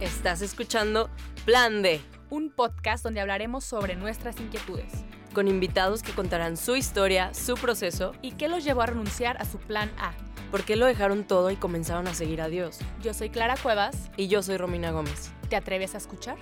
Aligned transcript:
Estás 0.00 0.40
escuchando 0.40 1.10
Plan 1.44 1.82
D, 1.82 2.00
un 2.30 2.50
podcast 2.50 3.04
donde 3.04 3.20
hablaremos 3.20 3.64
sobre 3.64 3.96
nuestras 3.96 4.40
inquietudes 4.40 5.04
con 5.34 5.46
invitados 5.46 6.02
que 6.02 6.12
contarán 6.12 6.56
su 6.56 6.74
historia, 6.74 7.32
su 7.34 7.54
proceso 7.54 8.12
y 8.22 8.32
qué 8.32 8.48
los 8.48 8.64
llevó 8.64 8.82
a 8.82 8.86
renunciar 8.86 9.40
a 9.40 9.44
su 9.44 9.58
plan 9.58 9.90
A. 9.98 10.12
¿Por 10.50 10.64
qué 10.64 10.74
lo 10.74 10.86
dejaron 10.86 11.24
todo 11.24 11.50
y 11.50 11.56
comenzaron 11.56 12.08
a 12.08 12.14
seguir 12.14 12.40
a 12.40 12.48
Dios? 12.48 12.78
Yo 13.02 13.14
soy 13.14 13.30
Clara 13.30 13.56
Cuevas. 13.56 14.10
Y 14.16 14.26
yo 14.26 14.42
soy 14.42 14.56
Romina 14.56 14.90
Gómez. 14.90 15.32
¿Te 15.48 15.56
atreves 15.56 15.94
a 15.94 15.98
escuchar? 15.98 16.36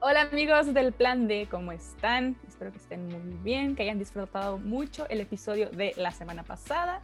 Hola 0.00 0.22
amigos 0.22 0.72
del 0.72 0.92
Plan 0.92 1.26
D, 1.26 1.48
¿cómo 1.50 1.72
están? 1.72 2.36
Espero 2.46 2.70
que 2.70 2.78
estén 2.78 3.08
muy 3.08 3.36
bien, 3.42 3.74
que 3.74 3.82
hayan 3.82 3.98
disfrutado 3.98 4.58
mucho 4.58 5.08
el 5.08 5.20
episodio 5.20 5.70
de 5.70 5.92
la 5.96 6.12
semana 6.12 6.44
pasada. 6.44 7.02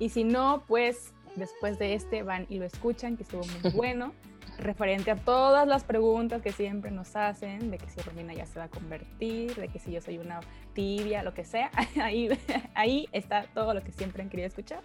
Y 0.00 0.08
si 0.08 0.24
no, 0.24 0.64
pues 0.66 1.12
después 1.36 1.78
de 1.78 1.94
este 1.94 2.24
van 2.24 2.46
y 2.48 2.58
lo 2.58 2.64
escuchan, 2.64 3.16
que 3.16 3.22
estuvo 3.22 3.42
muy 3.44 3.70
bueno, 3.76 4.12
referente 4.58 5.10
a 5.10 5.16
todas 5.16 5.68
las 5.68 5.84
preguntas 5.84 6.42
que 6.42 6.52
siempre 6.52 6.90
nos 6.90 7.14
hacen, 7.14 7.70
de 7.70 7.78
que 7.78 7.88
si 7.88 8.00
Romina 8.00 8.34
ya 8.34 8.46
se 8.46 8.58
va 8.58 8.64
a 8.64 8.68
convertir, 8.68 9.54
de 9.54 9.68
que 9.68 9.78
si 9.78 9.92
yo 9.92 10.00
soy 10.00 10.18
una 10.18 10.40
tibia, 10.74 11.22
lo 11.22 11.34
que 11.34 11.44
sea, 11.44 11.70
ahí, 12.02 12.30
ahí 12.74 13.08
está 13.12 13.46
todo 13.54 13.74
lo 13.74 13.84
que 13.84 13.92
siempre 13.92 14.22
han 14.22 14.30
querido 14.30 14.48
escuchar. 14.48 14.82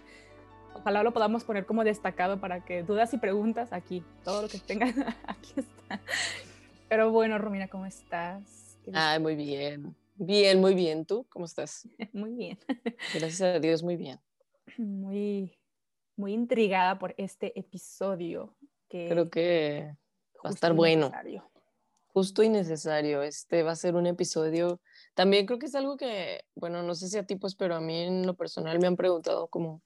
Ojalá 0.74 1.02
lo 1.02 1.12
podamos 1.12 1.44
poner 1.44 1.64
como 1.64 1.82
destacado 1.82 2.38
para 2.38 2.62
que 2.62 2.82
dudas 2.82 3.12
y 3.14 3.18
preguntas 3.18 3.72
aquí, 3.72 4.04
todo 4.22 4.42
lo 4.42 4.48
que 4.48 4.58
tengan 4.58 4.94
aquí 5.26 5.54
está. 5.56 6.00
Pero 6.90 7.10
bueno, 7.10 7.38
Romina, 7.38 7.68
¿cómo 7.68 7.86
estás? 7.86 8.78
Ay, 8.92 9.18
muy 9.18 9.34
bien. 9.34 9.96
Bien, 10.16 10.60
muy 10.60 10.74
bien. 10.74 11.04
¿Tú 11.04 11.26
cómo 11.30 11.46
estás? 11.46 11.88
Muy 12.12 12.32
bien. 12.32 12.58
Gracias 13.14 13.40
a 13.40 13.58
Dios, 13.58 13.82
muy 13.82 13.96
bien. 13.96 14.20
Muy, 14.78 15.58
muy 16.16 16.32
intrigada 16.32 16.98
por 16.98 17.14
este 17.18 17.58
episodio. 17.58 18.56
Que 18.88 19.08
Creo 19.08 19.30
que 19.30 19.96
va 20.44 20.50
a 20.50 20.52
estar 20.52 20.72
bueno. 20.72 21.12
Justo 22.08 22.42
y 22.42 22.48
necesario. 22.48 23.22
Este 23.22 23.62
va 23.62 23.72
a 23.72 23.76
ser 23.76 23.94
un 23.94 24.06
episodio. 24.06 24.80
También 25.14 25.46
creo 25.46 25.58
que 25.58 25.66
es 25.66 25.74
algo 25.74 25.96
que, 25.96 26.44
bueno, 26.54 26.82
no 26.82 26.94
sé 26.94 27.08
si 27.08 27.18
a 27.18 27.26
ti, 27.26 27.36
pues, 27.36 27.54
pero 27.54 27.74
a 27.74 27.80
mí 27.80 28.00
en 28.00 28.26
lo 28.26 28.34
personal 28.34 28.78
me 28.78 28.86
han 28.86 28.96
preguntado 28.96 29.48
como 29.48 29.82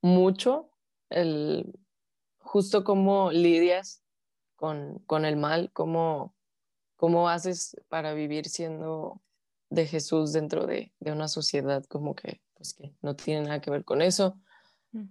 mucho 0.00 0.70
el 1.10 1.72
justo 2.38 2.84
cómo 2.84 3.32
lidias 3.32 4.02
con, 4.54 5.00
con 5.06 5.24
el 5.24 5.36
mal, 5.36 5.70
cómo 5.72 6.34
¿Cómo 6.96 7.28
haces 7.28 7.76
para 7.88 8.14
vivir 8.14 8.48
siendo 8.48 9.20
de 9.68 9.86
Jesús 9.86 10.32
dentro 10.32 10.66
de, 10.66 10.92
de 11.00 11.12
una 11.12 11.28
sociedad 11.28 11.84
como 11.84 12.14
que, 12.14 12.40
pues 12.54 12.74
que 12.74 12.94
no 13.02 13.16
tiene 13.16 13.42
nada 13.42 13.60
que 13.60 13.70
ver 13.70 13.84
con 13.84 14.02
eso? 14.02 14.38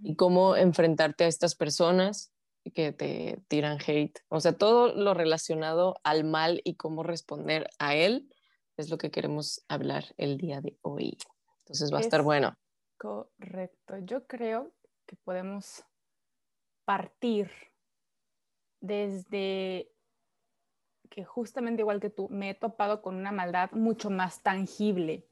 Y 0.01 0.15
cómo 0.15 0.55
enfrentarte 0.55 1.25
a 1.25 1.27
estas 1.27 1.55
personas 1.55 2.31
que 2.73 2.93
te 2.93 3.43
tiran 3.49 3.77
hate. 3.85 4.19
O 4.29 4.39
sea, 4.39 4.53
todo 4.53 4.95
lo 4.95 5.13
relacionado 5.13 5.99
al 6.03 6.23
mal 6.23 6.61
y 6.63 6.75
cómo 6.75 7.03
responder 7.03 7.69
a 7.79 7.95
él 7.95 8.29
es 8.77 8.89
lo 8.89 8.97
que 8.97 9.11
queremos 9.11 9.63
hablar 9.67 10.05
el 10.17 10.37
día 10.37 10.61
de 10.61 10.77
hoy. 10.81 11.17
Entonces 11.59 11.93
va 11.93 11.97
a 11.97 12.01
estar 12.01 12.21
bueno. 12.21 12.55
Correcto. 12.97 13.97
Yo 14.03 14.25
creo 14.25 14.71
que 15.05 15.17
podemos 15.17 15.83
partir 16.85 17.49
desde 18.79 19.89
que 21.09 21.23
justamente 21.23 21.81
igual 21.81 21.99
que 21.99 22.09
tú, 22.09 22.27
me 22.29 22.49
he 22.49 22.55
topado 22.55 23.01
con 23.01 23.15
una 23.15 23.31
maldad 23.31 23.71
mucho 23.71 24.09
más 24.09 24.41
tangible, 24.41 25.27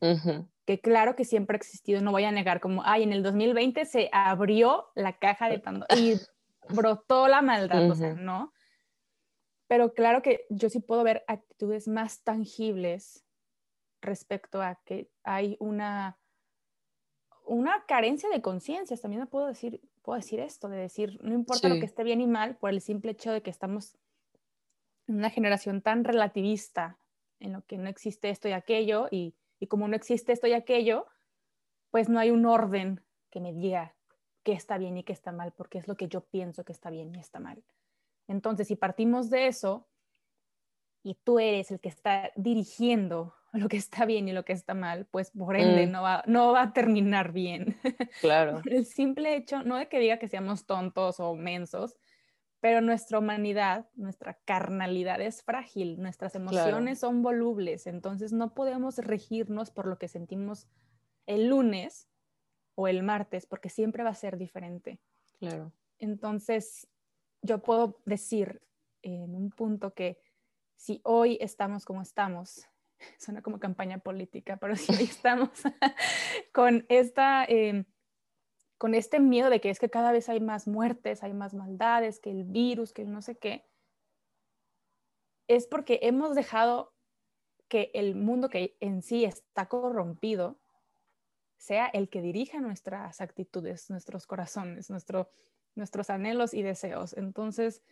que 0.66 0.80
claro 0.80 1.16
que 1.16 1.26
siempre 1.26 1.56
ha 1.56 1.58
existido, 1.58 2.02
no 2.02 2.12
voy 2.12 2.24
a 2.24 2.32
negar, 2.32 2.60
como, 2.60 2.84
ay, 2.86 3.04
en 3.04 3.14
el 3.14 3.24
2020 3.24 3.86
se 3.86 4.10
abrió 4.12 4.90
la 4.96 5.18
caja 5.18 5.50
de 5.50 5.60
Pandora 5.60 5.96
y 5.96 6.16
brotó 6.70 7.28
la 7.28 7.42
maldad, 7.42 7.90
o 7.90 7.96
sea, 7.96 8.14
¿no? 8.14 8.54
Pero 9.68 9.94
claro 9.94 10.22
que 10.22 10.46
yo 10.50 10.70
sí 10.70 10.80
puedo 10.80 11.04
ver 11.04 11.24
actitudes 11.28 11.88
más 11.88 12.24
tangibles 12.24 13.26
respecto 14.02 14.62
a 14.62 14.76
que 14.86 15.10
hay 15.24 15.58
una, 15.60 16.20
una 17.46 17.86
carencia 17.86 18.30
de 18.30 18.42
conciencia, 18.42 18.98
también 18.98 19.26
puedo 19.28 19.48
decir, 19.48 19.82
puedo 20.02 20.18
decir 20.18 20.40
esto, 20.40 20.68
de 20.70 20.78
decir, 20.78 21.20
no 21.24 21.34
importa 21.34 21.70
lo 21.70 21.76
que 21.76 21.86
esté 21.86 22.04
bien 22.04 22.22
y 22.22 22.28
mal, 22.28 22.58
por 22.58 22.72
el 22.72 22.82
simple 22.82 23.12
hecho 23.12 23.32
de 23.32 23.42
que 23.42 23.50
estamos 23.50 23.98
una 25.08 25.30
generación 25.30 25.82
tan 25.82 26.04
relativista 26.04 26.98
en 27.40 27.54
lo 27.54 27.64
que 27.66 27.78
no 27.78 27.90
existe 27.90 28.30
esto 28.30 28.48
y 28.48 28.54
aquello, 28.54 29.08
y, 29.10 29.36
como 29.68 29.88
no 29.88 29.96
existe 29.96 30.32
esto 30.32 30.48
y 30.48 30.54
aquello, 30.54 31.08
pues 31.92 32.10
no 32.10 32.20
hay 32.20 32.32
un 32.32 32.46
orden 32.46 33.02
que 33.30 33.40
me 33.40 33.54
diga 33.54 33.96
qué 34.44 34.54
está 34.54 34.78
bien 34.78 34.98
y 34.98 35.04
qué 35.04 35.14
está 35.14 35.32
mal, 35.32 35.52
porque 35.52 35.78
es 35.78 35.88
lo 35.88 35.96
que 35.96 36.08
yo 36.08 36.22
pienso 36.22 36.64
que 36.64 36.72
está 36.72 36.90
bien 36.90 37.14
y 37.16 37.20
está 37.20 37.40
mal. 37.40 37.64
Entonces, 38.28 38.68
si 38.68 38.76
partimos 38.76 39.30
de 39.30 39.48
eso 39.48 39.88
y 41.04 41.16
tú 41.16 41.40
eres 41.40 41.72
el 41.72 41.80
que 41.80 41.90
está 41.90 42.32
dirigiendo 42.36 43.34
lo 43.54 43.68
que 43.68 43.78
está 43.78 44.06
bien 44.06 44.28
y 44.28 44.34
lo 44.34 44.46
que 44.46 44.54
está 44.54 44.74
mal, 44.74 45.06
pues 45.12 45.32
por 45.32 45.56
ende 45.56 45.88
mm. 45.88 45.92
no, 45.92 46.02
va, 46.02 46.24
no 46.28 46.52
va 46.54 46.64
a 46.64 46.74
terminar 46.74 47.32
bien. 47.32 47.78
Claro. 48.22 48.62
el 48.66 48.86
simple 48.86 49.36
hecho, 49.36 49.64
no 49.64 49.78
de 49.78 49.88
que 49.88 50.00
diga 50.00 50.18
que 50.18 50.28
seamos 50.28 50.66
tontos 50.66 51.20
o 51.20 51.36
mensos, 51.36 51.96
pero 52.62 52.80
nuestra 52.80 53.18
humanidad, 53.18 53.90
nuestra 53.96 54.36
carnalidad 54.46 55.20
es 55.20 55.42
frágil, 55.42 56.00
nuestras 56.00 56.36
emociones 56.36 57.00
son 57.00 57.24
volubles, 57.24 57.88
entonces 57.88 58.32
no 58.34 58.54
podemos 58.54 59.00
regirnos 59.00 59.72
por 59.72 59.88
lo 59.88 59.98
que 59.98 60.08
sentimos 60.08 60.68
el 61.26 61.48
lunes 61.48 62.08
o 62.76 62.88
el 62.88 63.02
martes, 63.02 63.48
porque 63.48 63.70
siempre 63.70 64.04
va 64.04 64.12
a 64.12 64.16
ser 64.16 64.38
diferente. 64.38 65.00
Claro. 65.40 65.74
Entonces, 65.98 66.88
yo 67.42 67.64
puedo 67.64 68.00
decir 68.06 68.62
en 69.02 69.36
un 69.36 69.50
punto 69.50 69.96
que 69.96 70.20
si 70.76 71.02
hoy 71.04 71.40
estamos 71.42 71.84
como 71.84 72.04
estamos, 72.04 72.68
suena 73.18 73.42
como 73.42 73.60
campaña 73.60 73.98
política, 73.98 74.58
pero 74.58 74.76
si 74.76 74.94
hoy 74.94 75.04
estamos 75.10 75.50
con 76.54 76.86
esta... 76.90 77.44
Eh, 77.46 77.86
con 78.82 78.96
este 78.96 79.20
miedo 79.20 79.52
de 79.52 79.62
que 79.62 79.70
es 79.70 79.78
que 79.78 79.92
cada 79.92 80.12
vez 80.12 80.28
hay 80.28 80.40
más 80.40 80.68
muertes, 80.68 81.22
hay 81.22 81.34
más 81.34 81.54
maldades, 81.54 82.20
que 82.20 82.32
el 82.32 82.46
virus, 82.46 82.94
que 82.94 83.06
no 83.06 83.22
sé 83.22 83.38
qué, 83.38 83.70
es 85.48 85.68
porque 85.68 86.00
hemos 86.02 86.34
dejado 86.34 86.92
que 87.68 87.92
el 87.94 88.16
mundo 88.16 88.50
que 88.50 88.78
en 88.80 89.04
sí 89.04 89.24
está 89.24 89.68
corrompido 89.68 90.60
sea 91.58 91.86
el 91.94 92.10
que 92.10 92.24
dirija 92.24 92.60
nuestras 92.60 93.22
actitudes, 93.22 93.92
nuestros 93.92 94.26
corazones, 94.26 94.90
nuestro, 94.90 95.30
nuestros 95.76 96.10
anhelos 96.10 96.56
y 96.56 96.64
deseos. 96.64 97.14
Entonces, 97.16 97.84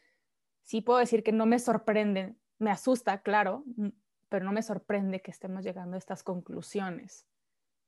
sí 0.63 0.81
puedo 0.81 0.97
decir 0.97 1.21
que 1.21 1.31
no 1.31 1.45
me 1.45 1.59
sorprende, 1.59 2.33
me 2.57 2.71
asusta, 2.71 3.21
claro, 3.21 3.63
pero 4.27 4.43
no 4.43 4.53
me 4.53 4.63
sorprende 4.63 5.21
que 5.21 5.29
estemos 5.29 5.63
llegando 5.63 5.97
a 5.97 5.99
estas 5.99 6.23
conclusiones 6.23 7.28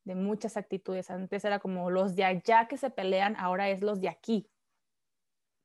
de 0.04 0.16
muchas 0.16 0.58
actitudes. 0.58 1.10
Antes 1.10 1.46
era 1.46 1.60
como 1.60 1.90
los 1.90 2.16
de 2.16 2.24
allá 2.24 2.68
que 2.68 2.78
se 2.78 2.90
pelean, 2.90 3.36
ahora 3.38 3.70
es 3.70 3.82
los 3.82 4.02
de 4.02 4.10
aquí 4.10 4.48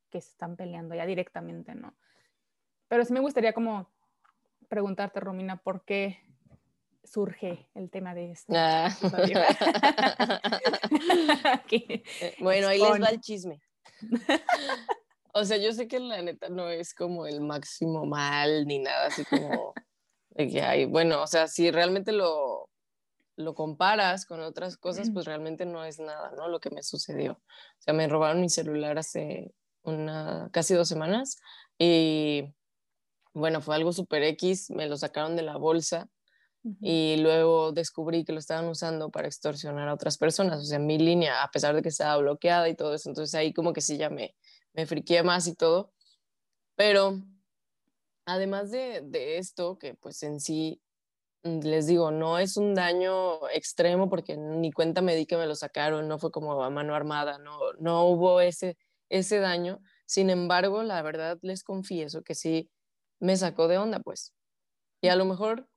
que 0.09 0.21
se 0.21 0.29
están 0.29 0.55
peleando 0.55 0.95
ya 0.95 1.05
directamente, 1.05 1.75
¿no? 1.75 1.95
Pero 2.87 3.03
sí 3.03 3.13
me 3.13 3.19
gustaría 3.19 3.53
como 3.53 3.89
preguntarte, 4.69 5.19
Romina, 5.19 5.57
¿por 5.57 5.83
qué 5.83 6.19
surge 7.03 7.67
el 7.73 7.89
tema 7.89 8.13
de 8.13 8.31
esto? 8.31 8.53
Ah. 8.55 8.89
Eh, 11.69 12.35
bueno, 12.39 12.67
ahí 12.67 12.79
les 12.79 13.01
va 13.01 13.07
el 13.07 13.19
chisme. 13.19 13.61
O 15.33 15.43
sea, 15.43 15.57
yo 15.57 15.73
sé 15.73 15.87
que 15.87 15.99
la 15.99 16.21
neta 16.21 16.49
no 16.49 16.69
es 16.69 16.93
como 16.93 17.27
el 17.27 17.41
máximo 17.41 18.05
mal 18.05 18.65
ni 18.65 18.79
nada 18.79 19.07
así 19.07 19.25
como 19.25 19.73
de 20.29 20.47
que 20.47 20.61
hay, 20.61 20.85
bueno, 20.85 21.21
o 21.21 21.27
sea, 21.27 21.47
si 21.47 21.71
realmente 21.71 22.11
lo 22.11 22.69
lo 23.37 23.53
comparas 23.53 24.25
con 24.25 24.41
otras 24.41 24.77
cosas, 24.77 25.11
pues 25.11 25.25
realmente 25.25 25.65
no 25.65 25.85
es 25.85 25.99
nada, 25.99 26.31
¿no? 26.35 26.47
Lo 26.47 26.59
que 26.59 26.71
me 26.71 26.81
sucedió. 26.81 27.33
O 27.33 27.81
sea, 27.81 27.93
me 27.93 28.07
robaron 28.07 28.41
mi 28.41 28.49
celular 28.49 28.97
hace 28.97 29.53
una, 29.83 30.49
casi 30.51 30.73
dos 30.73 30.89
semanas 30.89 31.37
y 31.77 32.55
bueno, 33.33 33.61
fue 33.61 33.75
algo 33.75 33.93
súper 33.93 34.23
X, 34.23 34.71
me 34.71 34.87
lo 34.87 34.97
sacaron 34.97 35.35
de 35.35 35.43
la 35.43 35.55
bolsa 35.57 36.09
y 36.81 37.15
luego 37.17 37.71
descubrí 37.71 38.25
que 38.25 38.33
lo 38.33 38.39
estaban 38.39 38.67
usando 38.67 39.09
para 39.09 39.27
extorsionar 39.27 39.87
a 39.87 39.93
otras 39.93 40.17
personas, 40.17 40.59
o 40.59 40.65
sea, 40.65 40.79
mi 40.79 40.97
línea, 40.97 41.41
a 41.41 41.49
pesar 41.49 41.73
de 41.73 41.81
que 41.81 41.87
estaba 41.87 42.17
bloqueada 42.17 42.67
y 42.67 42.75
todo 42.75 42.93
eso, 42.93 43.07
entonces 43.07 43.33
ahí 43.35 43.53
como 43.53 43.71
que 43.71 43.79
sí 43.79 43.95
ya 43.95 44.09
me, 44.09 44.35
me 44.73 44.85
friqué 44.85 45.23
más 45.23 45.47
y 45.47 45.55
todo, 45.55 45.93
pero 46.75 47.21
además 48.25 48.69
de, 48.71 49.01
de 49.05 49.37
esto, 49.37 49.77
que 49.77 49.93
pues 49.93 50.21
en 50.23 50.41
sí 50.41 50.81
les 51.63 51.87
digo, 51.87 52.11
no 52.11 52.37
es 52.39 52.57
un 52.57 52.75
daño 52.75 53.47
extremo 53.49 54.09
porque 54.09 54.37
ni 54.37 54.71
cuenta 54.71 55.01
me 55.01 55.15
di 55.15 55.25
que 55.25 55.37
me 55.37 55.47
lo 55.47 55.55
sacaron, 55.55 56.07
no 56.07 56.19
fue 56.19 56.31
como 56.31 56.63
a 56.63 56.69
mano 56.69 56.95
armada, 56.95 57.37
no, 57.37 57.57
no 57.79 58.05
hubo 58.05 58.41
ese, 58.41 58.77
ese 59.09 59.39
daño. 59.39 59.79
Sin 60.05 60.29
embargo, 60.29 60.83
la 60.83 61.01
verdad 61.01 61.37
les 61.41 61.63
confieso 61.63 62.23
que 62.23 62.35
sí 62.35 62.69
me 63.19 63.35
sacó 63.37 63.67
de 63.67 63.77
onda, 63.77 63.99
pues. 63.99 64.33
Y 65.01 65.09
a 65.09 65.15
lo 65.15 65.25
mejor 65.25 65.67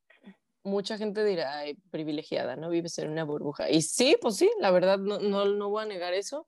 mucha 0.62 0.98
gente 0.98 1.24
dirá, 1.24 1.58
ay, 1.58 1.74
privilegiada, 1.90 2.56
¿no? 2.56 2.70
Vives 2.70 2.98
en 2.98 3.10
una 3.10 3.24
burbuja. 3.24 3.70
Y 3.70 3.82
sí, 3.82 4.16
pues 4.20 4.36
sí, 4.36 4.50
la 4.60 4.70
verdad 4.70 4.98
no, 4.98 5.18
no, 5.18 5.44
no 5.46 5.68
voy 5.70 5.82
a 5.84 5.86
negar 5.86 6.14
eso, 6.14 6.46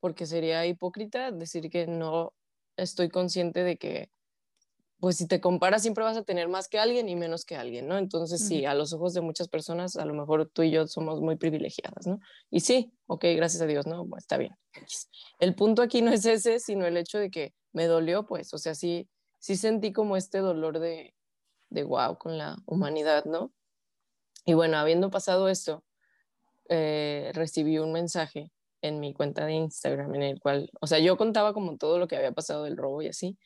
porque 0.00 0.26
sería 0.26 0.66
hipócrita 0.66 1.32
decir 1.32 1.70
que 1.70 1.86
no 1.86 2.34
estoy 2.76 3.08
consciente 3.08 3.64
de 3.64 3.76
que 3.76 4.10
pues 5.00 5.16
si 5.16 5.28
te 5.28 5.40
comparas 5.40 5.82
siempre 5.82 6.02
vas 6.02 6.16
a 6.16 6.24
tener 6.24 6.48
más 6.48 6.68
que 6.68 6.78
alguien 6.78 7.08
y 7.08 7.14
menos 7.14 7.44
que 7.44 7.56
alguien, 7.56 7.86
¿no? 7.86 7.98
Entonces 7.98 8.46
sí, 8.46 8.64
a 8.64 8.74
los 8.74 8.92
ojos 8.92 9.14
de 9.14 9.20
muchas 9.20 9.48
personas, 9.48 9.96
a 9.96 10.04
lo 10.04 10.14
mejor 10.14 10.50
tú 10.52 10.62
y 10.62 10.70
yo 10.70 10.86
somos 10.86 11.20
muy 11.20 11.36
privilegiadas, 11.36 12.06
¿no? 12.06 12.18
Y 12.50 12.60
sí, 12.60 12.92
ok, 13.06 13.24
gracias 13.36 13.62
a 13.62 13.66
Dios, 13.66 13.86
¿no? 13.86 14.04
está 14.16 14.36
bien. 14.36 14.56
El 15.38 15.54
punto 15.54 15.82
aquí 15.82 16.02
no 16.02 16.10
es 16.10 16.26
ese, 16.26 16.58
sino 16.58 16.86
el 16.86 16.96
hecho 16.96 17.18
de 17.18 17.30
que 17.30 17.54
me 17.72 17.86
dolió, 17.86 18.26
pues, 18.26 18.52
o 18.54 18.58
sea, 18.58 18.74
sí, 18.74 19.08
sí 19.38 19.56
sentí 19.56 19.92
como 19.92 20.16
este 20.16 20.38
dolor 20.38 20.80
de, 20.80 21.14
de 21.70 21.84
wow 21.84 22.18
con 22.18 22.36
la 22.36 22.56
humanidad, 22.66 23.24
¿no? 23.24 23.52
Y 24.44 24.54
bueno, 24.54 24.78
habiendo 24.78 25.10
pasado 25.10 25.48
esto, 25.48 25.84
eh, 26.68 27.30
recibí 27.34 27.78
un 27.78 27.92
mensaje 27.92 28.50
en 28.82 28.98
mi 28.98 29.12
cuenta 29.12 29.46
de 29.46 29.52
Instagram 29.52 30.14
en 30.16 30.22
el 30.22 30.40
cual, 30.40 30.70
o 30.80 30.86
sea, 30.86 30.98
yo 30.98 31.16
contaba 31.16 31.52
como 31.52 31.76
todo 31.76 31.98
lo 31.98 32.08
que 32.08 32.16
había 32.16 32.32
pasado 32.32 32.64
del 32.64 32.76
robo 32.76 33.02
y 33.02 33.08
así, 33.08 33.38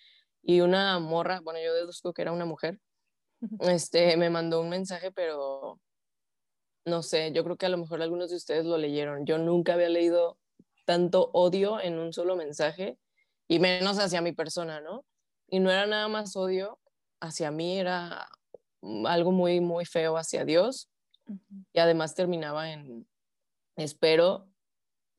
y 0.42 0.60
una 0.60 0.98
morra, 0.98 1.40
bueno, 1.40 1.60
yo 1.64 1.72
deduzco 1.74 2.12
que 2.12 2.22
era 2.22 2.32
una 2.32 2.44
mujer, 2.44 2.78
este, 3.60 4.16
me 4.16 4.30
mandó 4.30 4.60
un 4.60 4.68
mensaje, 4.68 5.12
pero 5.12 5.80
no 6.84 7.02
sé, 7.02 7.32
yo 7.32 7.44
creo 7.44 7.56
que 7.56 7.66
a 7.66 7.68
lo 7.70 7.78
mejor 7.78 8.02
algunos 8.02 8.30
de 8.30 8.36
ustedes 8.36 8.64
lo 8.64 8.76
leyeron. 8.76 9.24
Yo 9.24 9.38
nunca 9.38 9.74
había 9.74 9.88
leído 9.88 10.38
tanto 10.84 11.30
odio 11.32 11.80
en 11.80 11.98
un 11.98 12.12
solo 12.12 12.36
mensaje 12.36 12.98
y 13.48 13.60
menos 13.60 13.98
hacia 13.98 14.20
mi 14.20 14.32
persona, 14.32 14.80
¿no? 14.80 15.04
Y 15.48 15.60
no 15.60 15.70
era 15.70 15.86
nada 15.86 16.08
más 16.08 16.34
odio 16.36 16.80
hacia 17.20 17.50
mí, 17.50 17.78
era 17.78 18.28
algo 19.06 19.30
muy, 19.30 19.60
muy 19.60 19.84
feo 19.84 20.16
hacia 20.16 20.44
Dios. 20.44 20.90
Y 21.72 21.78
además 21.78 22.14
terminaba 22.14 22.72
en, 22.72 23.06
espero 23.76 24.48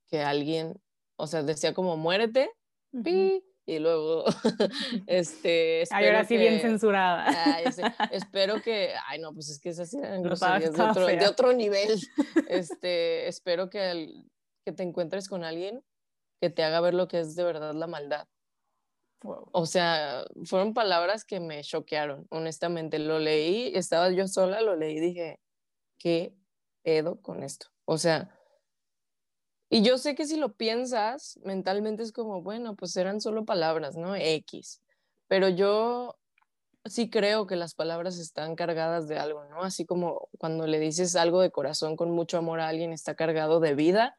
que 0.07 0.21
alguien, 0.21 0.81
o 1.15 1.27
sea, 1.27 1.43
decía 1.43 1.73
como, 1.73 1.95
muérete, 1.95 2.51
y 3.65 3.79
luego, 3.79 4.25
este... 5.07 5.83
Ay, 5.89 6.07
ahora 6.07 6.25
sí 6.25 6.37
bien 6.37 6.59
censurada. 6.59 7.25
espero 8.11 8.61
que, 8.61 8.93
ay 9.07 9.19
no, 9.19 9.33
pues 9.33 9.49
es 9.49 9.59
que 9.59 9.69
esas 9.69 9.93
eran 9.93 10.21
groserías 10.21 10.73
de 10.73 10.81
otro, 10.83 11.05
de 11.07 11.27
otro 11.27 11.53
nivel. 11.53 11.99
Este, 12.49 13.27
espero 13.27 13.69
que, 13.69 14.13
que 14.65 14.73
te 14.73 14.83
encuentres 14.83 15.27
con 15.27 15.43
alguien 15.43 15.83
que 16.41 16.49
te 16.49 16.63
haga 16.63 16.81
ver 16.81 16.93
lo 16.93 17.07
que 17.07 17.19
es 17.21 17.35
de 17.35 17.43
verdad 17.43 17.73
la 17.73 17.87
maldad. 17.87 18.27
O 19.23 19.65
sea, 19.65 20.25
fueron 20.43 20.73
palabras 20.73 21.23
que 21.23 21.39
me 21.39 21.63
choquearon, 21.63 22.27
honestamente. 22.29 22.99
Lo 22.99 23.19
leí, 23.19 23.71
estaba 23.73 24.11
yo 24.11 24.27
sola, 24.27 24.59
lo 24.61 24.75
leí 24.75 24.97
y 24.97 24.99
dije, 24.99 25.39
¿qué 25.97 26.35
pedo 26.83 27.21
con 27.21 27.43
esto? 27.43 27.67
O 27.85 27.97
sea, 27.97 28.37
y 29.73 29.81
yo 29.81 29.97
sé 29.97 30.13
que 30.13 30.27
si 30.27 30.37
lo 30.37 30.53
piensas 30.53 31.39
mentalmente 31.43 32.03
es 32.03 32.11
como, 32.11 32.43
bueno, 32.43 32.75
pues 32.75 32.95
eran 32.95 33.19
solo 33.19 33.43
palabras, 33.43 33.97
¿no? 33.97 34.15
X. 34.15 34.83
Pero 35.27 35.49
yo 35.49 36.15
sí 36.85 37.09
creo 37.09 37.47
que 37.47 37.55
las 37.55 37.73
palabras 37.73 38.19
están 38.19 38.55
cargadas 38.55 39.07
de 39.07 39.17
algo, 39.17 39.45
¿no? 39.45 39.63
Así 39.63 39.83
como 39.83 40.29
cuando 40.37 40.67
le 40.67 40.77
dices 40.77 41.15
algo 41.15 41.41
de 41.41 41.49
corazón 41.49 41.95
con 41.95 42.11
mucho 42.11 42.37
amor 42.37 42.59
a 42.59 42.67
alguien, 42.67 42.93
está 42.93 43.15
cargado 43.15 43.59
de 43.59 43.73
vida. 43.73 44.15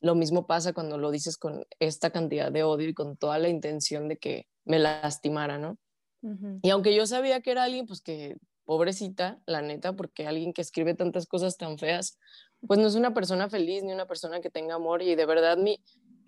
Lo 0.00 0.16
mismo 0.16 0.48
pasa 0.48 0.72
cuando 0.72 0.98
lo 0.98 1.12
dices 1.12 1.38
con 1.38 1.64
esta 1.78 2.10
cantidad 2.10 2.50
de 2.50 2.64
odio 2.64 2.88
y 2.88 2.94
con 2.94 3.16
toda 3.16 3.38
la 3.38 3.48
intención 3.48 4.08
de 4.08 4.16
que 4.16 4.48
me 4.64 4.80
lastimara, 4.80 5.58
¿no? 5.58 5.78
Y 6.62 6.70
aunque 6.70 6.92
yo 6.92 7.06
sabía 7.06 7.40
que 7.40 7.52
era 7.52 7.62
alguien, 7.62 7.86
pues 7.86 8.00
que 8.00 8.36
pobrecita, 8.64 9.40
la 9.46 9.62
neta, 9.62 9.92
porque 9.92 10.26
alguien 10.26 10.52
que 10.52 10.62
escribe 10.62 10.94
tantas 10.94 11.26
cosas 11.26 11.56
tan 11.56 11.78
feas, 11.78 12.18
pues 12.66 12.78
no 12.78 12.86
es 12.86 12.94
una 12.94 13.12
persona 13.14 13.48
feliz 13.48 13.82
ni 13.82 13.92
una 13.92 14.06
persona 14.06 14.40
que 14.40 14.50
tenga 14.50 14.74
amor 14.74 15.02
y 15.02 15.14
de 15.14 15.26
verdad 15.26 15.56
mi, 15.56 15.82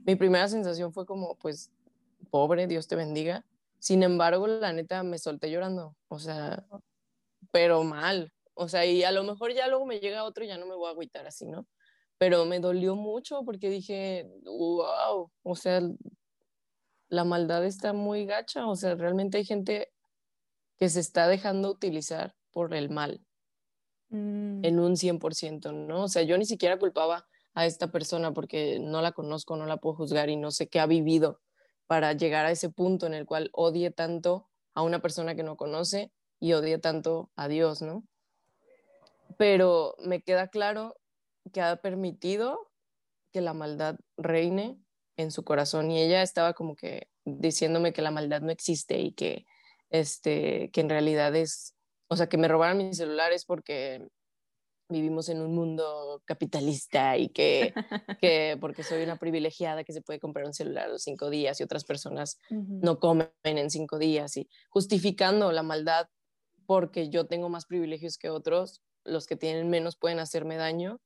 mi 0.05 0.17
primera 0.17 0.49
sensación 0.49 0.93
fue 0.93 1.07
como, 1.07 1.37
pues, 1.37 1.71
pobre, 2.31 2.67
Dios 2.67 2.89
te 2.89 2.97
bendiga. 2.97 3.45
Sin 3.79 4.03
embargo, 4.03 4.47
la 4.47 4.73
neta, 4.73 5.03
me 5.03 5.19
solté 5.19 5.51
llorando, 5.51 5.97
o 6.09 6.19
sea, 6.19 6.67
pero 7.51 7.85
mal, 7.85 8.33
o 8.55 8.69
sea, 8.69 8.87
y 8.87 9.03
a 9.05 9.13
lo 9.13 9.25
mejor 9.25 9.53
ya 9.53 9.69
luego 9.69 9.85
me 9.85 10.01
llega 10.01 10.25
otro 10.25 10.45
y 10.45 10.49
ya 10.49 10.59
no 10.59 10.67
me 10.67 10.75
voy 10.75 10.89
a 10.89 10.91
agüitar 10.91 11.27
así, 11.27 11.47
¿no? 11.47 11.67
Pero 12.19 12.45
me 12.45 12.61
dolió 12.61 12.97
mucho 12.97 13.45
porque 13.45 13.69
dije, 13.69 14.31
wow, 14.45 15.31
o 15.43 15.57
sea, 15.57 15.83
la 17.09 17.25
maldad 17.25 17.65
está 17.65 17.93
muy 17.93 18.27
gacha, 18.27 18.67
o 18.67 18.77
sea, 18.77 18.95
realmente 18.95 19.39
hay 19.39 19.45
gente 19.45 19.93
que 20.77 20.89
se 20.89 21.01
está 21.01 21.29
dejando 21.29 21.71
utilizar 21.71 22.35
por 22.53 22.75
el 22.75 22.91
mal. 22.91 23.21
Mm. 24.14 24.64
en 24.64 24.78
un 24.78 24.96
100%, 24.96 25.72
¿no? 25.72 26.05
O 26.05 26.08
sea, 26.08 26.22
yo 26.22 26.38
ni 26.38 26.44
siquiera 26.46 26.78
culpaba 26.78 27.26
a 27.52 27.66
esta 27.66 27.90
persona 27.90 28.32
porque 28.32 28.78
no 28.78 29.02
la 29.02 29.11
conozco, 29.11 29.56
no 29.56 29.66
la 29.66 29.78
puedo 29.78 29.96
juzgar 29.96 30.31
y 30.31 30.37
no 30.37 30.52
sé 30.52 30.69
qué 30.69 30.78
ha 30.78 30.87
vivido 30.87 31.40
para 31.88 32.12
llegar 32.12 32.46
a 32.46 32.52
ese 32.52 32.70
punto 32.70 33.06
en 33.06 33.14
el 33.14 33.26
cual 33.26 33.50
odie 33.52 33.90
tanto 33.90 34.49
a 34.72 34.82
una 34.82 35.02
persona 35.02 35.34
que 35.34 35.43
no 35.43 35.56
conoce 35.56 36.12
y 36.38 36.52
odie 36.52 36.78
tanto 36.78 37.32
a 37.34 37.49
Dios, 37.49 37.82
¿no? 37.82 38.05
Pero 39.37 39.96
me 39.99 40.22
queda 40.22 40.46
claro 40.46 40.96
que 41.52 41.61
ha 41.61 41.75
permitido 41.76 42.70
que 43.32 43.40
la 43.40 43.52
maldad 43.52 43.96
reine 44.16 44.78
en 45.16 45.32
su 45.32 45.43
corazón 45.43 45.90
y 45.90 46.00
ella 46.00 46.22
estaba 46.22 46.52
como 46.52 46.76
que 46.76 47.08
diciéndome 47.25 47.93
que 47.93 48.02
la 48.02 48.12
maldad 48.12 48.43
no 48.43 48.52
existe 48.52 49.00
y 49.00 49.11
que 49.11 49.44
este 49.90 50.70
que 50.72 50.81
en 50.81 50.88
realidad 50.88 51.34
es 51.34 51.74
o 52.09 52.17
sea, 52.17 52.29
que 52.29 52.37
me 52.37 52.49
robaran 52.49 52.79
mis 52.79 52.97
celulares 52.97 53.45
porque 53.45 54.06
vivimos 54.89 55.29
en 55.29 55.41
un 55.41 55.55
mundo 55.55 56.23
capitalista 56.25 57.17
y 57.17 57.29
que, 57.29 57.73
que, 58.21 58.59
porque 58.61 58.83
soy 58.83 59.03
una 59.03 59.17
privilegiada 59.17 59.85
que 59.85 59.93
se 59.93 60.03
puede 60.03 60.21
comprar 60.21 60.47
un 60.47 60.55
celular 60.55 60.91
en 60.91 60.99
cinco 60.99 61.31
días 61.31 61.61
y 61.61 61.65
otras 61.65 61.85
personas 61.85 62.39
no 62.51 62.99
comen 62.99 63.31
en 63.43 63.71
cinco 63.71 63.99
días 63.99 64.37
y 64.37 64.49
justificando 64.69 65.53
la 65.53 65.62
maldad 65.62 66.09
porque 66.67 67.09
yo 67.11 67.27
tengo 67.27 67.49
más 67.49 67.67
privilegios 67.67 68.19
que 68.19 68.31
otros, 68.31 68.83
los 69.05 69.27
que 69.27 69.37
tienen 69.37 69.69
menos 69.69 69.97
pueden 69.97 70.19
hacerme 70.19 70.57
daño. 70.57 70.99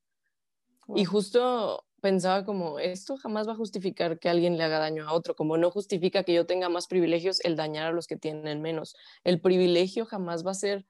Y 0.94 1.04
justo 1.04 1.84
pensaba 2.00 2.44
como, 2.44 2.78
esto 2.78 3.16
jamás 3.16 3.48
va 3.48 3.52
a 3.52 3.56
justificar 3.56 4.18
que 4.18 4.28
alguien 4.28 4.56
le 4.56 4.64
haga 4.64 4.78
daño 4.78 5.08
a 5.08 5.12
otro, 5.12 5.34
como 5.34 5.56
no 5.56 5.70
justifica 5.70 6.22
que 6.22 6.34
yo 6.34 6.46
tenga 6.46 6.68
más 6.68 6.86
privilegios 6.86 7.40
el 7.44 7.56
dañar 7.56 7.86
a 7.86 7.92
los 7.92 8.06
que 8.06 8.16
tienen 8.16 8.62
menos. 8.62 8.96
El 9.24 9.40
privilegio 9.40 10.06
jamás 10.06 10.46
va 10.46 10.52
a 10.52 10.54
ser 10.54 10.86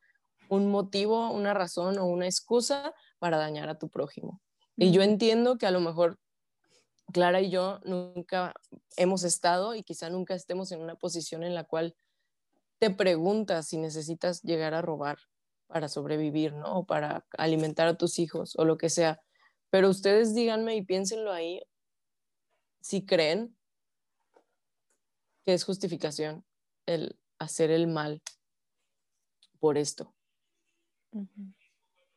un 0.49 0.71
motivo, 0.71 1.31
una 1.31 1.55
razón 1.55 1.99
o 1.99 2.07
una 2.07 2.27
excusa 2.27 2.95
para 3.19 3.39
dañar 3.39 3.69
a 3.69 3.79
tu 3.79 3.89
prójimo. 3.89 4.41
Y 4.77 4.93
yo 4.93 5.03
entiendo 5.03 5.59
que 5.59 5.67
a 5.67 5.71
lo 5.71 5.81
mejor 5.81 6.19
Clara 7.13 7.41
y 7.41 7.51
yo 7.51 7.81
nunca 7.85 8.55
hemos 8.97 9.25
estado 9.25 9.75
y 9.75 9.83
quizá 9.83 10.11
nunca 10.11 10.35
estemos 10.35 10.73
en 10.73 10.81
una 10.81 10.95
posición 10.95 11.43
en 11.43 11.55
la 11.55 11.65
cual 11.65 11.97
te 12.79 12.91
preguntas 12.91 13.67
si 13.69 13.79
necesitas 13.79 14.43
llegar 14.43 14.75
a 14.75 14.83
robar 14.83 15.19
para 15.67 15.89
sobrevivir, 15.89 16.53
¿no? 16.53 16.79
O 16.79 16.87
para 16.87 17.27
alimentar 17.37 17.89
a 17.89 17.97
tus 17.97 18.19
hijos 18.19 18.55
o 18.57 18.65
lo 18.65 18.79
que 18.79 18.91
sea. 18.91 19.21
Pero 19.71 19.91
ustedes 19.91 20.35
díganme 20.35 20.77
y 20.77 20.83
piénsenlo 20.83 21.33
ahí 21.33 21.63
si 22.81 23.05
creen 23.05 23.57
que 25.45 25.53
es 25.55 25.65
justificación 25.65 26.45
el 26.87 27.19
hacer 27.39 27.71
el 27.71 27.87
mal 27.87 28.23
por 29.59 29.79
esto. 29.79 30.15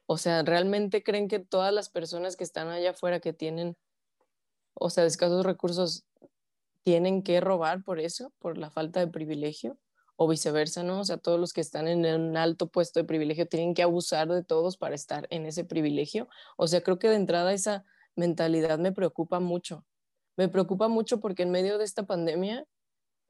O 0.06 0.18
sea, 0.18 0.44
¿realmente 0.44 1.04
creen 1.04 1.28
que 1.28 1.40
todas 1.40 1.74
las 1.74 1.90
personas 1.90 2.36
que 2.36 2.44
están 2.44 2.68
allá 2.70 2.92
afuera 2.92 3.20
que 3.20 3.34
tienen, 3.34 3.78
o 4.74 4.90
sea, 4.90 5.06
escasos 5.06 5.46
recursos, 5.46 6.06
tienen 6.84 7.24
que 7.24 7.40
robar 7.40 7.84
por 7.84 8.00
eso, 8.00 8.34
por 8.40 8.58
la 8.58 8.70
falta 8.70 9.00
de 9.00 9.08
privilegio? 9.08 9.78
O 10.24 10.28
viceversa, 10.28 10.84
¿no? 10.84 11.00
O 11.00 11.04
sea, 11.04 11.18
todos 11.18 11.40
los 11.40 11.52
que 11.52 11.62
están 11.62 11.88
en 11.88 12.06
un 12.06 12.38
alto 12.38 12.68
puesto 12.68 13.00
de 13.00 13.06
privilegio 13.06 13.48
tienen 13.48 13.74
que 13.74 13.82
abusar 13.82 14.28
de 14.28 14.44
todos 14.44 14.78
para 14.78 14.94
estar 14.94 15.26
en 15.32 15.48
ese 15.48 15.64
privilegio. 15.64 16.30
O 16.58 16.68
sea, 16.68 16.82
creo 16.84 17.00
que 17.00 17.10
de 17.10 17.16
entrada 17.16 17.54
esa 17.54 17.86
mentalidad 18.16 18.78
me 18.78 18.92
preocupa 18.92 19.40
mucho. 19.40 19.84
Me 20.38 20.48
preocupa 20.48 20.90
mucho 20.90 21.20
porque 21.20 21.42
en 21.42 21.50
medio 21.50 21.80
de 21.80 21.86
esta 21.86 22.04
pandemia 22.04 22.68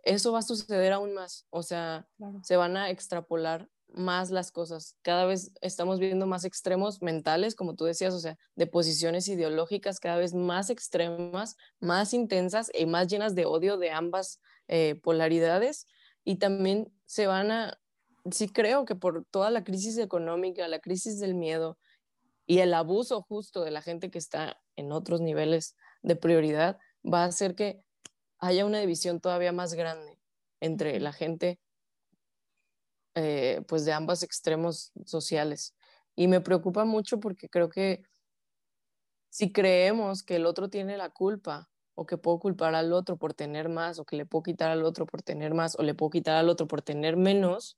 eso 0.03 0.33
va 0.33 0.39
a 0.39 0.41
suceder 0.41 0.91
aún 0.91 1.13
más. 1.13 1.45
O 1.49 1.63
sea, 1.63 2.09
se 2.43 2.57
van 2.57 2.75
a 2.75 2.89
extrapolar 2.89 3.69
más 3.87 4.29
las 4.29 4.51
cosas. 4.51 4.97
Cada 5.01 5.23
vez 5.23 5.53
estamos 5.61 5.97
viendo 5.97 6.27
más 6.27 6.43
extremos 6.43 7.01
mentales, 7.01 7.55
como 7.55 7.75
tú 7.75 7.85
decías, 7.85 8.13
o 8.13 8.19
sea, 8.19 8.37
de 8.55 8.67
posiciones 8.67 9.29
ideológicas 9.29 10.01
cada 10.01 10.17
vez 10.17 10.33
más 10.33 10.69
extremas, 10.69 11.55
más 11.79 12.13
intensas 12.13 12.69
y 12.73 12.85
más 12.85 13.07
llenas 13.07 13.33
de 13.33 13.45
odio 13.45 13.77
de 13.77 13.91
ambas 13.91 14.41
eh, 14.67 14.95
polaridades. 14.95 15.87
Y 16.23 16.37
también 16.37 16.91
se 17.05 17.27
van 17.27 17.51
a, 17.51 17.79
sí 18.31 18.49
creo 18.49 18.85
que 18.85 18.95
por 18.95 19.25
toda 19.25 19.49
la 19.49 19.63
crisis 19.63 19.97
económica, 19.97 20.67
la 20.67 20.79
crisis 20.79 21.19
del 21.19 21.35
miedo 21.35 21.77
y 22.45 22.59
el 22.59 22.73
abuso 22.73 23.21
justo 23.21 23.63
de 23.63 23.71
la 23.71 23.81
gente 23.81 24.11
que 24.11 24.17
está 24.17 24.61
en 24.75 24.91
otros 24.91 25.21
niveles 25.21 25.75
de 26.01 26.15
prioridad, 26.15 26.79
va 27.03 27.23
a 27.23 27.27
hacer 27.27 27.55
que 27.55 27.83
haya 28.39 28.65
una 28.65 28.79
división 28.79 29.19
todavía 29.19 29.51
más 29.51 29.73
grande 29.73 30.19
entre 30.59 30.99
la 30.99 31.13
gente 31.13 31.59
eh, 33.15 33.61
pues 33.67 33.83
de 33.83 33.93
ambos 33.93 34.23
extremos 34.23 34.91
sociales. 35.05 35.75
Y 36.15 36.27
me 36.27 36.41
preocupa 36.41 36.85
mucho 36.85 37.19
porque 37.19 37.49
creo 37.49 37.69
que 37.69 38.03
si 39.29 39.51
creemos 39.51 40.23
que 40.23 40.35
el 40.35 40.45
otro 40.45 40.69
tiene 40.69 40.97
la 40.97 41.09
culpa 41.09 41.70
o 42.01 42.05
que 42.05 42.17
puedo 42.17 42.39
culpar 42.39 42.73
al 42.73 42.93
otro 42.93 43.17
por 43.17 43.33
tener 43.35 43.69
más, 43.69 43.99
o 43.99 44.05
que 44.05 44.15
le 44.15 44.25
puedo 44.25 44.43
quitar 44.43 44.71
al 44.71 44.83
otro 44.83 45.05
por 45.05 45.21
tener 45.21 45.53
más, 45.53 45.77
o 45.77 45.83
le 45.83 45.93
puedo 45.93 46.09
quitar 46.09 46.35
al 46.35 46.49
otro 46.49 46.67
por 46.67 46.81
tener 46.81 47.15
menos, 47.15 47.77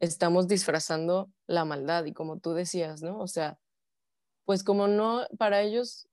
estamos 0.00 0.48
disfrazando 0.48 1.30
la 1.46 1.64
maldad. 1.64 2.04
Y 2.04 2.12
como 2.12 2.38
tú 2.38 2.52
decías, 2.52 3.02
¿no? 3.02 3.18
O 3.18 3.26
sea, 3.26 3.58
pues 4.44 4.64
como 4.64 4.86
no, 4.86 5.26
para 5.38 5.62
ellos 5.62 6.08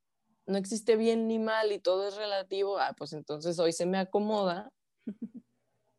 no 0.46 0.58
existe 0.58 0.96
bien 0.96 1.28
ni 1.28 1.40
mal 1.40 1.72
y 1.72 1.80
todo 1.80 2.08
es 2.08 2.16
relativo, 2.16 2.80
ah, 2.80 2.94
pues 2.98 3.12
entonces 3.14 3.60
hoy 3.60 3.74
se 3.74 3.86
me 3.86 3.98
acomoda, 3.98 4.72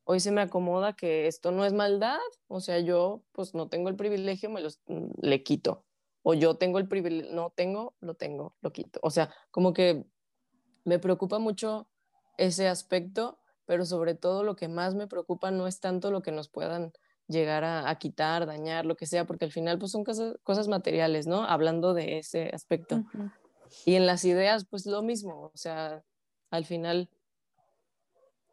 hoy 0.04 0.20
se 0.20 0.32
me 0.32 0.40
acomoda 0.40 0.94
que 0.94 1.26
esto 1.26 1.50
no 1.50 1.64
es 1.64 1.72
maldad, 1.72 2.18
o 2.48 2.60
sea, 2.60 2.78
yo 2.78 3.22
pues 3.32 3.54
no 3.54 3.68
tengo 3.68 3.88
el 3.88 3.96
privilegio, 3.96 4.48
me 4.50 4.60
los 4.62 4.80
mm, 4.86 5.08
le 5.20 5.42
quito, 5.42 5.84
o 6.22 6.32
yo 6.34 6.56
tengo 6.56 6.78
el 6.78 6.88
privilegio, 6.88 7.32
no 7.34 7.50
tengo, 7.50 7.94
lo 8.00 8.14
tengo, 8.14 8.56
lo 8.62 8.72
quito. 8.72 9.00
O 9.02 9.10
sea, 9.10 9.34
como 9.50 9.72
que 9.72 10.06
me 10.86 11.00
preocupa 11.00 11.38
mucho 11.38 11.88
ese 12.38 12.68
aspecto, 12.68 13.38
pero 13.66 13.84
sobre 13.84 14.14
todo 14.14 14.44
lo 14.44 14.54
que 14.54 14.68
más 14.68 14.94
me 14.94 15.08
preocupa 15.08 15.50
no 15.50 15.66
es 15.66 15.80
tanto 15.80 16.10
lo 16.12 16.22
que 16.22 16.30
nos 16.30 16.48
puedan 16.48 16.92
llegar 17.26 17.64
a, 17.64 17.92
quitar, 17.98 18.46
dañar, 18.46 18.86
lo 18.86 18.96
que 18.96 19.06
sea, 19.06 19.26
porque 19.26 19.44
al 19.44 19.50
final 19.50 19.80
pues 19.80 19.90
son 19.90 20.04
cosas, 20.04 20.36
cosas 20.44 20.68
materiales, 20.68 21.26
¿no? 21.26 21.42
Hablando 21.42 21.92
de 21.92 22.18
ese 22.18 22.50
aspecto. 22.54 23.04
Y 23.84 23.96
en 23.96 24.06
las 24.06 24.24
ideas 24.24 24.64
pues 24.70 24.86
lo 24.86 25.02
mismo, 25.02 25.50
o 25.52 25.56
sea, 25.56 26.04
al 26.50 26.64
final 26.64 27.10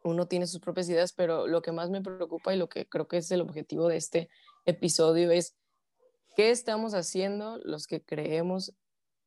uno 0.02 0.26
tiene 0.26 0.48
sus 0.48 0.60
propias 0.60 0.88
ideas, 0.88 1.12
pero 1.12 1.46
lo 1.46 1.62
que 1.62 1.70
más 1.70 1.88
me 1.88 2.02
preocupa 2.02 2.52
y 2.52 2.58
lo 2.58 2.68
que 2.68 2.88
creo 2.88 3.06
que 3.06 3.18
es 3.18 3.30
el 3.30 3.42
objetivo 3.42 3.86
de 3.86 3.96
este 3.96 4.28
episodio 4.66 5.30
es 5.30 5.54
qué 6.34 6.50
estamos 6.50 6.94
haciendo 6.94 7.58
los 7.62 7.86
que 7.86 8.02
creemos 8.02 8.74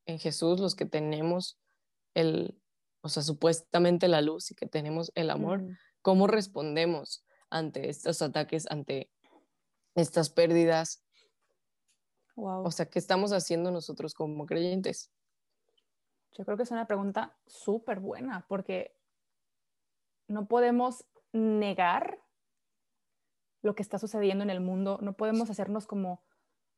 en 0.04 0.18
Jesús, 0.18 0.60
los 0.60 0.74
que 0.74 0.84
tenemos 0.84 1.58
el, 2.12 2.54
o 3.00 3.08
sea, 3.08 3.22
supuestamente 3.22 4.08
la 4.08 4.20
luz 4.20 4.50
y 4.50 4.54
que 4.54 4.66
tenemos 4.66 5.12
el 5.14 5.30
amor, 5.30 5.64
cómo 6.02 6.26
respondemos 6.26 7.24
ante 7.50 7.88
estos 7.88 8.22
ataques, 8.22 8.66
ante 8.70 9.10
estas 9.94 10.30
pérdidas. 10.30 11.04
O 12.34 12.70
sea, 12.70 12.86
¿qué 12.86 12.98
estamos 12.98 13.32
haciendo 13.32 13.70
nosotros 13.70 14.14
como 14.14 14.46
creyentes? 14.46 15.10
Yo 16.36 16.44
creo 16.44 16.56
que 16.56 16.62
es 16.62 16.70
una 16.70 16.86
pregunta 16.86 17.36
súper 17.46 17.98
buena 17.98 18.46
porque 18.48 18.96
no 20.28 20.46
podemos 20.46 21.04
negar 21.32 22.20
lo 23.62 23.74
que 23.74 23.82
está 23.82 23.98
sucediendo 23.98 24.44
en 24.44 24.50
el 24.50 24.60
mundo, 24.60 24.98
no 25.02 25.14
podemos 25.14 25.50
hacernos 25.50 25.86
como, 25.86 26.22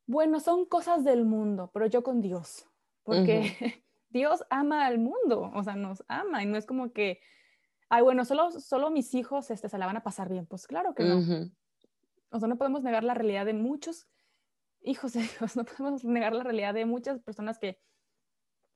bueno, 0.07 0.41
son 0.41 0.65
cosas 0.65 1.05
del 1.05 1.25
mundo, 1.25 1.71
pero 1.75 1.87
yo 1.87 2.03
con 2.03 2.23
Dios, 2.23 2.67
porque 3.03 3.85
Dios 4.11 4.45
ama 4.50 4.87
al 4.87 4.99
mundo, 4.99 5.50
o 5.55 5.62
sea, 5.62 5.76
nos 5.76 6.05
ama 6.09 6.43
y 6.43 6.47
no 6.47 6.57
es 6.57 6.67
como 6.67 6.93
que, 6.93 7.21
ay, 7.88 8.02
bueno, 8.02 8.25
solo, 8.25 8.50
solo 8.52 8.90
mis 8.90 9.14
hijos 9.14 9.50
este, 9.50 9.69
se 9.69 9.79
la 9.79 9.87
van 9.87 9.97
a 9.97 10.02
pasar 10.02 10.29
bien, 10.29 10.47
pues 10.47 10.67
claro 10.67 10.95
que 10.95 11.05
no. 11.05 11.50
O 12.33 12.38
sea, 12.38 12.49
no 12.49 12.59
podemos 12.59 12.83
negar 12.83 13.02
la 13.02 13.14
realidad 13.14 13.47
de 13.47 13.55
muchos 13.55 14.09
hijos 14.83 15.12
de 15.12 15.21
Dios, 15.21 15.57
no 15.57 15.64
podemos 15.64 16.05
negar 16.05 16.35
la 16.35 16.45
realidad 16.45 16.75
de 16.75 16.87
muchas 16.87 17.21
personas 17.21 17.59
que, 17.59 17.81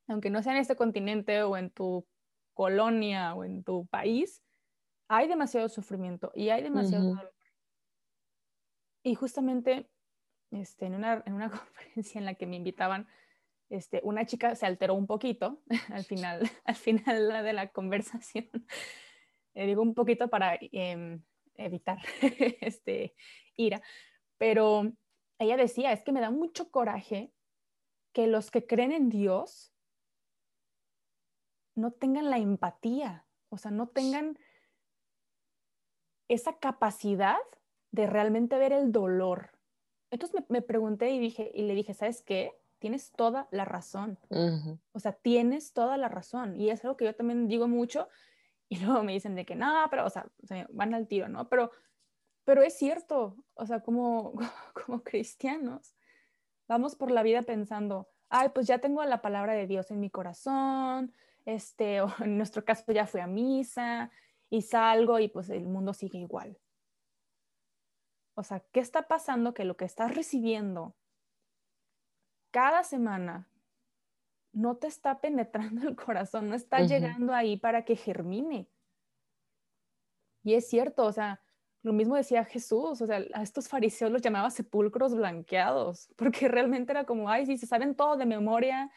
aunque 0.07 0.31
no 0.31 0.43
sea 0.43 0.53
en 0.53 0.59
este 0.59 0.77
continente 0.77 1.43
o 1.43 1.57
en 1.57 1.71
tu 1.71 2.07
colonia 2.53 3.35
o 3.35 3.45
en 3.45 3.65
tu 3.65 3.87
país, 3.87 4.43
hay 5.09 5.29
demasiado 5.29 5.69
sufrimiento 5.69 6.33
y 6.35 6.49
hay 6.51 6.63
demasiado 6.63 7.09
dolor. 7.09 7.35
Y 9.03 9.15
justamente 9.17 9.91
este, 10.51 10.87
en, 10.87 10.95
una, 10.95 11.23
en 11.27 11.35
una 11.35 11.51
conferencia 11.51 12.19
en 12.19 12.25
la 12.25 12.35
que 12.35 12.47
me 12.47 12.57
invitaban, 12.57 13.09
este, 13.71 14.01
una 14.05 14.27
chica 14.27 14.55
se 14.55 14.67
alteró 14.67 14.95
un 14.95 15.07
poquito 15.07 15.63
al 15.93 16.05
final, 16.05 16.41
al 16.65 16.75
final 16.77 17.45
de 17.45 17.53
la 17.53 17.69
conversación. 17.71 18.49
Eh, 19.57 19.67
digo 19.67 19.83
un 19.83 19.95
poquito 19.95 20.27
para 20.27 20.59
em, 20.61 21.23
evitar 21.55 21.99
este, 22.61 23.15
ira, 23.55 23.81
pero 24.37 24.93
ella 25.39 25.57
decía, 25.57 25.93
es 25.93 26.03
que 26.03 26.11
me 26.11 26.21
da 26.21 26.33
mucho 26.33 26.73
coraje 26.73 27.33
que 28.13 28.27
los 28.27 28.51
que 28.51 28.67
creen 28.67 28.91
en 28.91 29.11
Dios 29.11 29.73
no 31.77 31.93
tengan 31.93 32.31
la 32.31 32.39
empatía, 32.39 33.27
o 33.49 33.59
sea, 33.59 33.71
no 33.71 33.87
tengan 33.87 34.39
esa 36.29 36.59
capacidad 36.59 37.39
de 37.91 38.07
realmente 38.07 38.59
ver 38.59 38.73
el 38.73 38.93
dolor. 38.93 39.51
Entonces 40.11 40.43
me, 40.49 40.63
pregunté 40.63 41.11
y, 41.11 41.19
dije, 41.19 41.51
y 41.55 41.63
le 41.63 41.75
dije, 41.75 41.95
¿sabes 41.95 42.23
qué? 42.23 42.53
Tienes 42.85 43.13
toda 43.13 43.49
la 43.51 43.65
razón. 43.65 44.19
O 44.93 44.99
sea, 44.99 45.15
tienes 45.15 45.73
toda 45.73 45.97
la 45.97 46.11
razón. 46.11 46.61
Y 46.61 46.69
es 46.69 46.85
algo 46.85 46.99
que 46.99 47.07
yo 47.07 47.17
también 47.17 47.49
digo 47.49 47.67
mucho. 47.67 48.09
Y 48.69 48.79
luego 48.79 49.03
me 49.03 49.13
dicen 49.13 49.35
de 49.37 49.47
que 49.47 49.55
no, 49.55 49.87
pero, 49.91 50.05
o 50.05 50.11
sea, 50.11 50.27
van 50.71 50.93
al 50.93 51.07
tiro, 51.07 51.29
¿no? 51.29 51.49
Pero, 51.49 51.71
pero 52.45 52.63
es 52.63 52.77
cierto. 52.77 53.37
O 53.55 53.65
sea, 53.65 53.81
como, 53.81 54.35
como 54.87 55.03
cristianos, 55.03 55.95
vamos 56.69 56.95
por 56.95 57.11
la 57.11 57.23
vida 57.23 57.41
pensando, 57.41 58.11
ay, 58.29 58.51
pues 58.51 58.67
ya 58.67 58.81
tengo 58.81 59.03
la 59.05 59.23
palabra 59.23 59.55
de 59.55 59.67
Dios 59.67 59.91
en 59.91 60.01
mi 60.01 60.11
corazón, 60.11 61.15
este, 61.47 62.01
o 62.03 62.13
en 62.21 62.37
nuestro 62.37 62.67
caso 62.67 62.93
ya 62.93 63.07
fui 63.07 63.23
a 63.23 63.27
misa, 63.27 64.11
y 64.51 64.61
salgo 64.61 65.19
y 65.21 65.29
pues 65.29 65.49
el 65.49 65.65
mundo 65.65 65.95
sigue 65.95 66.19
igual. 66.19 66.59
O 68.35 68.43
sea, 68.43 68.61
¿qué 68.73 68.81
está 68.81 69.09
pasando? 69.09 69.55
Que 69.55 69.65
lo 69.65 69.79
que 69.79 69.87
estás 69.87 70.15
recibiendo 70.15 70.95
cada 72.55 72.85
semana 72.85 73.49
no 74.53 74.77
te 74.77 74.87
está 74.87 75.21
penetrando 75.21 75.89
el 75.89 75.97
corazón, 75.97 76.49
no 76.49 76.55
está 76.55 76.83
llegando 76.83 77.35
ahí 77.35 77.57
para 77.57 77.85
que 77.85 77.97
germine. 77.97 78.71
Y 80.45 80.55
es 80.55 80.69
cierto, 80.69 81.05
o 81.05 81.11
sea, 81.11 81.43
lo 81.83 81.93
mismo 81.93 82.15
decía 82.15 82.45
Jesús, 82.45 83.03
o 83.03 83.07
sea, 83.07 83.25
a 83.35 83.43
estos 83.43 83.67
fariseos 83.67 84.13
los 84.13 84.23
llamaba 84.23 84.51
sepulcros 84.51 85.17
blanqueados, 85.17 86.11
porque 86.17 86.47
realmente 86.47 86.93
era 86.93 87.05
como, 87.05 87.29
ay, 87.29 87.45
sí, 87.45 87.59
se 87.59 87.67
saben 87.67 87.97
todo 87.97 88.17
de 88.17 88.27
memoria, 88.27 88.89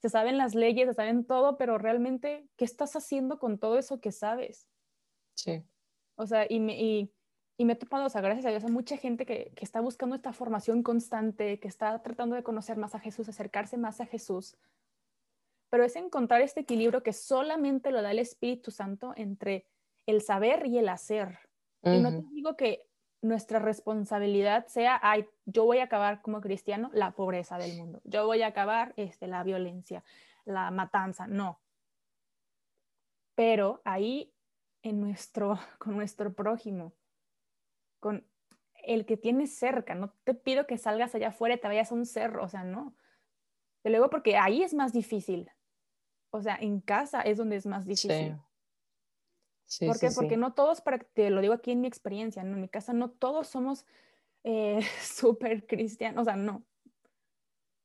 se 0.00 0.08
saben 0.08 0.36
las 0.36 0.56
leyes, 0.56 0.88
se 0.88 0.94
saben 0.94 1.24
todo, 1.24 1.56
pero 1.56 1.78
realmente, 1.78 2.48
¿qué 2.56 2.64
estás 2.64 2.96
haciendo 2.96 3.38
con 3.38 3.60
todo 3.60 3.78
eso 3.78 4.00
que 4.00 4.10
sabes? 4.10 4.68
Sí. 5.34 5.62
O 6.16 6.26
sea, 6.26 6.46
y 6.48 6.58
me, 6.58 6.82
y, 6.82 7.13
me 7.58 7.74
he 7.74 7.76
topado, 7.76 8.06
o 8.06 8.08
sea, 8.08 8.20
gracias 8.20 8.46
a 8.46 8.50
Dios, 8.50 8.64
a 8.64 8.68
mucha 8.68 8.96
gente 8.96 9.26
que, 9.26 9.52
que, 9.54 9.64
está 9.64 9.80
buscando 9.80 10.16
esta 10.16 10.32
formación 10.32 10.82
constante, 10.82 11.60
que 11.60 11.68
está 11.68 12.02
tratando 12.02 12.34
de 12.34 12.42
conocer 12.42 12.76
más 12.76 12.94
a 12.96 13.00
Jesús, 13.00 13.28
acercarse 13.28 13.76
más 13.76 14.00
a 14.00 14.06
Jesús. 14.06 14.56
Pero 15.70 15.84
es 15.84 15.94
encontrar 15.94 16.40
este 16.40 16.60
equilibrio 16.60 17.02
que 17.02 17.12
solamente 17.12 17.92
lo 17.92 18.02
da 18.02 18.10
el 18.10 18.18
Espíritu 18.18 18.70
Santo 18.70 19.12
entre 19.16 19.66
el 20.06 20.20
saber 20.20 20.66
y 20.66 20.78
el 20.78 20.88
hacer. 20.88 21.38
Y 21.82 22.00
no 22.00 22.10
te 22.10 22.24
digo 22.32 22.56
que 22.56 22.86
nuestra 23.24 23.58
responsabilidad 23.58 24.66
sea, 24.66 24.98
ay, 25.02 25.26
yo 25.46 25.64
voy 25.64 25.78
a 25.78 25.84
acabar 25.84 26.22
como 26.22 26.40
cristiano 26.40 26.90
la 26.92 27.12
pobreza 27.12 27.58
del 27.58 27.76
mundo, 27.76 28.00
yo 28.04 28.26
voy 28.26 28.42
a 28.42 28.48
acabar 28.48 28.92
este, 28.96 29.26
la 29.26 29.42
violencia, 29.42 30.04
la 30.44 30.70
matanza, 30.70 31.26
no. 31.26 31.60
Pero 33.34 33.80
ahí 33.84 34.32
en 34.82 35.00
nuestro, 35.00 35.58
con 35.78 35.96
nuestro 35.96 36.32
prójimo, 36.32 36.92
con 38.04 38.22
el 38.84 39.06
que 39.06 39.16
tienes 39.16 39.56
cerca. 39.56 39.94
No 39.94 40.12
te 40.24 40.34
pido 40.34 40.66
que 40.66 40.76
salgas 40.76 41.14
allá 41.14 41.28
afuera 41.28 41.54
y 41.54 41.58
te 41.58 41.68
vayas 41.68 41.90
a 41.90 41.94
un 41.94 42.04
cerro, 42.04 42.44
o 42.44 42.48
sea, 42.48 42.62
no. 42.62 42.94
De 43.82 43.88
luego 43.88 44.10
porque 44.10 44.36
ahí 44.36 44.62
es 44.62 44.74
más 44.74 44.92
difícil. 44.92 45.50
O 46.28 46.42
sea, 46.42 46.54
en 46.60 46.82
casa 46.82 47.22
es 47.22 47.38
donde 47.38 47.56
es 47.56 47.64
más 47.64 47.86
difícil. 47.86 48.36
Sí. 49.64 49.86
¿Por 49.86 49.98
qué? 49.98 50.10
porque 50.14 50.36
no 50.36 50.52
todos, 50.52 50.82
para, 50.82 50.98
te 50.98 51.30
lo 51.30 51.40
digo 51.40 51.54
aquí 51.54 51.70
en 51.70 51.80
mi 51.80 51.86
experiencia, 51.86 52.42
en 52.42 52.60
mi 52.60 52.68
casa 52.68 52.92
no 52.92 53.08
todos 53.10 53.48
somos 53.48 53.86
eh, 54.42 54.80
súper 55.00 55.66
cristianos, 55.66 56.20
o 56.20 56.24
sea, 56.26 56.36
no. 56.36 56.62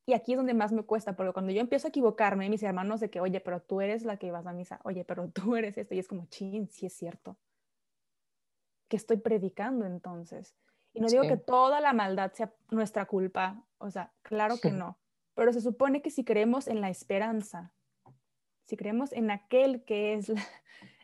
Y 0.05 0.11
aquí 0.11 0.33
es 0.33 0.37
donde 0.37 0.53
más 0.53 0.73
me 0.73 0.83
cuesta, 0.83 1.15
porque 1.15 1.31
cuando 1.31 1.53
yo 1.53 1.61
empiezo 1.61 1.87
a 1.87 1.89
equivocarme, 1.89 2.49
mis 2.49 2.63
hermanos 2.63 2.99
de 2.99 3.09
que, 3.09 3.21
oye, 3.21 3.39
pero 3.39 3.61
tú 3.61 3.79
eres 3.79 4.03
la 4.03 4.17
que 4.17 4.31
vas 4.31 4.45
a 4.47 4.51
misa, 4.51 4.81
oye, 4.83 5.05
pero 5.05 5.29
tú 5.29 5.55
eres 5.55 5.77
esto, 5.77 5.95
y 5.95 5.99
es 5.99 6.09
como, 6.09 6.25
chin, 6.25 6.67
sí 6.69 6.87
es 6.87 6.93
cierto. 6.93 7.37
¿Qué 8.89 8.97
estoy 8.97 9.17
predicando 9.17 9.85
entonces? 9.85 10.57
Y 10.93 10.99
no 10.99 11.07
digo 11.07 11.23
que 11.23 11.37
toda 11.37 11.79
la 11.79 11.93
maldad 11.93 12.33
sea 12.33 12.53
nuestra 12.71 13.05
culpa, 13.05 13.63
o 13.77 13.89
sea, 13.89 14.11
claro 14.23 14.57
que 14.61 14.71
no, 14.71 14.99
pero 15.35 15.53
se 15.53 15.61
supone 15.61 16.01
que 16.01 16.09
si 16.09 16.25
creemos 16.25 16.67
en 16.67 16.81
la 16.81 16.89
esperanza, 16.89 17.73
si 18.65 18.75
creemos 18.75 19.13
en 19.13 19.31
aquel 19.31 19.85
que 19.85 20.15
es 20.15 20.29
la, 20.29 20.43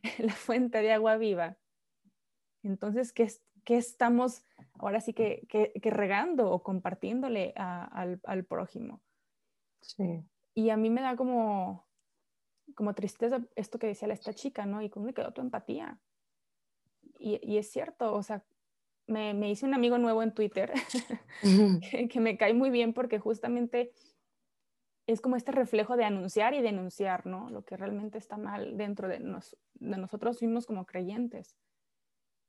la 0.19 0.33
fuente 0.33 0.81
de 0.81 0.91
agua 0.91 1.15
viva, 1.15 1.57
entonces, 2.63 3.13
¿qué, 3.13 3.29
qué 3.63 3.77
estamos 3.77 4.43
ahora 4.79 5.01
sí 5.01 5.13
que, 5.13 5.47
regando 5.83 6.51
o 6.51 6.63
compartiéndole 6.63 7.53
al, 7.55 8.45
prójimo. 8.47 9.01
Sí. 9.81 10.23
Y 10.53 10.69
a 10.69 10.77
mí 10.77 10.89
me 10.89 11.01
da 11.01 11.15
como, 11.15 11.87
como 12.75 12.93
tristeza 12.93 13.41
esto 13.55 13.79
que 13.79 13.87
decía 13.87 14.11
esta 14.13 14.33
chica, 14.33 14.65
¿no? 14.65 14.81
Y 14.81 14.89
cómo 14.89 15.07
me 15.07 15.13
quedó 15.13 15.33
tu 15.33 15.41
empatía. 15.41 15.99
Y, 17.25 17.57
es 17.57 17.71
cierto, 17.71 18.13
o 18.13 18.21
sea, 18.21 18.43
me, 19.07 19.49
hice 19.49 19.65
un 19.65 19.73
amigo 19.73 19.97
nuevo 19.97 20.21
en 20.21 20.31
Twitter 20.31 20.71
que, 22.11 22.19
me 22.19 22.37
cae 22.37 22.53
muy 22.53 22.69
bien 22.69 22.93
porque 22.93 23.17
justamente 23.17 23.91
es 25.07 25.21
como 25.21 25.35
este 25.35 25.51
reflejo 25.51 25.97
de 25.97 26.03
anunciar 26.03 26.53
y 26.53 26.61
denunciar, 26.61 27.25
¿no? 27.25 27.49
Lo 27.49 27.63
que 27.63 27.77
realmente 27.77 28.19
está 28.19 28.37
mal 28.37 28.77
dentro 28.77 29.07
de, 29.07 29.17
de 29.19 29.97
nosotros 29.97 30.39
mismos 30.41 30.67
como 30.67 30.85
creyentes. 30.85 31.55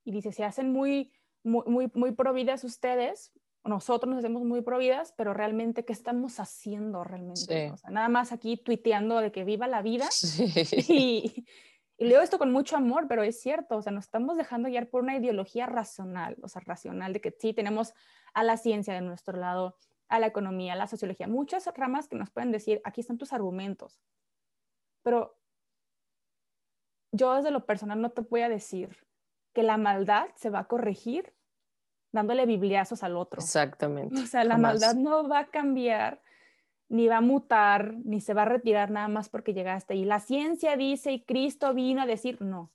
Y 0.05 0.13
dice, 0.13 0.31
se 0.33 0.45
hacen 0.45 0.73
muy, 0.73 1.11
muy, 1.43 1.65
muy, 1.67 1.91
muy 1.95 2.13
providas 2.13 2.63
ustedes, 2.63 3.33
nosotros 3.65 4.11
nos 4.11 4.19
hacemos 4.19 4.45
muy 4.45 4.61
providas, 4.61 5.15
pero 5.17 5.35
realmente, 5.35 5.85
¿qué 5.85 5.93
estamos 5.93 6.39
haciendo 6.39 7.03
realmente? 7.03 7.71
O 7.71 7.77
sea, 7.77 7.91
nada 7.91 8.09
más 8.09 8.33
aquí 8.33 8.57
tuiteando 8.57 9.21
de 9.21 9.33
que 9.33 9.45
viva 9.45 9.67
la 9.67 9.83
vida. 9.83 10.09
Y, 10.89 11.47
y 11.99 12.07
leo 12.07 12.21
esto 12.21 12.39
con 12.39 12.53
mucho 12.53 12.77
amor, 12.77 13.07
pero 13.09 13.23
es 13.23 13.41
cierto, 13.41 13.77
o 13.77 13.83
sea, 13.83 13.93
nos 13.93 14.05
estamos 14.05 14.37
dejando 14.37 14.69
guiar 14.69 14.89
por 14.89 15.03
una 15.03 15.17
ideología 15.17 15.67
racional, 15.67 16.37
o 16.43 16.49
sea, 16.49 16.63
racional 16.65 17.13
de 17.13 17.21
que 17.21 17.35
sí 17.39 17.55
tenemos 17.55 17.95
a 18.35 18.45
la 18.45 18.57
ciencia 18.57 18.93
de 18.93 19.01
nuestro 19.01 19.39
lado, 19.39 19.77
a 20.09 20.21
la 20.21 20.27
economía, 20.27 20.75
a 20.75 20.77
la 20.77 20.87
sociología, 20.87 21.27
muchas 21.27 21.67
ramas 21.75 22.07
que 22.09 22.17
nos 22.17 22.31
pueden 22.31 22.53
decir, 22.53 22.81
aquí 22.85 23.01
están 23.01 23.19
tus 23.19 23.33
argumentos. 23.33 24.01
Pero 25.03 25.39
yo 27.13 27.35
desde 27.35 27.51
lo 27.51 27.65
personal 27.65 28.01
no 28.01 28.11
te 28.11 28.23
voy 28.23 28.43
a 28.43 28.49
decir 28.49 29.07
que 29.55 29.63
la 29.63 29.79
maldad 29.79 30.29
se 30.35 30.51
va 30.51 30.61
a 30.61 30.69
corregir 30.69 31.35
dándole 32.13 32.45
bibliazos 32.47 33.03
al 33.03 33.17
otro. 33.17 33.41
Exactamente. 33.41 34.21
O 34.21 34.27
sea, 34.27 34.45
la 34.45 34.59
maldad 34.59 34.95
no 34.95 35.29
va 35.29 35.41
a 35.41 35.47
cambiar, 35.47 36.23
ni 36.89 37.09
va 37.09 37.19
a 37.19 37.21
mutar, 37.21 37.95
ni 38.05 38.21
se 38.21 38.35
va 38.35 38.43
a 38.43 38.47
retirar 38.47 38.91
nada 38.91 39.09
más 39.09 39.29
porque 39.29 39.55
llegaste. 39.55 39.97
Y 39.97 40.05
la 40.05 40.21
ciencia 40.21 40.77
dice, 40.77 41.13
y 41.13 41.25
Cristo 41.25 41.75
vino 41.75 42.03
a 42.03 42.07
decir, 42.07 42.41
no, 42.41 42.71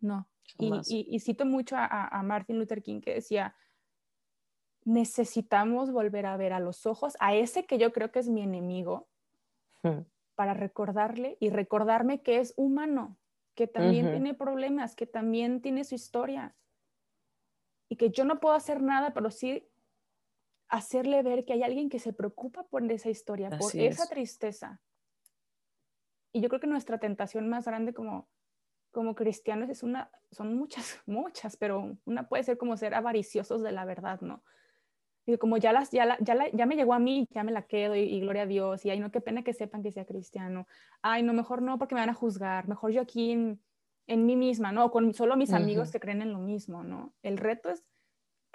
no. 0.00 0.28
Y, 0.58 1.18
cito 1.18 1.44
mucho 1.44 1.76
a 1.76 2.22
Martin 2.22 2.58
Luther 2.58 2.82
King 2.82 3.00
que 3.00 3.14
decía, 3.14 3.56
necesitamos 4.86 5.90
volver 5.90 6.26
a 6.26 6.36
ver 6.36 6.52
a 6.52 6.60
los 6.60 6.86
ojos 6.86 7.16
a 7.18 7.34
ese 7.34 7.66
que 7.66 7.76
yo 7.76 7.92
creo 7.92 8.12
que 8.12 8.20
es 8.20 8.28
mi 8.28 8.40
enemigo 8.40 9.08
hmm. 9.82 10.02
para 10.36 10.54
recordarle 10.54 11.36
y 11.40 11.50
recordarme 11.50 12.22
que 12.22 12.38
es 12.38 12.54
humano, 12.56 13.18
que 13.56 13.66
también 13.66 14.12
tiene 14.12 14.32
problemas, 14.32 14.94
que 14.94 15.06
también 15.06 15.60
tiene 15.60 15.82
su 15.82 15.96
historia 15.96 16.54
y 17.88 17.96
que 17.96 18.10
yo 18.10 18.24
no 18.24 18.38
puedo 18.38 18.54
hacer 18.54 18.80
nada, 18.80 19.12
pero 19.12 19.32
sí 19.32 19.68
hacerle 20.68 21.22
ver 21.22 21.44
que 21.44 21.52
hay 21.52 21.62
alguien 21.62 21.88
que 21.88 21.98
se 21.98 22.12
preocupa 22.12 22.64
por 22.64 22.90
esa 22.90 23.10
historia, 23.10 23.50
por 23.50 23.74
esa 23.74 24.08
tristeza. 24.08 24.80
Y 26.32 26.40
yo 26.40 26.48
creo 26.48 26.60
que 26.60 26.66
nuestra 26.66 26.98
tentación 26.98 27.48
más 27.48 27.64
grande 27.66 27.94
como, 27.94 28.28
como 28.90 29.14
cristianos 29.14 29.70
es 29.70 29.82
una, 29.82 30.10
son 30.30 30.54
muchas, 30.54 31.00
muchas, 31.06 31.56
pero 31.56 31.96
una 32.04 32.28
puede 32.28 32.42
ser 32.42 32.58
como 32.58 32.76
ser 32.76 32.94
avariciosos 32.94 33.62
de 33.62 33.72
la 33.72 33.84
verdad, 33.84 34.20
¿no? 34.20 34.42
Y 35.28 35.38
como 35.38 35.56
ya, 35.56 35.72
las, 35.72 35.90
ya, 35.90 36.16
ya, 36.20 36.36
ya 36.52 36.66
me 36.66 36.76
llegó 36.76 36.94
a 36.94 37.00
mí, 37.00 37.26
ya 37.30 37.42
me 37.42 37.50
la 37.50 37.62
quedo 37.62 37.96
y, 37.96 38.20
gloria 38.20 38.42
a 38.42 38.46
Dios. 38.46 38.84
Y 38.84 38.90
ay, 38.90 39.00
no, 39.00 39.10
qué 39.10 39.20
pena 39.20 39.42
que 39.42 39.52
sepan 39.52 39.82
que 39.82 39.90
sea 39.90 40.04
cristiano. 40.04 40.68
Ay, 41.02 41.24
no, 41.24 41.32
mejor 41.32 41.62
no 41.62 41.78
porque 41.78 41.96
me 41.96 42.00
van 42.00 42.10
a 42.10 42.14
juzgar. 42.14 42.68
Mejor 42.68 42.92
yo 42.92 43.00
aquí 43.00 43.32
en, 43.32 43.60
en 44.06 44.24
mí 44.24 44.36
misma, 44.36 44.70
¿no? 44.70 44.92
Con 44.92 45.12
solo 45.14 45.36
mis 45.36 45.52
amigos 45.52 45.90
que 45.90 45.98
creen 45.98 46.22
en 46.22 46.32
lo 46.32 46.38
mismo, 46.38 46.84
¿no? 46.84 47.12
El 47.24 47.38
reto 47.38 47.70
es 47.70 47.84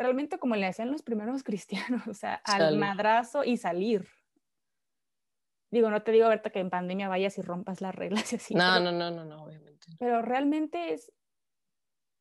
realmente 0.01 0.39
como 0.39 0.55
le 0.55 0.65
hacían 0.65 0.91
los 0.91 1.01
primeros 1.01 1.43
cristianos, 1.43 2.07
o 2.07 2.13
sea, 2.13 2.35
al 2.45 2.77
madrazo 2.77 3.43
y 3.43 3.57
salir. 3.57 4.07
Digo, 5.71 5.89
no 5.89 6.03
te 6.03 6.11
digo 6.11 6.25
ahorita 6.25 6.49
que 6.49 6.59
en 6.59 6.69
pandemia 6.69 7.07
vayas 7.07 7.37
y 7.37 7.41
rompas 7.41 7.79
las 7.79 7.95
reglas 7.95 8.33
y 8.33 8.35
así. 8.35 8.55
No, 8.55 8.79
no, 8.79 8.91
no, 8.91 9.09
no, 9.09 9.23
no, 9.23 9.43
obviamente. 9.43 9.87
Pero 9.99 10.21
realmente 10.21 10.93
es 10.93 11.13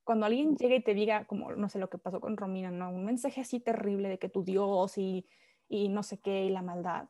cuando 0.05 0.27
alguien 0.27 0.57
llega 0.57 0.77
y 0.77 0.83
te 0.83 0.95
diga, 0.95 1.25
como 1.25 1.53
no 1.53 1.69
sé 1.69 1.79
lo 1.79 1.91
que 1.91 1.99
pasó 1.99 2.21
con 2.21 2.37
Romina, 2.37 2.71
¿no? 2.71 2.91
Un 2.91 3.05
mensaje 3.05 3.41
así 3.41 3.59
terrible 3.59 4.09
de 4.09 4.19
que 4.19 4.29
tu 4.29 4.45
Dios 4.45 4.97
y, 4.99 5.27
y 5.69 5.89
no 5.89 6.05
sé 6.05 6.21
qué 6.21 6.45
y 6.45 6.51
la 6.51 6.63
maldad. 6.63 7.09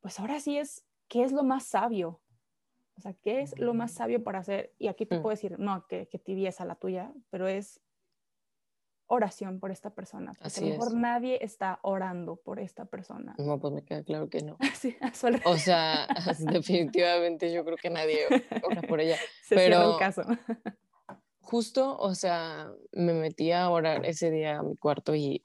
Pues 0.00 0.18
ahora 0.18 0.40
sí 0.40 0.56
es, 0.56 0.86
¿qué 1.08 1.24
es 1.24 1.32
lo 1.32 1.44
más 1.44 1.64
sabio? 1.64 2.22
O 2.96 3.00
sea, 3.02 3.12
¿qué 3.14 3.42
es 3.42 3.58
lo 3.58 3.74
más 3.74 3.92
sabio 3.92 4.24
para 4.24 4.38
hacer? 4.38 4.74
Y 4.78 4.88
aquí 4.88 5.04
te 5.04 5.18
mm. 5.18 5.22
puedo 5.22 5.34
decir, 5.34 5.58
no, 5.58 5.86
que, 5.86 6.08
que 6.08 6.18
tibieza 6.18 6.64
la 6.64 6.76
tuya, 6.76 7.12
pero 7.30 7.48
es 7.48 7.81
oración 9.12 9.60
por 9.60 9.70
esta 9.70 9.90
persona. 9.90 10.32
Porque 10.32 10.58
a 10.58 10.62
lo 10.62 10.68
mejor 10.68 10.94
nadie 10.94 11.38
está 11.42 11.78
orando 11.82 12.36
por 12.36 12.58
esta 12.58 12.86
persona. 12.86 13.34
No, 13.36 13.60
pues 13.60 13.74
me 13.74 13.84
queda 13.84 14.02
claro 14.02 14.30
que 14.30 14.40
no. 14.40 14.56
Sí, 14.74 14.96
o 15.44 15.56
sea, 15.58 16.08
definitivamente 16.38 17.52
yo 17.52 17.62
creo 17.62 17.76
que 17.76 17.90
nadie 17.90 18.20
ora 18.62 18.80
por 18.82 19.00
ella. 19.00 19.16
Se 19.44 19.54
pero, 19.54 19.92
el 19.92 19.98
caso 19.98 20.22
justo, 21.42 21.98
o 21.98 22.14
sea, 22.14 22.72
me 22.92 23.12
metí 23.12 23.52
a 23.52 23.68
orar 23.68 24.06
ese 24.06 24.30
día 24.30 24.60
a 24.60 24.62
mi 24.62 24.74
cuarto 24.74 25.14
y, 25.14 25.44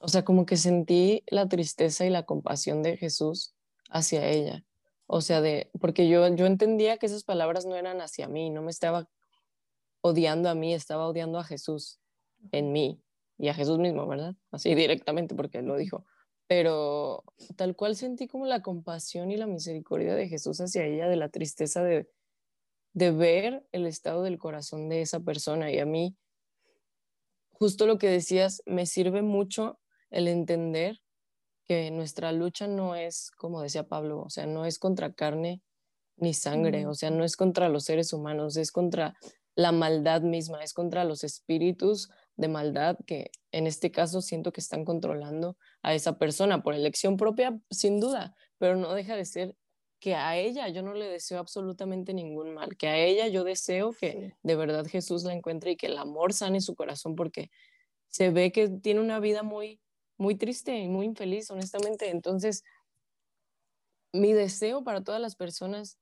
o 0.00 0.06
sea, 0.06 0.24
como 0.24 0.46
que 0.46 0.56
sentí 0.56 1.24
la 1.26 1.48
tristeza 1.48 2.06
y 2.06 2.10
la 2.10 2.22
compasión 2.22 2.84
de 2.84 2.96
Jesús 2.96 3.56
hacia 3.90 4.28
ella. 4.28 4.64
O 5.08 5.20
sea, 5.20 5.40
de, 5.40 5.68
porque 5.80 6.08
yo, 6.08 6.32
yo 6.36 6.46
entendía 6.46 6.98
que 6.98 7.06
esas 7.06 7.24
palabras 7.24 7.66
no 7.66 7.74
eran 7.74 8.00
hacia 8.00 8.28
mí, 8.28 8.50
no 8.50 8.62
me 8.62 8.70
estaba 8.70 9.08
odiando 10.00 10.48
a 10.48 10.54
mí, 10.54 10.72
estaba 10.72 11.08
odiando 11.08 11.40
a 11.40 11.44
Jesús 11.44 11.98
en 12.50 12.72
mí 12.72 13.00
y 13.38 13.48
a 13.48 13.54
Jesús 13.54 13.78
mismo, 13.78 14.06
¿verdad? 14.06 14.34
Así 14.50 14.74
directamente 14.74 15.34
porque 15.34 15.58
él 15.58 15.66
lo 15.66 15.76
dijo. 15.76 16.04
Pero 16.46 17.24
tal 17.56 17.76
cual 17.76 17.96
sentí 17.96 18.26
como 18.26 18.46
la 18.46 18.62
compasión 18.62 19.30
y 19.30 19.36
la 19.36 19.46
misericordia 19.46 20.14
de 20.14 20.28
Jesús 20.28 20.60
hacia 20.60 20.84
ella, 20.84 21.08
de 21.08 21.16
la 21.16 21.28
tristeza 21.28 21.82
de, 21.82 22.08
de 22.92 23.10
ver 23.10 23.66
el 23.72 23.86
estado 23.86 24.22
del 24.22 24.38
corazón 24.38 24.88
de 24.88 25.02
esa 25.02 25.20
persona. 25.20 25.70
Y 25.70 25.78
a 25.78 25.86
mí, 25.86 26.16
justo 27.50 27.86
lo 27.86 27.98
que 27.98 28.08
decías, 28.08 28.62
me 28.66 28.86
sirve 28.86 29.22
mucho 29.22 29.78
el 30.10 30.28
entender 30.28 31.00
que 31.64 31.90
nuestra 31.90 32.32
lucha 32.32 32.66
no 32.66 32.96
es, 32.96 33.30
como 33.30 33.62
decía 33.62 33.88
Pablo, 33.88 34.20
o 34.20 34.30
sea, 34.30 34.46
no 34.46 34.66
es 34.66 34.78
contra 34.78 35.14
carne 35.14 35.62
ni 36.16 36.34
sangre, 36.34 36.86
o 36.86 36.94
sea, 36.94 37.10
no 37.10 37.24
es 37.24 37.36
contra 37.36 37.68
los 37.68 37.84
seres 37.84 38.12
humanos, 38.12 38.56
es 38.56 38.72
contra 38.72 39.14
la 39.54 39.72
maldad 39.72 40.22
misma, 40.22 40.62
es 40.62 40.72
contra 40.72 41.04
los 41.04 41.24
espíritus 41.24 42.10
de 42.36 42.48
maldad 42.48 42.98
que 43.06 43.30
en 43.52 43.66
este 43.66 43.90
caso 43.90 44.22
siento 44.22 44.52
que 44.52 44.60
están 44.60 44.84
controlando 44.84 45.56
a 45.82 45.94
esa 45.94 46.18
persona 46.18 46.62
por 46.62 46.74
elección 46.74 47.16
propia, 47.16 47.58
sin 47.70 48.00
duda, 48.00 48.34
pero 48.58 48.76
no 48.76 48.94
deja 48.94 49.16
de 49.16 49.24
ser 49.24 49.56
que 50.00 50.14
a 50.14 50.36
ella 50.36 50.68
yo 50.68 50.82
no 50.82 50.94
le 50.94 51.06
deseo 51.06 51.38
absolutamente 51.38 52.14
ningún 52.14 52.54
mal, 52.54 52.76
que 52.76 52.88
a 52.88 52.96
ella 52.96 53.28
yo 53.28 53.44
deseo 53.44 53.92
que 53.92 54.34
de 54.42 54.56
verdad 54.56 54.86
Jesús 54.86 55.22
la 55.24 55.32
encuentre 55.32 55.72
y 55.72 55.76
que 55.76 55.86
el 55.86 55.98
amor 55.98 56.32
sane 56.32 56.60
su 56.60 56.74
corazón 56.74 57.14
porque 57.14 57.50
se 58.08 58.30
ve 58.30 58.50
que 58.50 58.68
tiene 58.68 59.00
una 59.00 59.20
vida 59.20 59.42
muy 59.42 59.80
muy 60.22 60.36
triste 60.36 60.78
y 60.78 60.88
muy 60.88 61.06
infeliz, 61.06 61.50
honestamente. 61.50 62.08
Entonces, 62.10 62.62
mi 64.12 64.32
deseo 64.32 64.84
para 64.84 65.02
todas 65.02 65.20
las 65.20 65.36
personas 65.36 65.98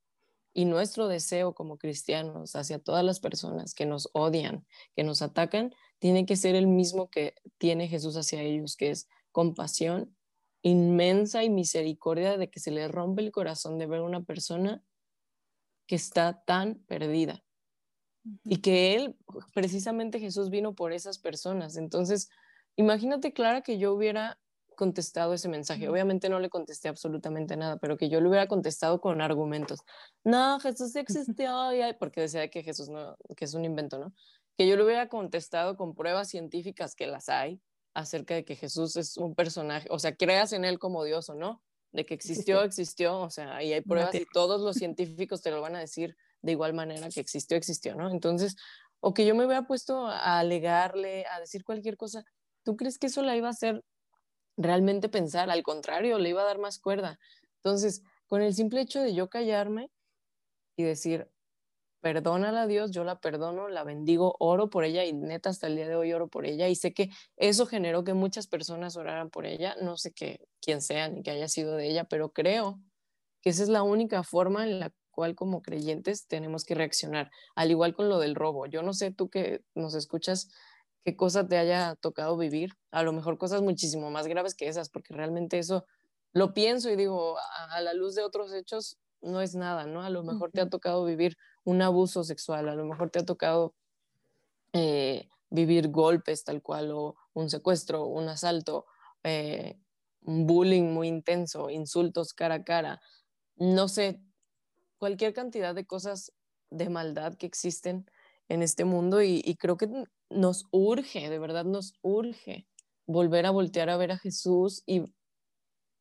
y 0.52 0.64
nuestro 0.64 1.08
deseo 1.08 1.54
como 1.54 1.78
cristianos 1.78 2.56
hacia 2.56 2.78
todas 2.78 3.04
las 3.04 3.20
personas 3.20 3.74
que 3.74 3.86
nos 3.86 4.10
odian, 4.12 4.66
que 4.96 5.04
nos 5.04 5.22
atacan, 5.22 5.74
tiene 5.98 6.26
que 6.26 6.36
ser 6.36 6.54
el 6.54 6.66
mismo 6.66 7.08
que 7.08 7.34
tiene 7.58 7.88
Jesús 7.88 8.16
hacia 8.16 8.42
ellos, 8.42 8.76
que 8.76 8.90
es 8.90 9.08
compasión 9.32 10.16
inmensa 10.62 11.44
y 11.44 11.50
misericordia 11.50 12.36
de 12.36 12.50
que 12.50 12.60
se 12.60 12.70
le 12.70 12.88
rompe 12.88 13.22
el 13.22 13.32
corazón 13.32 13.78
de 13.78 13.86
ver 13.86 14.00
una 14.00 14.22
persona 14.22 14.82
que 15.86 15.94
está 15.94 16.42
tan 16.44 16.76
perdida. 16.86 17.42
Y 18.44 18.58
que 18.58 18.94
él, 18.94 19.16
precisamente 19.54 20.20
Jesús 20.20 20.50
vino 20.50 20.74
por 20.74 20.92
esas 20.92 21.18
personas. 21.18 21.76
Entonces, 21.76 22.28
imagínate, 22.76 23.32
Clara, 23.32 23.62
que 23.62 23.78
yo 23.78 23.94
hubiera 23.94 24.39
contestado 24.80 25.34
ese 25.34 25.50
mensaje. 25.50 25.90
Obviamente 25.90 26.30
no 26.30 26.40
le 26.40 26.48
contesté 26.48 26.88
absolutamente 26.88 27.54
nada, 27.54 27.76
pero 27.76 27.98
que 27.98 28.08
yo 28.08 28.18
le 28.22 28.30
hubiera 28.30 28.48
contestado 28.48 28.98
con 28.98 29.20
argumentos. 29.20 29.80
No, 30.24 30.58
Jesús 30.58 30.96
existió, 30.96 31.54
porque 31.98 32.22
decía 32.22 32.48
que 32.48 32.62
Jesús 32.62 32.88
no, 32.88 33.14
que 33.36 33.44
es 33.44 33.52
un 33.52 33.66
invento, 33.66 33.98
¿no? 33.98 34.14
Que 34.56 34.66
yo 34.66 34.76
le 34.76 34.84
hubiera 34.84 35.10
contestado 35.10 35.76
con 35.76 35.94
pruebas 35.94 36.30
científicas 36.30 36.94
que 36.94 37.06
las 37.06 37.28
hay, 37.28 37.60
acerca 37.92 38.34
de 38.34 38.46
que 38.46 38.56
Jesús 38.56 38.96
es 38.96 39.18
un 39.18 39.34
personaje, 39.34 39.86
o 39.90 39.98
sea, 39.98 40.16
creas 40.16 40.54
en 40.54 40.64
él 40.64 40.78
como 40.78 41.04
Dios 41.04 41.28
o 41.28 41.34
no, 41.34 41.62
de 41.92 42.06
que 42.06 42.14
existió, 42.14 42.62
existió, 42.62 43.20
o 43.20 43.28
sea, 43.28 43.62
y 43.62 43.74
hay 43.74 43.82
pruebas 43.82 44.14
y 44.14 44.24
todos 44.32 44.62
los 44.62 44.76
científicos 44.76 45.42
te 45.42 45.50
lo 45.50 45.60
van 45.60 45.76
a 45.76 45.80
decir 45.80 46.16
de 46.40 46.52
igual 46.52 46.72
manera 46.72 47.10
que 47.10 47.20
existió, 47.20 47.56
existió, 47.56 47.96
¿no? 47.96 48.10
Entonces, 48.10 48.56
o 49.00 49.12
que 49.12 49.26
yo 49.26 49.34
me 49.34 49.44
hubiera 49.44 49.66
puesto 49.66 50.06
a 50.06 50.38
alegarle, 50.38 51.26
a 51.26 51.40
decir 51.40 51.64
cualquier 51.64 51.98
cosa, 51.98 52.24
¿tú 52.64 52.76
crees 52.76 52.98
que 52.98 53.08
eso 53.08 53.22
la 53.22 53.36
iba 53.36 53.48
a 53.48 53.52
hacer 53.52 53.84
realmente 54.62 55.08
pensar? 55.08 55.50
Al 55.50 55.62
contrario, 55.62 56.18
le 56.18 56.30
iba 56.30 56.42
a 56.42 56.46
dar 56.46 56.58
más 56.58 56.78
cuerda. 56.78 57.18
Entonces, 57.56 58.02
con 58.26 58.42
el 58.42 58.54
simple 58.54 58.80
hecho 58.80 59.00
de 59.00 59.14
yo 59.14 59.28
callarme 59.28 59.90
y 60.76 60.84
decir, 60.84 61.28
perdónala 62.00 62.62
a 62.62 62.66
Dios, 62.66 62.90
yo 62.90 63.04
la 63.04 63.20
perdono, 63.20 63.68
la 63.68 63.84
bendigo, 63.84 64.34
oro 64.38 64.70
por 64.70 64.84
ella 64.84 65.04
y 65.04 65.12
neta 65.12 65.50
hasta 65.50 65.66
el 65.66 65.76
día 65.76 65.88
de 65.88 65.96
hoy 65.96 66.12
oro 66.12 66.28
por 66.28 66.46
ella 66.46 66.68
y 66.68 66.74
sé 66.74 66.94
que 66.94 67.10
eso 67.36 67.66
generó 67.66 68.04
que 68.04 68.14
muchas 68.14 68.46
personas 68.46 68.96
oraran 68.96 69.30
por 69.30 69.46
ella, 69.46 69.76
no 69.82 69.96
sé 69.96 70.12
qué, 70.12 70.46
quién 70.60 70.80
sea 70.80 71.08
ni 71.08 71.22
que 71.22 71.30
haya 71.30 71.48
sido 71.48 71.76
de 71.76 71.88
ella, 71.88 72.04
pero 72.04 72.32
creo 72.32 72.80
que 73.42 73.50
esa 73.50 73.62
es 73.62 73.68
la 73.68 73.82
única 73.82 74.22
forma 74.22 74.64
en 74.64 74.80
la 74.80 74.92
cual 75.10 75.34
como 75.34 75.62
creyentes 75.62 76.26
tenemos 76.26 76.64
que 76.64 76.74
reaccionar, 76.74 77.30
al 77.54 77.70
igual 77.70 77.94
con 77.94 78.08
lo 78.08 78.18
del 78.18 78.34
robo. 78.34 78.66
Yo 78.66 78.82
no 78.82 78.94
sé 78.94 79.10
tú 79.10 79.28
que 79.28 79.62
nos 79.74 79.94
escuchas 79.94 80.50
qué 81.04 81.16
cosa 81.16 81.46
te 81.46 81.56
haya 81.56 81.96
tocado 81.96 82.36
vivir, 82.36 82.72
a 82.90 83.02
lo 83.02 83.12
mejor 83.12 83.38
cosas 83.38 83.62
muchísimo 83.62 84.10
más 84.10 84.26
graves 84.26 84.54
que 84.54 84.68
esas, 84.68 84.88
porque 84.90 85.14
realmente 85.14 85.58
eso 85.58 85.86
lo 86.32 86.54
pienso 86.54 86.90
y 86.90 86.96
digo, 86.96 87.36
a, 87.70 87.80
la 87.80 87.94
luz 87.94 88.14
de 88.14 88.22
otros 88.22 88.52
hechos, 88.52 88.98
no 89.20 89.40
es 89.40 89.54
nada, 89.54 89.86
¿no? 89.86 90.02
A 90.02 90.10
lo 90.10 90.22
mejor 90.22 90.50
te 90.50 90.60
ha 90.60 90.68
tocado 90.68 91.04
vivir 91.04 91.36
un 91.64 91.82
abuso 91.82 92.24
sexual, 92.24 92.68
a 92.68 92.74
lo 92.74 92.84
mejor 92.86 93.10
te 93.10 93.18
ha 93.18 93.24
tocado 93.24 93.74
eh, 94.72 95.28
vivir 95.50 95.88
golpes 95.88 96.44
tal 96.44 96.62
cual, 96.62 96.90
o 96.92 97.16
un 97.34 97.50
secuestro, 97.50 98.06
un 98.06 98.28
asalto, 98.28 98.86
eh, 99.24 99.78
un 100.22 100.46
bullying 100.46 100.92
muy 100.92 101.08
intenso, 101.08 101.70
insultos 101.70 102.32
cara 102.32 102.56
a 102.56 102.64
cara, 102.64 103.00
no 103.56 103.88
sé, 103.88 104.20
cualquier 104.98 105.32
cantidad 105.32 105.74
de 105.74 105.86
cosas 105.86 106.32
de 106.70 106.88
maldad 106.88 107.34
que 107.34 107.46
existen 107.46 108.08
en 108.48 108.62
este 108.62 108.84
mundo 108.84 109.22
y, 109.22 109.56
creo 109.58 109.76
que 109.76 109.88
nos 110.30 110.66
urge, 110.70 111.28
de 111.28 111.38
verdad 111.38 111.64
nos 111.64 111.94
urge 112.02 112.66
volver 113.06 113.46
a 113.46 113.50
voltear 113.50 113.90
a 113.90 113.96
ver 113.96 114.12
a 114.12 114.18
Jesús 114.18 114.82
y, 114.86 115.04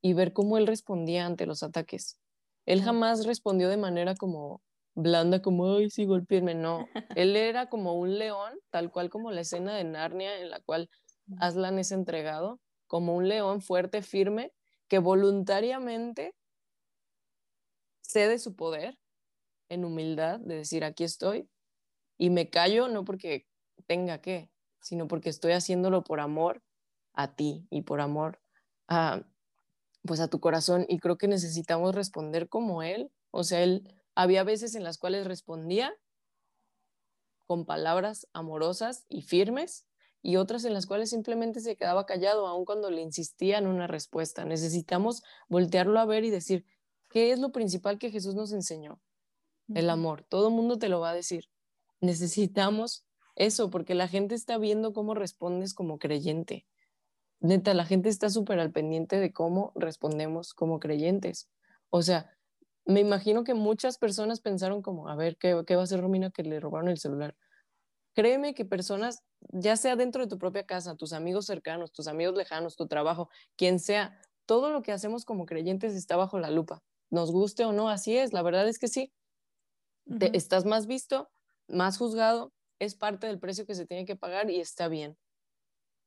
y 0.01 0.13
ver 0.13 0.33
cómo 0.33 0.57
él 0.57 0.67
respondía 0.67 1.25
ante 1.25 1.45
los 1.45 1.63
ataques. 1.63 2.19
Él 2.65 2.83
jamás 2.83 3.25
respondió 3.25 3.69
de 3.69 3.77
manera 3.77 4.15
como 4.15 4.61
blanda, 4.93 5.41
como, 5.41 5.75
ay, 5.75 5.89
sí, 5.89 6.05
golpearme, 6.05 6.53
no. 6.55 6.87
Él 7.17 7.35
era 7.35 7.67
como 7.67 7.93
un 7.93 8.19
león, 8.19 8.59
tal 8.69 8.91
cual 8.91 9.09
como 9.09 9.31
la 9.31 9.41
escena 9.41 9.75
de 9.75 9.83
Narnia 9.83 10.39
en 10.39 10.49
la 10.49 10.59
cual 10.59 10.89
Aslan 11.39 11.79
es 11.79 11.91
entregado, 11.91 12.59
como 12.87 13.15
un 13.15 13.27
león 13.27 13.61
fuerte, 13.61 14.01
firme, 14.01 14.51
que 14.87 14.99
voluntariamente 14.99 16.35
cede 18.01 18.39
su 18.39 18.55
poder 18.55 18.97
en 19.69 19.85
humildad 19.85 20.39
de 20.39 20.55
decir, 20.55 20.83
aquí 20.83 21.03
estoy, 21.03 21.47
y 22.17 22.29
me 22.31 22.49
callo 22.49 22.87
no 22.87 23.05
porque 23.05 23.45
tenga 23.85 24.21
que, 24.21 24.49
sino 24.81 25.07
porque 25.07 25.29
estoy 25.29 25.53
haciéndolo 25.53 26.03
por 26.03 26.19
amor 26.19 26.63
a 27.13 27.35
ti 27.35 27.67
y 27.69 27.81
por 27.81 28.01
amor 28.01 28.39
a, 28.87 29.23
pues 30.05 30.19
a 30.19 30.29
tu 30.29 30.39
corazón 30.39 30.85
y 30.87 30.99
creo 30.99 31.17
que 31.17 31.27
necesitamos 31.27 31.95
responder 31.95 32.49
como 32.49 32.83
él. 32.83 33.11
O 33.31 33.43
sea, 33.43 33.61
él 33.61 33.93
había 34.15 34.43
veces 34.43 34.75
en 34.75 34.83
las 34.83 34.97
cuales 34.97 35.27
respondía 35.27 35.93
con 37.45 37.65
palabras 37.65 38.27
amorosas 38.33 39.05
y 39.09 39.23
firmes 39.23 39.85
y 40.21 40.35
otras 40.35 40.65
en 40.65 40.73
las 40.73 40.85
cuales 40.85 41.09
simplemente 41.09 41.61
se 41.61 41.75
quedaba 41.75 42.05
callado 42.05 42.47
aun 42.47 42.65
cuando 42.65 42.91
le 42.91 43.01
insistía 43.01 43.57
en 43.57 43.67
una 43.67 43.87
respuesta. 43.87 44.45
Necesitamos 44.45 45.23
voltearlo 45.47 45.99
a 45.99 46.05
ver 46.05 46.23
y 46.25 46.29
decir, 46.29 46.65
¿qué 47.09 47.31
es 47.31 47.39
lo 47.39 47.51
principal 47.51 47.97
que 47.97 48.11
Jesús 48.11 48.35
nos 48.35 48.51
enseñó? 48.51 49.01
El 49.73 49.89
amor. 49.89 50.23
Todo 50.23 50.49
mundo 50.49 50.77
te 50.77 50.89
lo 50.89 50.99
va 50.99 51.11
a 51.11 51.15
decir. 51.15 51.45
Necesitamos 52.01 53.05
eso 53.39 53.69
porque 53.69 53.95
la 53.95 54.07
gente 54.07 54.35
está 54.35 54.57
viendo 54.57 54.93
cómo 54.93 55.15
respondes 55.15 55.73
como 55.73 55.97
creyente. 55.97 56.67
Neta, 57.39 57.73
la 57.73 57.85
gente 57.85 58.09
está 58.09 58.29
súper 58.29 58.59
al 58.59 58.71
pendiente 58.71 59.17
de 59.17 59.31
cómo 59.31 59.71
respondemos 59.75 60.53
como 60.53 60.79
creyentes. 60.79 61.49
O 61.89 62.01
sea, 62.01 62.37
me 62.85 62.99
imagino 62.99 63.45
que 63.45 63.53
muchas 63.53 63.97
personas 63.97 64.41
pensaron 64.41 64.81
como, 64.81 65.07
a 65.07 65.15
ver, 65.15 65.37
¿qué, 65.37 65.63
qué 65.65 65.75
va 65.75 65.81
a 65.81 65.83
hacer 65.85 66.01
Romina 66.01 66.31
que 66.31 66.43
le 66.43 66.59
robaron 66.59 66.89
el 66.89 66.99
celular? 66.99 67.35
Créeme 68.13 68.53
que 68.53 68.65
personas, 68.65 69.23
ya 69.53 69.77
sea 69.77 69.95
dentro 69.95 70.23
de 70.23 70.29
tu 70.29 70.37
propia 70.37 70.65
casa, 70.65 70.95
tus 70.95 71.13
amigos 71.13 71.45
cercanos, 71.45 71.93
tus 71.93 72.07
amigos 72.07 72.35
lejanos, 72.35 72.75
tu 72.75 72.87
trabajo, 72.87 73.29
quien 73.55 73.79
sea, 73.79 74.19
todo 74.45 74.71
lo 74.71 74.81
que 74.81 74.91
hacemos 74.91 75.23
como 75.23 75.45
creyentes 75.45 75.93
está 75.93 76.17
bajo 76.17 76.39
la 76.39 76.51
lupa. 76.51 76.83
Nos 77.09 77.31
guste 77.31 77.63
o 77.63 77.71
no, 77.71 77.87
así 77.87 78.17
es, 78.17 78.33
la 78.33 78.41
verdad 78.41 78.67
es 78.67 78.79
que 78.79 78.89
sí. 78.89 79.13
estás 80.33 80.65
más 80.65 80.87
visto, 80.87 81.29
más 81.69 81.97
juzgado, 81.97 82.51
es 82.79 82.95
parte 82.95 83.27
del 83.27 83.39
precio 83.39 83.65
que 83.65 83.75
se 83.75 83.85
tiene 83.85 84.05
que 84.05 84.15
pagar 84.15 84.49
y 84.49 84.59
está 84.59 84.87
bien. 84.87 85.17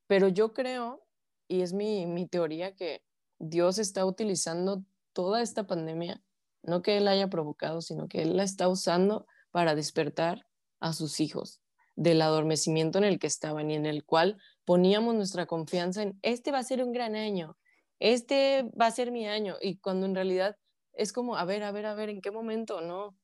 Pero 0.06 0.28
yo 0.28 0.52
creo 0.52 1.06
y 1.48 1.62
es 1.62 1.72
mi, 1.72 2.06
mi 2.06 2.26
teoría 2.26 2.74
que 2.74 3.02
Dios 3.38 3.78
está 3.78 4.06
utilizando 4.06 4.84
toda 5.12 5.42
esta 5.42 5.66
pandemia, 5.66 6.22
no 6.62 6.80
que 6.82 6.96
Él 6.96 7.08
haya 7.08 7.28
provocado, 7.28 7.82
sino 7.82 8.08
que 8.08 8.22
Él 8.22 8.36
la 8.36 8.44
está 8.44 8.68
usando 8.68 9.26
para 9.50 9.74
despertar 9.74 10.46
a 10.80 10.92
sus 10.92 11.20
hijos 11.20 11.60
del 11.94 12.22
adormecimiento 12.22 12.98
en 12.98 13.04
el 13.04 13.18
que 13.18 13.26
estaban 13.26 13.70
y 13.70 13.74
en 13.74 13.84
el 13.84 14.04
cual 14.04 14.38
poníamos 14.64 15.14
nuestra 15.14 15.46
confianza 15.46 16.02
en, 16.02 16.18
este 16.22 16.52
va 16.52 16.58
a 16.58 16.64
ser 16.64 16.82
un 16.82 16.92
gran 16.92 17.16
año, 17.16 17.58
este 17.98 18.62
va 18.80 18.86
a 18.86 18.90
ser 18.90 19.12
mi 19.12 19.28
año, 19.28 19.56
y 19.60 19.76
cuando 19.76 20.06
en 20.06 20.14
realidad 20.14 20.56
es 20.94 21.12
como, 21.12 21.36
a 21.36 21.44
ver, 21.44 21.62
a 21.64 21.72
ver, 21.72 21.86
a 21.86 21.94
ver, 21.94 22.08
¿en 22.08 22.20
qué 22.20 22.30
momento? 22.30 22.80
No, 22.80 23.16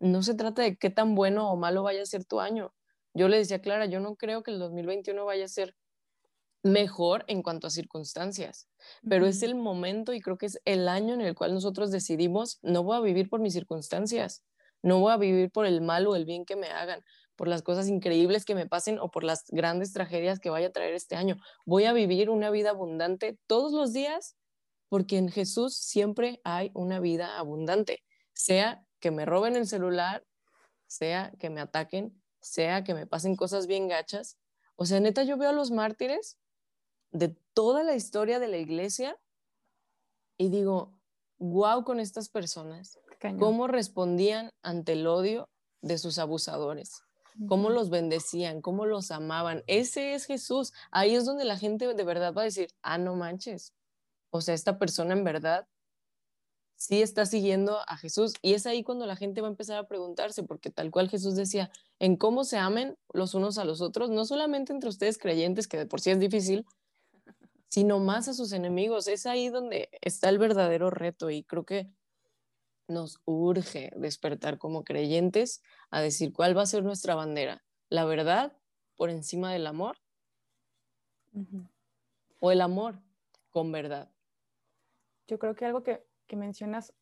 no 0.00 0.22
se 0.22 0.34
trata 0.34 0.62
de 0.62 0.76
qué 0.76 0.90
tan 0.90 1.14
bueno 1.14 1.50
o 1.50 1.56
malo 1.56 1.82
vaya 1.82 2.02
a 2.02 2.06
ser 2.06 2.24
tu 2.24 2.40
año. 2.40 2.74
Yo 3.14 3.28
le 3.28 3.38
decía 3.38 3.58
a 3.58 3.60
Clara, 3.60 3.86
yo 3.86 4.00
no 4.00 4.16
creo 4.16 4.42
que 4.42 4.50
el 4.50 4.58
2021 4.58 5.24
vaya 5.24 5.44
a 5.44 5.48
ser 5.48 5.76
mejor 6.64 7.24
en 7.28 7.42
cuanto 7.42 7.66
a 7.66 7.70
circunstancias, 7.70 8.68
pero 9.08 9.26
es 9.26 9.42
el 9.42 9.54
momento 9.54 10.14
y 10.14 10.20
creo 10.20 10.38
que 10.38 10.46
es 10.46 10.60
el 10.64 10.88
año 10.88 11.14
en 11.14 11.20
el 11.20 11.34
cual 11.34 11.52
nosotros 11.52 11.90
decidimos, 11.90 12.58
no 12.62 12.82
voy 12.82 12.96
a 12.96 13.00
vivir 13.00 13.28
por 13.28 13.40
mis 13.40 13.52
circunstancias, 13.52 14.42
no 14.82 14.98
voy 14.98 15.12
a 15.12 15.16
vivir 15.18 15.50
por 15.50 15.66
el 15.66 15.80
mal 15.82 16.06
o 16.06 16.16
el 16.16 16.24
bien 16.24 16.44
que 16.44 16.56
me 16.56 16.68
hagan, 16.68 17.04
por 17.36 17.48
las 17.48 17.62
cosas 17.62 17.88
increíbles 17.88 18.44
que 18.44 18.54
me 18.54 18.66
pasen 18.66 18.98
o 18.98 19.10
por 19.10 19.24
las 19.24 19.44
grandes 19.48 19.92
tragedias 19.92 20.40
que 20.40 20.50
vaya 20.50 20.68
a 20.68 20.72
traer 20.72 20.94
este 20.94 21.16
año. 21.16 21.36
Voy 21.66 21.84
a 21.84 21.92
vivir 21.92 22.30
una 22.30 22.50
vida 22.50 22.70
abundante 22.70 23.38
todos 23.46 23.72
los 23.72 23.92
días 23.92 24.36
porque 24.88 25.18
en 25.18 25.28
Jesús 25.28 25.76
siempre 25.76 26.40
hay 26.44 26.70
una 26.74 27.00
vida 27.00 27.38
abundante, 27.38 28.04
sea 28.32 28.84
que 29.00 29.10
me 29.10 29.26
roben 29.26 29.56
el 29.56 29.66
celular, 29.66 30.24
sea 30.86 31.32
que 31.38 31.50
me 31.50 31.60
ataquen, 31.60 32.22
sea 32.44 32.84
que 32.84 32.94
me 32.94 33.06
pasen 33.06 33.36
cosas 33.36 33.66
bien 33.66 33.88
gachas. 33.88 34.36
O 34.76 34.84
sea, 34.84 35.00
neta, 35.00 35.22
yo 35.22 35.38
veo 35.38 35.48
a 35.48 35.54
los 35.54 35.70
mártires 35.70 36.36
de 37.10 37.28
toda 37.54 37.82
la 37.82 37.94
historia 37.94 38.38
de 38.38 38.48
la 38.48 38.58
iglesia 38.58 39.18
y 40.36 40.50
digo, 40.50 40.92
wow 41.38 41.84
con 41.84 42.00
estas 42.00 42.28
personas, 42.28 42.98
cómo 43.38 43.66
respondían 43.66 44.50
ante 44.62 44.92
el 44.92 45.06
odio 45.06 45.48
de 45.80 45.96
sus 45.96 46.18
abusadores, 46.18 47.02
cómo 47.48 47.70
los 47.70 47.88
bendecían, 47.88 48.60
cómo 48.60 48.84
los 48.84 49.10
amaban. 49.10 49.62
Ese 49.66 50.14
es 50.14 50.26
Jesús. 50.26 50.72
Ahí 50.90 51.14
es 51.14 51.24
donde 51.24 51.44
la 51.44 51.56
gente 51.56 51.94
de 51.94 52.04
verdad 52.04 52.34
va 52.34 52.42
a 52.42 52.46
decir, 52.46 52.68
ah, 52.82 52.98
no 52.98 53.14
manches. 53.14 53.72
O 54.30 54.40
sea, 54.40 54.54
esta 54.54 54.78
persona 54.78 55.14
en 55.14 55.24
verdad 55.24 55.66
sí 56.76 57.00
está 57.00 57.24
siguiendo 57.24 57.78
a 57.86 57.96
Jesús. 57.96 58.34
Y 58.42 58.54
es 58.54 58.66
ahí 58.66 58.82
cuando 58.82 59.06
la 59.06 59.16
gente 59.16 59.40
va 59.40 59.48
a 59.48 59.50
empezar 59.50 59.78
a 59.78 59.88
preguntarse, 59.88 60.42
porque 60.42 60.70
tal 60.70 60.90
cual 60.90 61.08
Jesús 61.08 61.34
decía, 61.34 61.70
en 61.98 62.16
cómo 62.16 62.44
se 62.44 62.58
amen 62.58 62.96
los 63.12 63.34
unos 63.34 63.58
a 63.58 63.64
los 63.64 63.80
otros, 63.80 64.10
no 64.10 64.24
solamente 64.24 64.72
entre 64.72 64.88
ustedes 64.88 65.18
creyentes, 65.18 65.68
que 65.68 65.76
de 65.76 65.86
por 65.86 66.00
sí 66.00 66.10
es 66.10 66.18
difícil, 66.18 66.66
sino 67.68 67.98
más 67.98 68.28
a 68.28 68.34
sus 68.34 68.52
enemigos. 68.52 69.08
Es 69.08 69.26
ahí 69.26 69.48
donde 69.48 69.88
está 70.00 70.28
el 70.28 70.38
verdadero 70.38 70.90
reto 70.90 71.30
y 71.30 71.44
creo 71.44 71.64
que 71.64 71.88
nos 72.88 73.20
urge 73.24 73.90
despertar 73.96 74.58
como 74.58 74.84
creyentes 74.84 75.62
a 75.90 76.00
decir 76.00 76.32
cuál 76.32 76.56
va 76.56 76.62
a 76.62 76.66
ser 76.66 76.84
nuestra 76.84 77.14
bandera. 77.14 77.64
La 77.88 78.04
verdad 78.04 78.56
por 78.96 79.10
encima 79.10 79.52
del 79.52 79.66
amor 79.66 79.96
o 82.40 82.52
el 82.52 82.60
amor 82.60 83.00
con 83.50 83.72
verdad. 83.72 84.10
Yo 85.26 85.38
creo 85.38 85.54
que 85.54 85.64
algo 85.64 85.82
que, 85.82 86.06
que 86.26 86.36
mencionas 86.36 86.92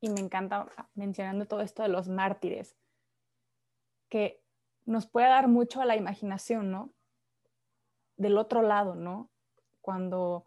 y 0.00 0.10
me 0.10 0.20
encanta 0.20 0.66
mencionando 0.94 1.46
todo 1.46 1.60
esto 1.60 1.82
de 1.82 1.88
los 1.88 2.08
mártires, 2.08 2.76
que 4.08 4.42
nos 4.86 5.06
puede 5.06 5.28
dar 5.28 5.48
mucho 5.48 5.80
a 5.80 5.84
la 5.84 5.96
imaginación, 5.96 6.70
¿no? 6.70 6.90
Del 8.16 8.38
otro 8.38 8.62
lado, 8.62 8.94
¿no? 8.94 9.30
cuando, 9.88 10.46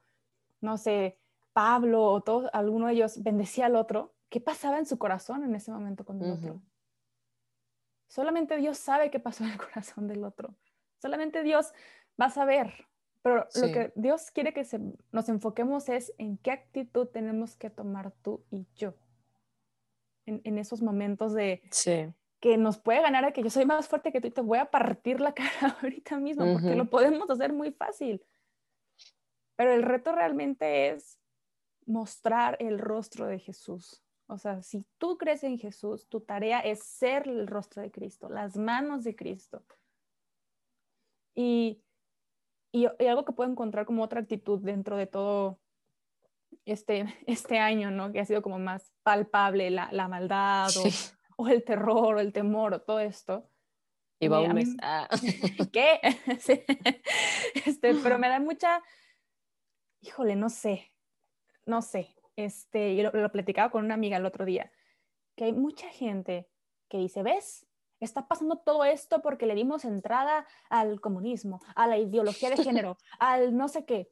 no 0.59 0.77
sé, 0.77 1.17
Pablo 1.51 2.03
o 2.03 2.21
todo, 2.21 2.47
alguno 2.53 2.85
de 2.85 2.93
ellos 2.93 3.23
bendecía 3.23 3.65
al 3.65 3.75
otro, 3.75 4.13
¿qué 4.29 4.39
pasaba 4.39 4.77
en 4.77 4.85
su 4.85 4.99
corazón 4.99 5.43
en 5.43 5.55
ese 5.55 5.71
momento 5.71 6.05
con 6.05 6.21
el 6.21 6.33
otro? 6.33 6.61
Solamente 8.07 8.55
Dios 8.57 8.77
sabe 8.77 9.09
qué 9.09 9.19
pasó 9.19 9.43
en 9.43 9.49
el 9.49 9.57
corazón 9.73 10.07
del 10.07 10.25
otro. 10.25 10.53
Solamente 11.01 11.41
Dios 11.41 11.73
va 12.21 12.25
a 12.25 12.29
saber. 12.29 12.85
Pero 13.23 13.47
lo 13.55 13.71
que 13.71 13.91
Dios 13.95 14.29
quiere 14.29 14.53
que 14.53 14.63
nos 15.11 15.27
enfoquemos 15.27 15.89
es 15.89 16.13
en 16.19 16.37
qué 16.37 16.51
actitud 16.51 17.07
tenemos 17.07 17.55
que 17.55 17.71
tomar 17.71 18.11
tú 18.21 18.43
y 18.51 18.67
yo. 18.75 18.93
En, 20.27 20.59
esos 20.59 20.83
momentos 20.83 21.33
de 21.33 21.63
que 22.41 22.57
nos 22.57 22.79
puede 22.79 23.01
ganar 23.01 23.23
a 23.23 23.31
que 23.31 23.43
yo 23.43 23.49
soy 23.51 23.65
más 23.65 23.87
fuerte 23.87 24.11
que 24.11 24.19
tú 24.19 24.27
y 24.27 24.31
te 24.31 24.41
voy 24.41 24.57
a 24.57 24.69
partir 24.69 25.21
la 25.21 25.33
cara 25.35 25.77
ahorita 25.81 26.17
mismo, 26.17 26.51
porque 26.51 26.75
lo 26.75 26.89
podemos 26.89 27.29
hacer 27.29 27.53
muy 27.53 27.71
fácil. 27.71 28.21
Pero 29.55 29.73
el 29.73 29.83
reto 29.83 30.11
realmente 30.11 30.89
es 30.89 31.19
mostrar 31.85 32.57
el 32.59 32.79
rostro 32.79 33.27
de 33.27 33.39
Jesús. 33.39 34.03
O 34.27 34.37
sea, 34.37 34.63
si 34.63 34.85
tú 34.97 35.17
crees 35.17 35.43
en 35.43 35.59
Jesús, 35.59 36.07
tu 36.07 36.21
tarea 36.21 36.61
es 36.61 36.83
ser 36.83 37.27
el 37.27 37.45
rostro 37.47 37.83
de 37.83 37.91
Cristo, 37.91 38.27
las 38.27 38.57
manos 38.57 39.03
de 39.03 39.15
Cristo. 39.15 39.63
Y, 41.35 41.83
y, 42.71 42.87
algo 43.05 43.23
que 43.23 43.33
puedo 43.33 43.51
encontrar 43.51 43.85
como 43.85 44.03
otra 44.03 44.21
actitud 44.21 44.59
dentro 44.61 44.97
de 44.97 45.05
todo 45.05 45.59
este, 46.65 47.05
este 47.27 47.59
año, 47.59 47.91
¿no? 47.91 48.11
Que 48.11 48.19
ha 48.19 48.25
sido 48.25 48.41
como 48.41 48.57
más 48.57 48.91
palpable 49.03 49.69
la, 49.69 49.89
la 49.91 50.07
maldad 50.07 50.69
o, 50.77 50.83
el 51.49 51.63
terror 51.63 52.15
o 52.15 52.19
el 52.19 52.33
temor 52.33 52.73
o 52.73 52.81
todo 52.81 52.99
esto. 52.99 53.49
Y 54.19 54.27
va 54.27 54.41
un 54.41 54.53
mes. 54.53 54.69
Ah. 54.81 55.07
¿Qué? 55.73 55.99
Este, 57.65 57.95
pero 57.95 58.17
me 58.17 58.29
da 58.29 58.39
mucha 58.39 58.81
híjole, 60.01 60.35
no 60.35 60.49
sé, 60.49 60.91
no 61.65 61.81
sé, 61.81 62.15
este, 62.35 62.95
yo 62.95 63.03
lo, 63.03 63.11
lo 63.11 63.31
platicaba 63.31 63.69
con 63.69 63.85
una 63.85 63.93
amiga 63.93 64.17
el 64.17 64.25
otro 64.25 64.45
día, 64.45 64.71
que 65.35 65.45
hay 65.45 65.53
mucha 65.53 65.87
gente 65.89 66.49
que 66.89 66.97
dice, 66.97 67.23
¿ves? 67.23 67.65
Está 67.99 68.27
pasando 68.27 68.57
todo 68.57 68.83
esto 68.83 69.21
porque 69.21 69.45
le 69.45 69.53
dimos 69.53 69.85
entrada 69.85 70.47
al 70.69 70.99
comunismo, 70.99 71.61
a 71.75 71.87
la 71.87 71.99
ideología 71.99 72.49
de 72.49 72.63
género, 72.63 72.97
al 73.19 73.55
no 73.55 73.67
sé 73.67 73.85
qué. 73.85 74.11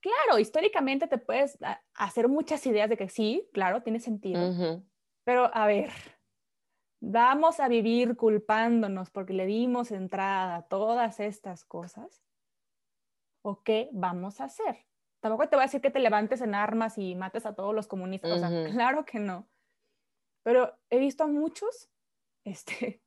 Claro, 0.00 0.38
históricamente 0.38 1.08
te 1.08 1.18
puedes 1.18 1.58
hacer 1.94 2.28
muchas 2.28 2.64
ideas 2.66 2.88
de 2.88 2.96
que 2.96 3.08
sí, 3.08 3.48
claro, 3.52 3.82
tiene 3.82 3.98
sentido. 3.98 4.84
Pero 5.24 5.50
a 5.54 5.66
ver, 5.66 5.90
vamos 7.04 7.60
a 7.60 7.68
vivir 7.68 8.16
culpándonos 8.16 9.10
porque 9.10 9.32
le 9.32 9.46
dimos 9.46 9.90
entrada 9.90 10.56
a 10.56 10.62
todas 10.62 11.20
estas 11.20 11.64
cosas. 11.64 12.22
¿O 13.42 13.62
qué 13.62 13.90
vamos 13.92 14.40
a 14.40 14.44
hacer? 14.44 14.86
Tampoco 15.20 15.48
te 15.48 15.56
voy 15.56 15.62
a 15.62 15.66
decir 15.66 15.80
que 15.80 15.90
te 15.90 16.00
levantes 16.00 16.40
en 16.40 16.54
armas 16.54 16.98
y 16.98 17.14
mates 17.14 17.46
a 17.46 17.54
todos 17.54 17.74
los 17.74 17.86
comunistas. 17.86 18.32
O 18.32 18.38
sea, 18.38 18.70
claro 18.70 19.04
que 19.04 19.18
no. 19.18 19.48
Pero 20.42 20.78
he 20.90 20.98
visto 20.98 21.24
a 21.24 21.26
muchos, 21.26 21.90
este, 22.44 23.02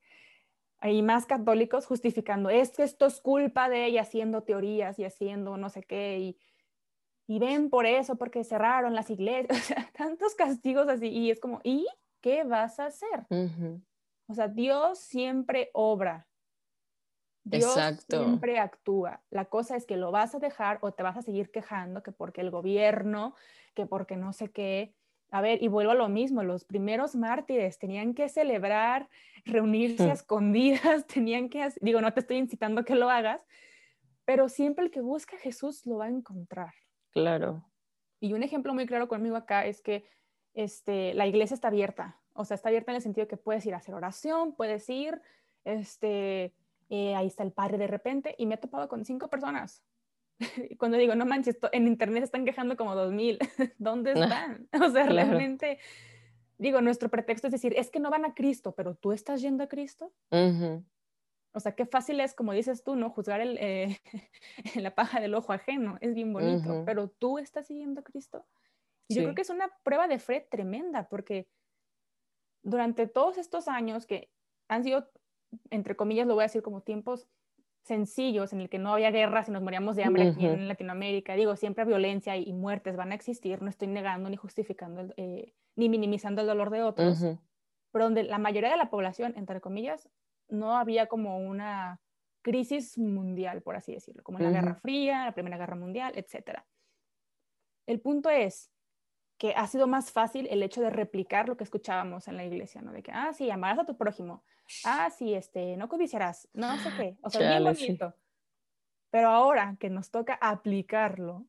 hay 0.79 1.01
más 1.01 1.25
católicos 1.25 1.85
justificando, 1.85 2.49
es 2.49 2.71
que 2.71 2.83
esto 2.83 3.05
es 3.05 3.19
culpa 3.21 3.69
de 3.69 3.85
ella 3.85 4.01
haciendo 4.01 4.43
teorías 4.43 4.99
y 4.99 5.05
haciendo 5.05 5.57
no 5.57 5.69
sé 5.69 5.83
qué, 5.83 6.19
y, 6.19 6.37
y 7.27 7.39
ven 7.39 7.69
por 7.69 7.85
eso, 7.85 8.15
porque 8.15 8.43
cerraron 8.43 8.93
las 8.93 9.09
iglesias, 9.09 9.49
o 9.59 9.61
sea, 9.61 9.91
tantos 9.93 10.35
castigos 10.35 10.87
así, 10.87 11.07
y 11.07 11.31
es 11.31 11.39
como, 11.39 11.61
¿y 11.63 11.87
qué 12.21 12.43
vas 12.43 12.79
a 12.79 12.87
hacer? 12.87 13.25
O 14.27 14.33
sea, 14.33 14.47
Dios 14.47 14.99
siempre 14.99 15.69
obra. 15.73 16.27
Dios 17.43 17.79
siempre 18.09 18.59
actúa. 18.59 19.21
La 19.29 19.45
cosa 19.45 19.75
es 19.77 19.85
que 19.85 19.95
lo 19.95 20.11
vas 20.11 20.35
a 20.35 20.39
dejar 20.39 20.79
o 20.81 20.91
te 20.91 21.03
vas 21.03 21.17
a 21.17 21.21
seguir 21.21 21.49
quejando 21.49 22.03
que 22.03 22.11
porque 22.11 22.41
el 22.41 22.51
gobierno, 22.51 23.35
que 23.73 23.85
porque 23.85 24.17
no 24.17 24.33
sé 24.33 24.51
qué, 24.51 24.93
a 25.31 25.41
ver, 25.41 25.61
y 25.61 25.67
vuelvo 25.67 25.91
a 25.91 25.95
lo 25.95 26.09
mismo, 26.09 26.43
los 26.43 26.63
primeros 26.63 27.15
mártires 27.15 27.79
tenían 27.79 28.13
que 28.13 28.29
celebrar, 28.29 29.09
reunirse 29.45 30.09
a 30.09 30.13
escondidas, 30.13 31.05
tenían 31.13 31.49
que, 31.49 31.67
digo, 31.81 32.01
no 32.01 32.13
te 32.13 32.21
estoy 32.21 32.37
incitando 32.37 32.81
a 32.81 32.85
que 32.85 32.95
lo 32.95 33.09
hagas, 33.09 33.45
pero 34.25 34.49
siempre 34.49 34.85
el 34.85 34.91
que 34.91 35.01
busca 35.01 35.35
a 35.35 35.39
Jesús 35.39 35.85
lo 35.85 35.97
va 35.97 36.05
a 36.05 36.09
encontrar. 36.09 36.73
Claro. 37.11 37.65
Y 38.19 38.33
un 38.33 38.43
ejemplo 38.43 38.73
muy 38.73 38.85
claro 38.85 39.07
conmigo 39.07 39.35
acá 39.35 39.65
es 39.65 39.81
que 39.81 40.05
este, 40.53 41.13
la 41.13 41.27
iglesia 41.27 41.55
está 41.55 41.67
abierta, 41.67 42.19
o 42.37 42.45
sea, 42.45 42.55
está 42.55 42.69
abierta 42.69 42.91
en 42.91 42.97
el 42.97 43.01
sentido 43.01 43.25
de 43.25 43.29
que 43.29 43.37
puedes 43.37 43.65
ir 43.65 43.73
a 43.73 43.77
hacer 43.77 43.93
oración, 43.93 44.53
puedes 44.53 44.87
ir, 44.89 45.21
este, 45.65 46.53
eh, 46.89 47.15
ahí 47.15 47.27
está 47.27 47.43
el 47.43 47.51
padre 47.51 47.77
de 47.77 47.87
repente, 47.87 48.35
y 48.37 48.45
me 48.45 48.55
he 48.55 48.57
topado 48.57 48.87
con 48.87 49.03
cinco 49.03 49.29
personas 49.29 49.83
cuando 50.77 50.97
digo, 50.97 51.15
no 51.15 51.25
manches, 51.25 51.57
en 51.71 51.87
internet 51.87 52.23
están 52.23 52.45
quejando 52.45 52.77
como 52.77 52.95
2000, 52.95 53.39
¿dónde 53.77 54.11
están? 54.11 54.67
O 54.81 54.89
sea, 54.89 55.05
realmente, 55.05 55.79
digo, 56.57 56.81
nuestro 56.81 57.09
pretexto 57.09 57.47
es 57.47 57.53
decir, 57.53 57.73
es 57.77 57.89
que 57.89 57.99
no 57.99 58.09
van 58.09 58.25
a 58.25 58.33
Cristo, 58.33 58.73
pero 58.73 58.95
tú 58.95 59.11
estás 59.11 59.41
yendo 59.41 59.63
a 59.63 59.67
Cristo. 59.67 60.13
O 61.53 61.59
sea, 61.59 61.73
qué 61.73 61.85
fácil 61.85 62.19
es, 62.19 62.35
como 62.35 62.53
dices 62.53 62.83
tú, 62.83 62.95
¿no? 62.95 63.09
Juzgar 63.09 63.41
el, 63.41 63.57
eh, 63.59 63.97
la 64.75 64.93
paja 64.93 65.19
del 65.19 65.33
ojo 65.33 65.53
ajeno, 65.53 65.97
es 66.01 66.13
bien 66.13 66.31
bonito, 66.31 66.83
pero 66.85 67.09
tú 67.09 67.39
estás 67.39 67.65
siguiendo 67.67 68.01
a 68.01 68.03
Cristo. 68.03 68.45
Y 69.07 69.15
yo 69.15 69.23
creo 69.23 69.35
que 69.35 69.41
es 69.41 69.49
una 69.49 69.69
prueba 69.83 70.07
de 70.07 70.19
fe 70.19 70.45
tremenda, 70.51 71.07
porque 71.07 71.47
durante 72.67 73.07
todos 73.07 73.37
estos 73.37 73.69
años 73.69 74.05
que 74.05 74.29
han 74.67 74.83
sido, 74.83 75.09
entre 75.69 75.95
comillas, 75.95 76.27
lo 76.27 76.33
voy 76.33 76.41
a 76.41 76.47
decir 76.47 76.61
como 76.61 76.81
tiempos 76.81 77.29
sencillos 77.83 78.51
en 78.51 78.59
el 78.59 78.69
que 78.69 78.77
no 78.77 78.91
había 78.91 79.09
guerras 79.09 79.47
y 79.47 79.51
nos 79.51 79.63
moríamos 79.63 79.95
de 79.95 80.03
hambre 80.03 80.29
aquí 80.29 80.45
en 80.45 80.67
Latinoamérica. 80.67 81.35
Digo, 81.35 81.55
siempre 81.55 81.85
violencia 81.85 82.35
y, 82.35 82.51
muertes 82.51 82.97
van 82.97 83.13
a 83.13 83.15
existir, 83.15 83.61
no 83.61 83.69
estoy 83.69 83.87
negando 83.87 84.29
ni 84.29 84.35
justificando 84.35 85.13
eh, 85.15 85.53
ni 85.77 85.87
minimizando 85.87 86.41
el 86.41 86.47
dolor 86.47 86.69
de 86.69 86.83
otros, 86.83 87.25
pero 87.91 88.03
donde 88.03 88.23
la 88.23 88.37
mayoría 88.37 88.69
de 88.69 88.77
la 88.77 88.89
población, 88.89 89.33
entre 89.37 89.61
comillas, 89.61 90.09
no 90.49 90.75
había 90.75 91.07
como 91.07 91.37
una 91.37 92.01
crisis 92.41 92.97
mundial, 92.97 93.61
por 93.61 93.77
así 93.77 93.93
decirlo, 93.93 94.23
como 94.23 94.39
la 94.39 94.51
Guerra 94.51 94.75
Fría, 94.75 95.23
la 95.23 95.33
Primera 95.33 95.57
Guerra 95.57 95.75
Mundial, 95.75 96.11
etc. 96.17 96.59
El 97.85 98.01
punto 98.01 98.29
es 98.29 98.69
que 99.37 99.53
ha 99.55 99.67
sido 99.67 99.87
más 99.87 100.11
fácil 100.11 100.47
el 100.49 100.63
hecho 100.63 100.81
de 100.81 100.89
replicar 100.89 101.47
lo 101.47 101.57
que 101.57 101.63
escuchábamos 101.63 102.27
en 102.27 102.37
la 102.37 102.45
iglesia, 102.45 102.81
¿no? 102.81 102.91
De 102.91 103.03
que, 103.03 103.11
ah, 103.11 103.33
sí, 103.33 103.51
amarás 103.51 103.79
a 103.79 103.85
tu 103.85 103.95
prójimo, 103.95 104.43
ah, 104.83 105.09
sí, 105.09 105.33
este, 105.33 105.77
no 105.77 105.87
codiciarás, 105.87 106.49
no 106.53 106.77
sé 106.77 106.89
qué, 106.97 107.17
o 107.21 107.29
sea, 107.29 107.59
bien 107.59 107.63
bonito. 107.63 108.15
Pero 109.09 109.29
ahora 109.29 109.77
que 109.79 109.89
nos 109.89 110.09
toca 110.11 110.33
aplicarlo, 110.41 111.45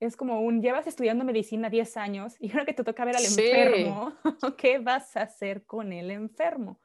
es 0.00 0.16
como 0.16 0.40
un, 0.40 0.60
llevas 0.60 0.86
estudiando 0.86 1.24
medicina 1.24 1.70
10 1.70 1.96
años 1.96 2.36
y 2.38 2.50
ahora 2.50 2.66
que 2.66 2.74
te 2.74 2.84
toca 2.84 3.04
ver 3.04 3.16
al 3.16 3.24
enfermo, 3.24 4.12
¿qué 4.58 4.78
vas 4.78 5.16
a 5.16 5.22
hacer 5.22 5.64
con 5.64 5.92
el 5.92 6.10
enfermo? 6.10 6.80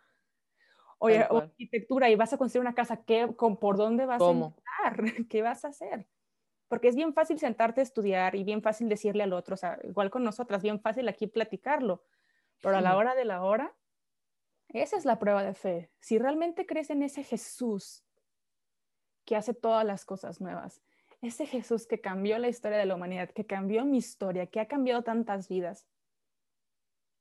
O, 1.00 1.08
o 1.08 1.38
arquitectura 1.40 2.10
y 2.12 2.16
vas 2.16 2.32
a 2.32 2.38
construir 2.38 2.62
una 2.62 2.76
casa, 2.76 3.04
¿qué, 3.04 3.34
con, 3.36 3.58
¿por 3.58 3.76
dónde 3.76 4.06
vas 4.06 4.22
a 4.22 4.30
empezar? 4.30 5.04
¿Qué 5.30 5.42
vas 5.42 5.66
a 5.66 5.70
hacer? 5.70 6.08
Porque 6.72 6.88
es 6.88 6.96
bien 6.96 7.14
fácil 7.14 7.38
sentarte 7.38 7.82
a 7.82 7.84
estudiar 7.84 8.34
y 8.34 8.46
bien 8.46 8.62
fácil 8.62 8.88
decirle 8.88 9.24
al 9.24 9.34
otro, 9.34 9.56
o 9.56 9.58
sea, 9.58 9.78
igual 9.84 10.10
con 10.10 10.24
nosotras, 10.24 10.64
bien 10.64 10.80
fácil 10.80 11.10
aquí 11.10 11.28
platicarlo, 11.28 12.06
pero 12.62 12.78
a 12.78 12.82
la 12.82 12.96
hora 12.96 13.14
de 13.14 13.26
la 13.26 13.44
hora, 13.44 13.76
esa 14.70 14.96
es 14.96 15.04
la 15.04 15.20
prueba 15.20 15.44
de 15.44 15.54
fe. 15.54 15.92
Si 16.00 16.18
realmente 16.18 16.66
crees 16.66 16.90
en 16.90 17.04
ese 17.04 17.26
Jesús 17.26 18.06
que 19.26 19.36
hace 19.36 19.54
todas 19.54 19.86
las 19.86 20.06
cosas 20.06 20.40
nuevas, 20.40 20.82
ese 21.22 21.46
Jesús 21.46 21.88
que 21.88 22.00
cambió 22.00 22.40
la 22.40 22.48
historia 22.48 22.78
de 22.78 22.86
la 22.86 22.96
humanidad, 22.96 23.32
que 23.32 23.46
cambió 23.46 23.84
mi 23.84 23.98
historia, 23.98 24.48
que 24.48 24.62
ha 24.62 24.70
cambiado 24.70 25.04
tantas 25.04 25.50
vidas. 25.50 25.90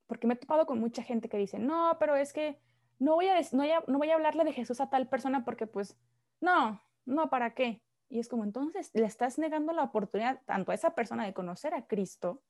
Porque 0.07 0.29
me 0.29 0.35
he 0.35 0.37
topado 0.37 0.65
con 0.65 0.79
mucha 0.79 1.03
gente 1.03 1.29
que 1.29 1.39
dice, 1.39 1.59
no, 1.59 1.97
pero 1.99 2.15
es 2.15 2.33
que 2.33 2.61
no 3.01 3.17
voy 3.17 3.27
a, 3.27 3.41
no 3.51 3.63
voy 3.65 3.71
a, 3.73 3.83
no 3.89 3.99
voy 3.99 4.11
a 4.11 4.15
hablarle 4.15 4.45
de 4.45 4.53
Jesús 4.53 4.81
a 4.81 4.91
tal 4.91 5.09
persona 5.09 5.45
porque 5.45 5.67
pues, 5.67 5.99
no, 6.41 6.81
no, 7.05 7.31
¿para 7.31 7.53
qué? 7.53 7.83
Y 8.11 8.19
es 8.19 8.29
como 8.29 8.43
entonces 8.43 8.91
le 8.93 9.05
estás 9.07 9.39
negando 9.39 9.73
la 9.73 9.85
oportunidad 9.85 10.43
tanto 10.45 10.73
a 10.73 10.75
esa 10.75 10.95
persona 10.97 11.25
de 11.25 11.33
conocer 11.33 11.75
a 11.75 11.87
Cristo 11.87 12.43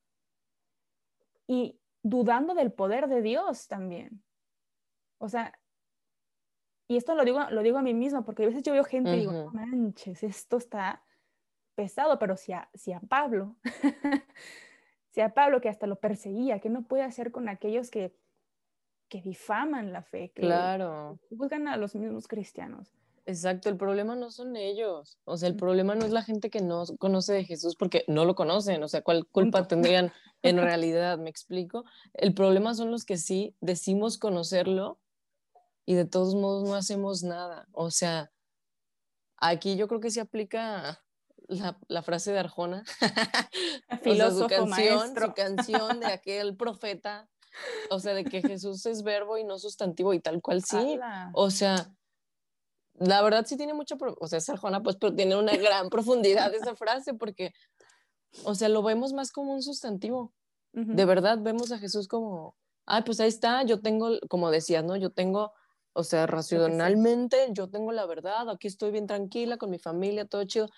y 1.46 1.78
dudando 2.02 2.54
del 2.54 2.72
poder 2.72 3.08
de 3.08 3.20
Dios 3.20 3.68
también. 3.68 4.24
O 5.18 5.28
sea, 5.28 5.52
y 6.88 6.96
esto 6.96 7.14
lo 7.14 7.24
digo, 7.24 7.38
lo 7.50 7.62
digo 7.62 7.76
a 7.76 7.82
mí 7.82 7.92
misma, 7.92 8.24
porque 8.24 8.42
a 8.42 8.46
veces 8.46 8.62
yo 8.62 8.72
veo 8.72 8.84
gente 8.84 9.14
y 9.14 9.20
digo, 9.20 9.32
no 9.32 9.50
manches, 9.52 10.22
esto 10.22 10.56
está 10.56 11.04
pesado, 11.74 12.18
pero 12.18 12.36
si 12.36 12.52
a, 12.52 12.70
si 12.72 12.92
a 12.92 13.00
Pablo, 13.00 13.56
si 15.10 15.20
a 15.20 15.34
Pablo 15.34 15.60
que 15.60 15.68
hasta 15.68 15.86
lo 15.86 16.00
perseguía, 16.00 16.58
¿qué 16.58 16.70
no 16.70 16.84
puede 16.84 17.02
hacer 17.02 17.32
con 17.32 17.50
aquellos 17.50 17.90
que, 17.90 18.16
que 19.08 19.20
difaman 19.20 19.92
la 19.92 20.02
fe, 20.02 20.32
que 20.32 20.42
claro. 20.42 21.18
juzgan 21.28 21.68
a 21.68 21.76
los 21.76 21.94
mismos 21.94 22.26
cristianos? 22.26 22.99
Exacto, 23.30 23.68
el 23.68 23.76
problema 23.76 24.16
no 24.16 24.32
son 24.32 24.56
ellos, 24.56 25.20
o 25.24 25.36
sea, 25.36 25.48
el 25.48 25.54
problema 25.54 25.94
no 25.94 26.04
es 26.04 26.10
la 26.10 26.24
gente 26.24 26.50
que 26.50 26.60
no 26.60 26.82
conoce 26.98 27.32
de 27.32 27.44
Jesús 27.44 27.76
porque 27.76 28.04
no 28.08 28.24
lo 28.24 28.34
conocen, 28.34 28.82
o 28.82 28.88
sea, 28.88 29.02
¿cuál 29.02 29.24
culpa 29.24 29.68
tendrían 29.68 30.12
en 30.42 30.56
realidad? 30.56 31.16
¿Me 31.16 31.30
explico? 31.30 31.84
El 32.14 32.34
problema 32.34 32.74
son 32.74 32.90
los 32.90 33.04
que 33.04 33.18
sí 33.18 33.54
decimos 33.60 34.18
conocerlo 34.18 34.98
y 35.86 35.94
de 35.94 36.06
todos 36.06 36.34
modos 36.34 36.68
no 36.68 36.74
hacemos 36.74 37.22
nada, 37.22 37.68
o 37.70 37.92
sea, 37.92 38.32
aquí 39.36 39.76
yo 39.76 39.86
creo 39.86 40.00
que 40.00 40.10
se 40.10 40.20
aplica 40.20 41.00
la, 41.46 42.02
frase 42.02 42.32
de 42.32 42.40
Arjona, 42.40 42.82
Filósofo, 44.02 44.48
su 44.48 44.48
canción, 44.48 45.14
su 45.14 45.34
canción 45.34 46.00
de 46.00 46.06
aquel 46.12 46.56
profeta, 46.56 47.30
o 47.90 48.00
sea, 48.00 48.12
de 48.12 48.24
que 48.24 48.42
Jesús 48.42 48.84
es 48.86 49.04
verbo 49.04 49.38
y 49.38 49.44
no 49.44 49.56
sustantivo 49.60 50.14
y 50.14 50.20
tal 50.20 50.42
cual 50.42 50.64
sí, 50.64 50.98
o 51.32 51.50
sea 51.50 51.94
la 53.00 53.22
verdad 53.22 53.46
sí 53.46 53.56
tiene 53.56 53.72
mucha, 53.72 53.96
o 54.20 54.26
sea, 54.28 54.40
Sarjona 54.40 54.82
pues 54.82 54.96
pero 54.96 55.14
tiene 55.14 55.34
una 55.34 55.56
gran 55.56 55.88
profundidad 55.88 56.54
esa 56.54 56.76
frase 56.76 57.14
porque, 57.14 57.52
o 58.44 58.54
sea, 58.54 58.68
lo 58.68 58.82
vemos 58.82 59.14
más 59.14 59.32
como 59.32 59.54
un 59.54 59.62
sustantivo. 59.62 60.32
De 60.72 61.04
verdad 61.04 61.38
vemos 61.40 61.72
a 61.72 61.78
Jesús 61.78 62.06
como, 62.06 62.54
ay, 62.86 63.02
pues 63.02 63.18
ahí 63.18 63.28
está, 63.28 63.64
yo 63.64 63.80
tengo, 63.80 64.20
como 64.28 64.52
decías, 64.52 64.84
¿no? 64.84 64.94
Yo 64.96 65.10
tengo, 65.10 65.52
o 65.94 66.04
sea, 66.04 66.28
racionalmente, 66.28 67.48
yo 67.50 67.68
tengo 67.68 67.90
la 67.90 68.06
verdad, 68.06 68.48
aquí 68.48 68.68
estoy 68.68 68.92
bien 68.92 69.08
tranquila 69.08 69.56
con 69.56 69.70
mi 69.70 69.80
familia, 69.80 70.26
todo 70.26 70.44
chido. 70.44 70.68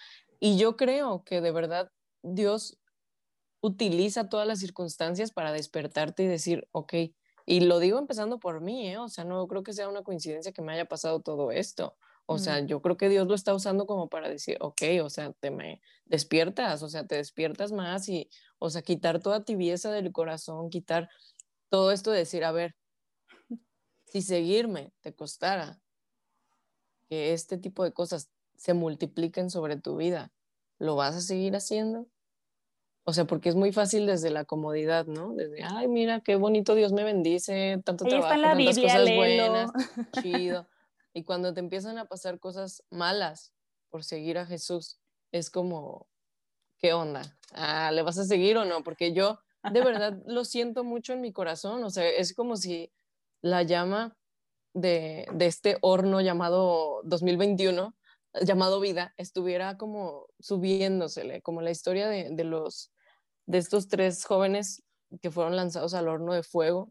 Y 0.41 0.57
yo 0.57 0.79
creo 0.79 1.25
que 1.25 1.43
de 1.43 1.51
verdad 1.51 1.91
Dios 2.23 2.79
utiliza 3.61 4.31
todas 4.31 4.47
las 4.47 4.61
circunstancias 4.61 5.31
para 5.31 5.53
despertarte 5.53 6.23
y 6.23 6.27
decir, 6.27 6.67
ok, 6.73 6.95
y 7.45 7.61
lo 7.61 7.79
digo 7.79 7.99
empezando 7.99 8.39
por 8.39 8.61
mí, 8.61 8.89
¿eh? 8.89 8.99
o 8.99 9.09
sea, 9.09 9.25
no 9.25 9.47
creo 9.47 9.63
que 9.63 9.75
sea 9.75 9.89
una 9.89 10.03
coincidencia 10.03 10.53
que 10.53 10.63
me 10.63 10.73
haya 10.73 10.87
pasado 10.87 11.21
todo 11.21 11.51
esto. 11.51 11.97
O 12.27 12.39
sea, 12.39 12.61
yo 12.61 12.81
creo 12.81 12.97
que 12.97 13.09
Dios 13.09 13.27
lo 13.27 13.35
está 13.35 13.55
usando 13.55 13.87
como 13.87 14.09
para 14.09 14.29
decir, 14.29 14.57
ok, 14.61 14.83
o 15.03 15.11
sea, 15.11 15.33
te 15.41 15.51
me 15.51 15.83
despiertas, 16.07 16.83
o 16.83 16.89
sea, 16.89 17.07
te 17.07 17.17
despiertas 17.17 17.73
más 17.73 18.09
y, 18.09 18.31
o 18.59 18.71
sea, 18.71 18.83
quitar 18.83 19.21
toda 19.21 19.45
tibieza 19.45 19.91
del 19.91 20.13
corazón, 20.13 20.71
quitar 20.71 21.11
todo 21.69 21.93
esto 21.93 22.11
de 22.11 22.19
decir, 22.19 22.45
a 22.45 22.53
ver, 22.53 22.77
si 24.07 24.23
seguirme 24.23 24.93
te 25.01 25.15
costara 25.15 25.81
que 27.09 27.33
este 27.33 27.59
tipo 27.59 27.85
de 27.85 27.93
cosas 27.93 28.31
se 28.57 28.75
multipliquen 28.75 29.51
sobre 29.51 29.77
tu 29.77 29.97
vida, 29.97 30.33
¿lo 30.79 30.97
vas 30.97 31.17
a 31.17 31.21
seguir 31.21 31.57
haciendo? 31.57 32.07
O 33.05 33.13
sea, 33.13 33.25
porque 33.25 33.49
es 33.49 33.57
muy 33.57 33.73
fácil 33.73 34.07
desde 34.07 34.31
la 34.31 34.45
comodidad, 34.45 35.07
¿no? 35.07 35.35
Desde, 35.35 35.65
ay, 35.65 35.89
mira, 35.89 36.21
qué 36.21 36.37
bonito 36.37 36.75
Dios 36.75 36.93
me 36.93 37.03
bendice, 37.03 37.83
tanto 37.85 38.05
trabajo, 38.05 38.41
tantas 38.41 38.79
cosas 38.79 39.09
buenas, 39.17 39.71
chido. 40.23 40.69
Y 41.14 41.25
cuando 41.25 41.53
te 41.53 41.61
empiezan 41.61 41.98
a 41.98 42.07
pasar 42.07 42.38
cosas 42.38 42.83
malas 42.90 43.53
por 43.90 44.05
seguir 44.05 44.38
a 44.38 44.46
Jesús, 44.46 44.98
es 45.31 45.51
como, 45.51 46.09
¿qué 46.79 46.92
onda? 46.92 47.38
Ah, 47.53 47.90
¿Le 47.92 48.03
vas 48.03 48.18
a 48.18 48.25
seguir 48.25 48.57
o 48.57 48.64
no? 48.64 48.83
Porque 48.83 49.12
yo 49.12 49.38
de 49.70 49.83
verdad 49.83 50.18
lo 50.27 50.44
siento 50.44 50.85
mucho 50.85 51.12
en 51.12 51.20
mi 51.20 51.33
corazón, 51.33 51.85
o 51.85 51.90
sea, 51.90 52.09
es 52.09 52.35
como 52.35 52.57
si 52.57 52.92
la 53.42 53.62
llama 53.62 54.16
de, 54.75 55.27
de 55.33 55.46
este 55.46 55.77
horno 55.83 56.20
llamado 56.20 57.03
2021, 57.05 57.94
llamado 58.40 58.81
vida, 58.81 59.12
estuviera 59.18 59.77
como 59.77 60.29
subiéndosele, 60.40 61.42
como 61.42 61.61
la 61.61 61.70
historia 61.70 62.09
de, 62.09 62.31
de 62.31 62.44
los, 62.44 62.90
de 63.46 63.59
estos 63.59 63.88
tres 63.88 64.25
jóvenes 64.25 64.83
que 65.20 65.31
fueron 65.31 65.57
lanzados 65.57 65.94
al 65.94 66.09
horno 66.09 66.33
de 66.33 66.42
fuego 66.42 66.90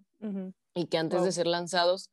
y 0.75 0.85
que 0.85 0.97
antes 0.99 1.23
de 1.23 1.31
ser 1.31 1.47
lanzados, 1.47 2.11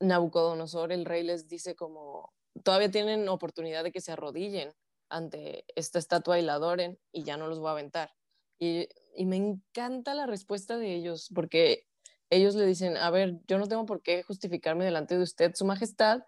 Nabucodonosor, 0.00 0.92
el 0.92 1.04
rey, 1.04 1.22
les 1.22 1.48
dice 1.48 1.74
como, 1.74 2.32
todavía 2.64 2.90
tienen 2.90 3.28
oportunidad 3.28 3.84
de 3.84 3.92
que 3.92 4.00
se 4.00 4.12
arrodillen 4.12 4.72
ante 5.08 5.64
esta 5.74 5.98
estatua 5.98 6.38
y 6.38 6.42
la 6.42 6.54
adoren 6.54 6.98
y 7.12 7.24
ya 7.24 7.36
no 7.36 7.46
los 7.48 7.58
voy 7.58 7.68
a 7.68 7.72
aventar. 7.72 8.10
Y, 8.58 8.88
y 9.14 9.26
me 9.26 9.36
encanta 9.36 10.14
la 10.14 10.26
respuesta 10.26 10.76
de 10.78 10.94
ellos 10.94 11.30
porque 11.34 11.86
ellos 12.30 12.54
le 12.54 12.66
dicen, 12.66 12.96
a 12.96 13.10
ver, 13.10 13.40
yo 13.46 13.58
no 13.58 13.68
tengo 13.68 13.86
por 13.86 14.02
qué 14.02 14.22
justificarme 14.22 14.84
delante 14.84 15.16
de 15.16 15.22
usted, 15.22 15.54
su 15.54 15.64
majestad, 15.64 16.22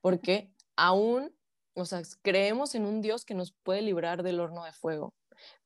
porque 0.00 0.52
aún, 0.76 1.34
o 1.74 1.84
sea, 1.84 2.02
creemos 2.22 2.74
en 2.74 2.86
un 2.86 3.00
Dios 3.02 3.24
que 3.24 3.34
nos 3.34 3.52
puede 3.52 3.82
librar 3.82 4.22
del 4.22 4.40
horno 4.40 4.64
de 4.64 4.72
fuego. 4.72 5.14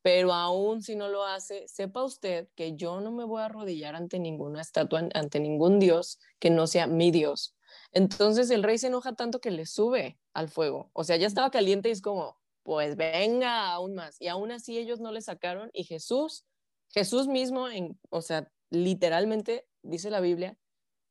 Pero 0.01 0.33
aún 0.33 0.81
si 0.81 0.95
no 0.95 1.07
lo 1.07 1.23
hace, 1.23 1.67
sepa 1.67 2.03
usted 2.03 2.47
que 2.55 2.75
yo 2.75 3.01
no 3.01 3.11
me 3.11 3.23
voy 3.23 3.41
a 3.41 3.45
arrodillar 3.45 3.95
ante 3.95 4.19
ninguna 4.19 4.61
estatua, 4.61 5.07
ante 5.13 5.39
ningún 5.39 5.79
Dios 5.79 6.19
que 6.39 6.49
no 6.49 6.67
sea 6.67 6.87
mi 6.87 7.11
Dios. 7.11 7.55
Entonces 7.91 8.49
el 8.49 8.63
rey 8.63 8.77
se 8.77 8.87
enoja 8.87 9.13
tanto 9.13 9.39
que 9.39 9.51
le 9.51 9.65
sube 9.65 10.19
al 10.33 10.49
fuego. 10.49 10.89
O 10.93 11.03
sea, 11.03 11.17
ya 11.17 11.27
estaba 11.27 11.49
caliente 11.49 11.89
y 11.89 11.93
es 11.93 12.01
como, 12.01 12.37
pues 12.63 12.95
venga 12.95 13.71
aún 13.71 13.95
más. 13.95 14.19
Y 14.19 14.27
aún 14.27 14.51
así 14.51 14.77
ellos 14.77 14.99
no 14.99 15.11
le 15.11 15.21
sacaron 15.21 15.69
y 15.73 15.83
Jesús, 15.83 16.45
Jesús 16.89 17.27
mismo, 17.27 17.69
en, 17.69 17.99
o 18.09 18.21
sea, 18.21 18.51
literalmente 18.69 19.67
dice 19.81 20.09
la 20.09 20.19
Biblia 20.19 20.57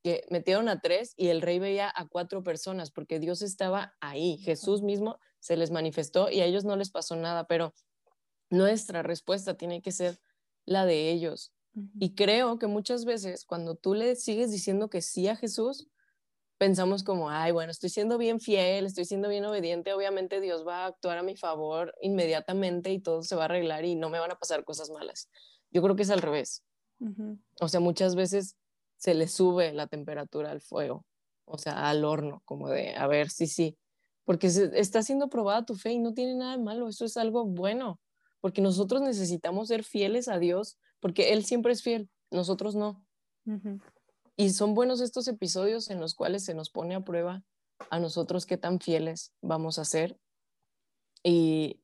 que 0.03 0.27
metieron 0.29 0.69
a 0.69 0.81
tres 0.81 1.15
y 1.17 1.29
el 1.29 1.41
rey 1.41 1.59
veía 1.59 1.91
a 1.95 2.07
cuatro 2.07 2.43
personas 2.43 2.91
porque 2.91 3.19
Dios 3.19 3.41
estaba 3.41 3.95
ahí. 4.01 4.37
Jesús 4.39 4.83
mismo 4.83 5.19
se 5.41 5.57
les 5.57 5.71
manifestó 5.71 6.31
y 6.31 6.41
a 6.41 6.45
ellos 6.45 6.65
no 6.65 6.77
les 6.77 6.91
pasó 6.91 7.17
nada, 7.17 7.47
pero 7.47 7.73
nuestra 8.57 9.03
respuesta 9.03 9.57
tiene 9.57 9.83
que 9.83 9.93
ser 9.93 10.21
la 10.65 10.87
de 10.87 11.11
ellos. 11.11 11.53
Y 11.99 12.15
creo 12.15 12.59
que 12.59 12.69
muchas 12.69 13.05
veces 13.05 13.45
cuando 13.45 13.75
tú 13.75 13.95
le 13.95 14.15
sigues 14.15 14.53
diciendo 14.53 14.89
que 14.89 15.03
sí 15.03 15.27
a 15.27 15.35
Jesús, 15.35 15.89
pensamos 16.57 17.03
como, 17.03 17.31
ay, 17.31 17.51
bueno, 17.51 17.73
estoy 17.73 17.91
siendo 17.91 18.17
bien 18.17 18.39
fiel, 18.39 18.87
estoy 18.87 19.05
siendo 19.05 19.29
bien 19.29 19.45
obediente, 19.45 19.93
obviamente 19.93 20.41
Dios 20.41 20.65
va 20.67 20.85
a 20.85 20.87
actuar 20.87 21.19
a 21.19 21.25
mi 21.25 21.37
favor 21.37 21.93
inmediatamente 22.01 22.93
y 22.93 23.01
todo 23.01 23.23
se 23.23 23.35
va 23.35 23.43
a 23.43 23.45
arreglar 23.47 23.85
y 23.85 23.97
no 23.97 24.09
me 24.09 24.21
van 24.21 24.31
a 24.31 24.39
pasar 24.39 24.65
cosas 24.65 24.91
malas. 24.91 25.29
Yo 25.71 25.83
creo 25.83 25.97
que 25.97 26.03
es 26.03 26.11
al 26.11 26.23
revés. 26.23 26.63
O 27.61 27.69
sea, 27.69 27.81
muchas 27.81 28.15
veces 28.15 28.57
se 28.97 29.15
le 29.15 29.27
sube 29.27 29.73
la 29.73 29.89
temperatura 29.89 30.53
al 30.53 30.61
fuego, 30.61 31.05
o 31.45 31.59
sea, 31.59 31.91
al 31.91 32.05
horno, 32.05 32.41
como 32.45 32.71
de, 32.71 32.95
a 32.95 33.07
ver, 33.09 33.31
sí, 33.31 33.47
sí, 33.49 33.77
porque 34.25 34.47
está 34.47 35.03
siendo 35.03 35.29
probada 35.29 35.67
tu 35.67 35.75
fe 35.75 35.93
y 35.93 35.99
no 35.99 36.15
tiene 36.15 36.37
nada 36.37 36.57
de 36.57 36.63
malo, 36.63 36.89
eso 36.89 37.05
es 37.05 37.17
algo 37.17 37.45
bueno 37.45 38.01
porque 38.45 38.61
nosotros 38.61 39.01
necesitamos 39.01 39.69
ser 39.69 39.85
fieles 39.85 40.29
a 40.29 40.39
Dios, 40.39 40.79
porque 41.01 41.33
Él 41.33 41.47
siempre 41.47 41.73
es 41.73 41.83
fiel, 41.83 42.11
nosotros 42.31 42.75
no. 42.75 43.03
Y 44.37 44.51
son 44.51 44.75
buenos 44.75 45.01
estos 45.01 45.27
episodios 45.29 45.89
en 45.89 45.99
los 45.99 46.15
cuales 46.15 46.45
se 46.45 46.53
nos 46.53 46.69
pone 46.69 46.95
a 46.95 47.01
prueba 47.01 47.43
a 47.89 47.99
nosotros 47.99 48.45
qué 48.45 48.59
tan 48.59 48.81
fieles 48.81 49.33
vamos 49.41 49.79
a 49.79 49.87
ser. 49.87 50.21
Y 51.23 51.81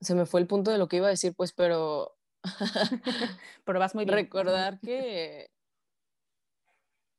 se 0.00 0.16
me 0.16 0.26
fue 0.26 0.40
el 0.40 0.48
punto 0.48 0.72
de 0.72 0.78
lo 0.78 0.88
que 0.88 0.96
iba 0.96 1.06
a 1.06 1.10
decir, 1.10 1.32
pues, 1.36 1.52
pero... 1.52 2.18
pero 3.64 3.78
vas 3.78 3.94
muy 3.94 4.04
bien. 4.04 4.16
Recordar 4.16 4.80
que, 4.80 5.48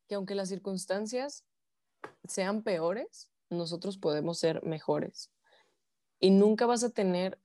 que 0.10 0.16
aunque 0.16 0.36
las 0.36 0.50
circunstancias 0.50 1.46
sean 2.28 2.62
peores, 2.62 3.32
nosotros 3.50 3.98
podemos 3.98 4.38
ser 4.38 4.66
mejores. 4.66 5.32
Y 6.20 6.32
nunca 6.32 6.66
vas 6.66 6.84
a 6.84 6.90
tener 6.90 7.40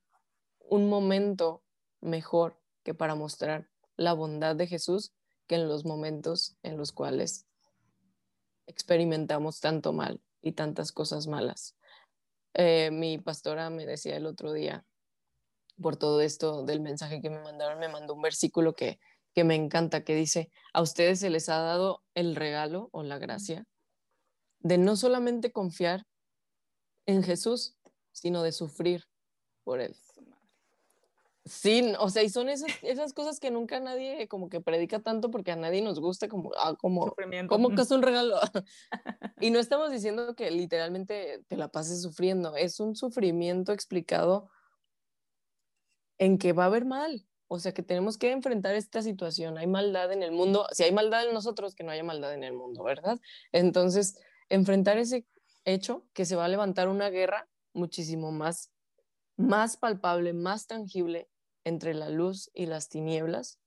un 0.69 0.89
momento 0.89 1.63
mejor 2.01 2.61
que 2.83 2.95
para 2.95 3.15
mostrar 3.15 3.69
la 3.97 4.13
bondad 4.13 4.57
de 4.57 4.67
Jesús 4.67 5.13
que 5.47 5.57
en 5.57 5.69
los 5.69 5.85
momentos 5.85 6.57
en 6.63 6.77
los 6.77 6.93
cuales 6.93 7.47
experimentamos 8.67 9.61
tanto 9.61 9.93
mal 9.93 10.21
y 10.41 10.53
tantas 10.53 10.93
cosas 10.93 11.27
malas. 11.27 11.77
Eh, 12.55 12.91
mi 12.91 13.19
pastora 13.19 13.71
me 13.71 13.87
decía 13.87 14.17
el 14.17 14.27
otro 14.27 14.53
día, 14.53 14.85
por 15.81 15.97
todo 15.97 16.21
esto 16.21 16.65
del 16.65 16.81
mensaje 16.81 17.21
que 17.21 17.31
me 17.31 17.41
mandaron, 17.41 17.79
me 17.79 17.89
mandó 17.89 18.15
un 18.15 18.23
versículo 18.23 18.75
que, 18.75 19.01
que 19.35 19.45
me 19.45 19.55
encanta, 19.55 20.05
que 20.05 20.15
dice, 20.15 20.51
a 20.73 20.83
ustedes 20.83 21.21
se 21.21 21.31
les 21.31 21.49
ha 21.49 21.59
dado 21.59 22.03
el 22.15 22.37
regalo 22.37 22.89
o 22.93 23.03
la 23.03 23.19
gracia 23.19 23.67
de 24.61 24.79
no 24.79 24.97
solamente 24.97 25.53
confiar 25.53 26.07
en 27.07 27.23
Jesús, 27.23 27.77
sino 28.13 28.43
de 28.43 28.53
sufrir 28.53 29.09
por 29.65 29.81
Él. 29.81 29.97
Sí, 31.45 31.93
o 31.99 32.09
sea, 32.09 32.23
y 32.23 32.29
son 32.29 32.49
esas, 32.49 32.71
esas 32.83 33.13
cosas 33.13 33.41
que 33.41 33.51
nunca 33.51 33.81
nadie 33.81 34.29
como 34.29 34.49
que 34.49 34.61
predica 34.61 35.01
tanto 35.01 35.31
porque 35.31 35.51
a 35.51 35.57
nadie 35.57 35.83
nos 35.83 35.99
gusta 35.99 36.29
como, 36.29 36.53
ah, 36.57 36.77
como, 36.79 37.17
como 37.49 37.71
que 37.71 37.83
es 37.83 37.91
un 37.91 38.03
regalo. 38.03 38.39
y 39.41 39.51
no 39.51 39.59
estamos 39.61 39.91
diciendo 39.91 40.37
que 40.37 40.53
literalmente 40.53 41.45
te 41.49 41.57
la 41.57 41.69
pases 41.69 42.01
sufriendo, 42.03 42.55
es 42.57 42.79
un 42.79 42.95
sufrimiento 42.95 43.73
explicado 43.73 44.51
en 46.19 46.39
que 46.39 46.53
va 46.53 46.65
a 46.65 46.67
haber 46.67 46.85
mal, 46.85 47.27
o 47.49 47.59
sea, 47.59 47.75
que 47.75 47.83
tenemos 47.83 48.19
que 48.19 48.31
enfrentar 48.31 48.77
esta 48.77 49.03
situación, 49.03 49.59
hay 49.59 49.67
maldad 49.67 50.13
en 50.13 50.23
el 50.23 50.31
mundo, 50.31 50.69
si 50.71 50.85
hay 50.85 50.93
maldad 50.93 51.27
en 51.27 51.35
nosotros, 51.35 51.75
que 51.75 51.83
no 51.83 51.91
haya 51.91 52.05
maldad 52.05 52.35
en 52.35 52.45
el 52.45 52.53
mundo, 52.53 52.85
¿verdad? 52.85 53.19
Entonces, 53.51 54.17
enfrentar 54.49 54.97
ese 54.99 55.27
hecho 55.65 56.07
que 56.13 56.25
se 56.25 56.37
va 56.37 56.45
a 56.45 56.49
levantar 56.49 56.89
una 56.89 57.11
guerra 57.11 57.49
muchísimo 57.73 58.31
más 58.31 58.71
más 59.37 59.77
palpable, 59.77 60.33
más 60.33 60.67
tangible 60.67 61.29
entre 61.65 61.95
la 61.95 62.09
luz 62.09 62.51
y 62.55 62.67
las 62.67 62.89
tinieblas 62.89 63.59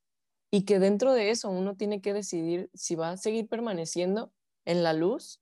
y 0.52 0.64
que 0.64 0.80
dentro 0.80 1.14
de 1.14 1.32
eso 1.32 1.50
uno 1.50 1.76
tiene 1.76 2.02
que 2.02 2.14
decidir 2.14 2.70
si 2.74 2.96
va 2.96 3.12
a 3.12 3.18
seguir 3.18 3.48
permaneciendo 3.48 4.32
en 4.66 4.84
la 4.84 4.94
luz, 4.94 5.42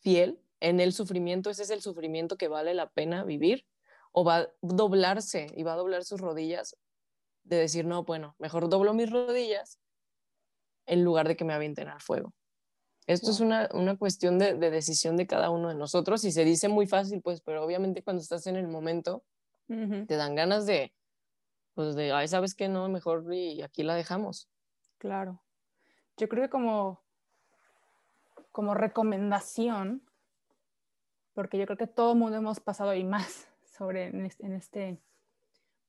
fiel, 0.00 0.40
en 0.60 0.80
el 0.80 0.92
sufrimiento, 0.92 1.50
ese 1.50 1.62
es 1.62 1.70
el 1.70 1.82
sufrimiento 1.82 2.36
que 2.36 2.48
vale 2.48 2.74
la 2.74 2.90
pena 2.90 3.24
vivir, 3.24 3.66
o 4.12 4.24
va 4.24 4.36
a 4.36 4.48
doblarse 4.60 5.46
y 5.56 5.62
va 5.62 5.74
a 5.74 5.76
doblar 5.76 6.04
sus 6.04 6.20
rodillas 6.20 6.76
de 7.42 7.56
decir, 7.56 7.84
no, 7.84 8.04
bueno, 8.04 8.36
mejor 8.38 8.68
doblo 8.68 8.94
mis 8.94 9.10
rodillas 9.10 9.78
en 10.86 11.04
lugar 11.04 11.28
de 11.28 11.36
que 11.36 11.44
me 11.44 11.52
avienten 11.52 11.88
al 11.88 12.00
fuego. 12.00 12.32
Esto 13.06 13.30
es 13.30 13.40
una, 13.40 13.68
cuestión 13.98 14.38
de, 14.38 14.54
de, 14.54 14.70
decisión 14.70 15.16
de 15.16 15.26
cada 15.26 15.50
uno 15.50 15.68
de 15.68 15.74
nosotros 15.74 16.24
y 16.24 16.32
se 16.32 16.44
dice 16.44 16.68
muy 16.68 16.86
fácil, 16.86 17.20
pues, 17.20 17.42
pero 17.42 17.62
obviamente 17.64 18.02
cuando 18.02 18.22
estás 18.22 18.46
en 18.46 18.56
el 18.56 18.68
momento, 18.68 19.24
te 19.66 20.16
dan 20.16 20.34
ganas 20.34 20.66
de, 20.66 20.92
pues 21.74 21.94
de, 21.94 22.12
ay, 22.12 22.28
sabes 22.28 22.54
que 22.54 22.68
no, 22.68 22.88
mejor 22.88 23.32
y 23.32 23.62
aquí 23.62 23.82
la 23.82 23.94
dejamos. 23.94 24.48
Claro. 24.98 25.42
Yo 26.16 26.28
creo 26.28 26.44
que 26.44 26.50
como, 26.50 27.02
como 28.52 28.74
recomendación, 28.74 30.02
porque 31.34 31.58
yo 31.58 31.66
creo 31.66 31.76
que 31.76 31.86
todo 31.86 32.12
el 32.12 32.18
mundo 32.18 32.38
hemos 32.38 32.60
pasado 32.60 32.94
y 32.94 33.04
más 33.04 33.48
sobre 33.64 34.06
en 34.06 34.52
este, 34.52 35.00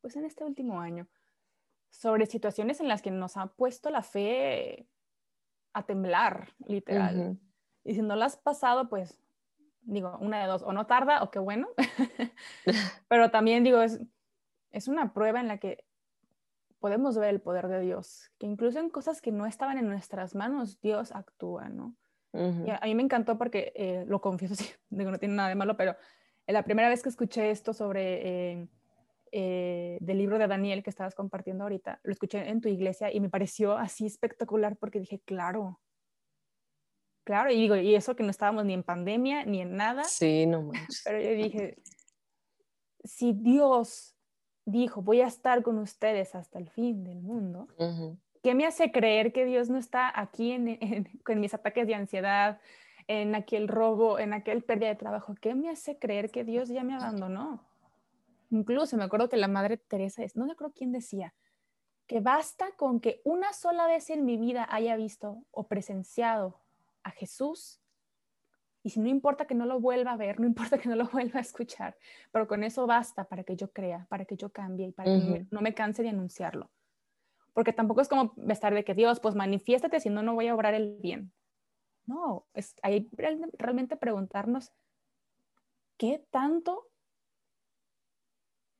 pues 0.01 0.15
en 0.15 0.25
este 0.25 0.43
último 0.43 0.81
año, 0.81 1.07
sobre 1.89 2.25
situaciones 2.25 2.79
en 2.79 2.87
las 2.87 3.01
que 3.01 3.11
nos 3.11 3.37
ha 3.37 3.47
puesto 3.47 3.89
la 3.89 4.01
fe 4.01 4.87
a 5.73 5.83
temblar, 5.83 6.53
literal. 6.65 7.39
Y 7.83 7.95
si 7.95 8.01
no 8.01 8.15
la 8.15 8.25
has 8.25 8.37
pasado, 8.37 8.89
pues 8.89 9.19
digo, 9.81 10.17
una 10.19 10.41
de 10.41 10.47
dos, 10.47 10.63
o 10.63 10.73
no 10.73 10.87
tarda 10.87 11.23
o 11.23 11.31
qué 11.31 11.39
bueno, 11.39 11.69
pero 13.07 13.31
también 13.31 13.63
digo, 13.63 13.81
es, 13.81 13.99
es 14.75 14.89
una 14.89 15.13
prueba 15.13 15.39
en 15.39 15.47
la 15.47 15.57
que 15.57 15.85
podemos 16.79 17.17
ver 17.17 17.29
el 17.29 17.41
poder 17.41 17.69
de 17.69 17.79
Dios, 17.79 18.29
que 18.37 18.45
incluso 18.45 18.79
en 18.79 18.89
cosas 18.89 19.21
que 19.21 19.31
no 19.31 19.45
estaban 19.45 19.77
en 19.77 19.87
nuestras 19.87 20.35
manos, 20.35 20.79
Dios 20.81 21.11
actúa, 21.13 21.69
¿no? 21.69 21.95
y 22.33 22.69
a, 22.69 22.81
mí 22.83 22.95
me 22.95 23.03
encantó 23.03 23.37
porque, 23.37 23.71
eh, 23.75 24.03
lo 24.07 24.19
confieso, 24.19 24.55
sí, 24.55 24.69
digo, 24.89 25.09
no 25.09 25.17
tiene 25.17 25.35
nada 25.35 25.47
de 25.47 25.55
malo, 25.55 25.77
pero 25.77 25.95
la 26.47 26.63
primera 26.63 26.89
vez 26.89 27.01
que 27.01 27.07
escuché 27.07 27.49
esto 27.49 27.73
sobre 27.73 28.51
eh, 28.51 28.67
eh, 29.31 29.97
del 30.01 30.17
libro 30.17 30.37
de 30.37 30.47
Daniel 30.47 30.83
que 30.83 30.89
estabas 30.89 31.15
compartiendo 31.15 31.63
ahorita, 31.63 32.01
lo 32.03 32.11
escuché 32.11 32.49
en 32.49 32.59
tu 32.59 32.67
iglesia 32.67 33.11
y 33.13 33.21
me 33.21 33.29
pareció 33.29 33.77
así 33.77 34.05
espectacular 34.05 34.75
porque 34.75 34.99
dije, 34.99 35.21
claro, 35.23 35.79
claro, 37.23 37.49
y 37.51 37.55
digo, 37.55 37.77
y 37.77 37.95
eso 37.95 38.17
que 38.17 38.23
no 38.23 38.31
estábamos 38.31 38.65
ni 38.65 38.73
en 38.73 38.83
pandemia 38.83 39.45
ni 39.45 39.61
en 39.61 39.77
nada. 39.77 40.03
Sí, 40.03 40.45
no 40.45 40.63
manches. 40.63 41.03
Pero 41.05 41.21
yo 41.21 41.31
dije, 41.31 41.77
si 43.05 43.31
Dios 43.31 44.14
dijo, 44.65 45.01
voy 45.01 45.21
a 45.21 45.27
estar 45.27 45.61
con 45.61 45.77
ustedes 45.77 46.35
hasta 46.35 46.59
el 46.59 46.69
fin 46.69 47.03
del 47.03 47.21
mundo, 47.21 47.67
¿qué 48.43 48.55
me 48.55 48.65
hace 48.65 48.91
creer 48.91 49.31
que 49.31 49.45
Dios 49.45 49.69
no 49.69 49.77
está 49.77 50.11
aquí 50.19 50.51
en, 50.51 51.09
con 51.25 51.39
mis 51.39 51.53
ataques 51.53 51.87
de 51.87 51.95
ansiedad, 51.95 52.59
en 53.07 53.35
aquel 53.35 53.67
robo, 53.67 54.19
en 54.19 54.33
aquel 54.33 54.63
pérdida 54.63 54.89
de 54.89 54.95
trabajo? 54.95 55.35
¿Qué 55.39 55.55
me 55.55 55.69
hace 55.69 55.97
creer 55.97 56.31
que 56.31 56.43
Dios 56.43 56.69
ya 56.69 56.83
me 56.83 56.95
abandonó? 56.95 57.63
Incluso 58.49 58.97
me 58.97 59.03
acuerdo 59.03 59.29
que 59.29 59.37
la 59.37 59.47
Madre 59.47 59.77
Teresa, 59.77 60.23
no 60.35 60.45
me 60.45 60.53
acuerdo 60.53 60.73
quién 60.75 60.91
decía, 60.91 61.33
que 62.07 62.19
basta 62.19 62.71
con 62.75 62.99
que 62.99 63.21
una 63.23 63.53
sola 63.53 63.87
vez 63.87 64.09
en 64.09 64.25
mi 64.25 64.37
vida 64.37 64.67
haya 64.69 64.95
visto 64.95 65.43
o 65.51 65.67
presenciado 65.67 66.59
a 67.03 67.11
Jesús 67.11 67.81
y 68.85 68.91
si 68.91 68.99
no 68.99 69.09
importa 69.09 69.47
que 69.47 69.55
no 69.55 69.65
lo 69.65 69.79
vuelva 69.79 70.11
a 70.11 70.15
ver, 70.15 70.39
no 70.39 70.45
importa 70.45 70.77
que 70.77 70.87
no 70.87 70.95
lo 70.95 71.07
vuelva 71.11 71.39
a 71.39 71.41
escuchar, 71.41 71.97
pero 72.31 72.47
con 72.47 72.63
eso 72.63 72.85
basta 72.85 73.23
para 73.23 73.43
que 73.43 73.55
yo 73.55 73.71
crea, 73.71 74.05
para 74.09 74.25
que 74.25 74.37
yo 74.37 74.51
cambie 74.51 74.89
y 74.89 74.91
para 74.91 75.11
que 75.11 75.47
no 75.49 75.61
me, 75.61 75.73
canse 75.73 76.03
de 76.03 76.09
anunciarlo. 76.09 76.69
Porque 77.53 77.73
tampoco 77.73 78.01
es 78.01 78.07
como 78.07 78.35
estar 78.47 78.75
de 78.75 78.83
que 78.83 78.93
Dios, 78.93 79.19
pues 79.19 79.33
manifiéstate, 79.33 79.99
si 79.99 80.11
no, 80.11 80.21
no 80.21 80.35
voy 80.35 80.49
a 80.49 80.53
obrar 80.53 80.75
el 80.75 80.97
bien. 81.01 81.31
No, 82.05 82.45
es 82.53 82.75
ahí 82.83 83.09
realmente 83.13 83.97
preguntarnos 83.97 84.71
qué 85.97 86.23
tanto 86.29 86.87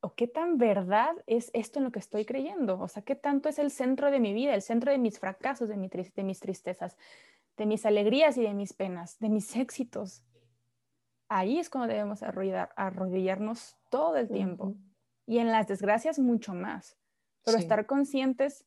o 0.02 0.14
qué 0.14 0.28
tan 0.28 0.56
verdad 0.56 1.16
es 1.26 1.50
esto 1.52 1.80
en 1.80 1.84
lo 1.86 1.90
que 1.90 1.98
estoy 1.98 2.24
creyendo. 2.24 2.78
O 2.78 2.86
sea, 2.86 3.02
qué 3.02 3.16
tanto 3.16 3.48
es 3.48 3.58
el 3.58 3.72
centro 3.72 4.12
de 4.12 4.20
mi 4.20 4.32
vida, 4.32 4.54
el 4.54 4.62
centro 4.62 4.92
de 4.92 4.98
mis 4.98 5.18
fracasos, 5.18 5.68
de, 5.68 6.12
de 6.14 6.22
mis 6.22 6.38
tristezas, 6.38 6.96
de 7.56 7.66
mis 7.66 7.86
alegrías 7.86 8.36
y 8.36 8.42
de 8.42 8.54
mis 8.54 8.72
penas, 8.72 9.18
de 9.18 9.28
mis 9.28 9.56
éxitos. 9.56 10.22
Ahí 11.28 11.58
es 11.58 11.70
cuando 11.70 11.88
debemos 11.88 12.22
arrodillarnos 12.22 13.76
todo 13.90 14.16
el 14.16 14.28
tiempo. 14.28 14.74
Y 15.26 15.38
en 15.38 15.48
las 15.50 15.66
desgracias 15.66 16.18
mucho 16.18 16.54
más. 16.54 16.96
Pero 17.44 17.58
estar 17.58 17.86
conscientes 17.86 18.64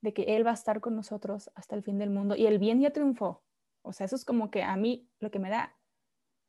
de 0.00 0.12
que 0.12 0.36
Él 0.36 0.46
va 0.46 0.50
a 0.50 0.54
estar 0.54 0.80
con 0.80 0.96
nosotros 0.96 1.50
hasta 1.54 1.76
el 1.76 1.82
fin 1.82 1.98
del 1.98 2.10
mundo. 2.10 2.34
Y 2.34 2.46
el 2.46 2.58
bien 2.58 2.80
ya 2.80 2.92
triunfó. 2.92 3.44
O 3.82 3.92
sea, 3.92 4.06
eso 4.06 4.16
es 4.16 4.24
como 4.24 4.50
que 4.50 4.62
a 4.62 4.76
mí 4.76 5.08
lo 5.20 5.30
que 5.30 5.38
me 5.38 5.50
da 5.50 5.76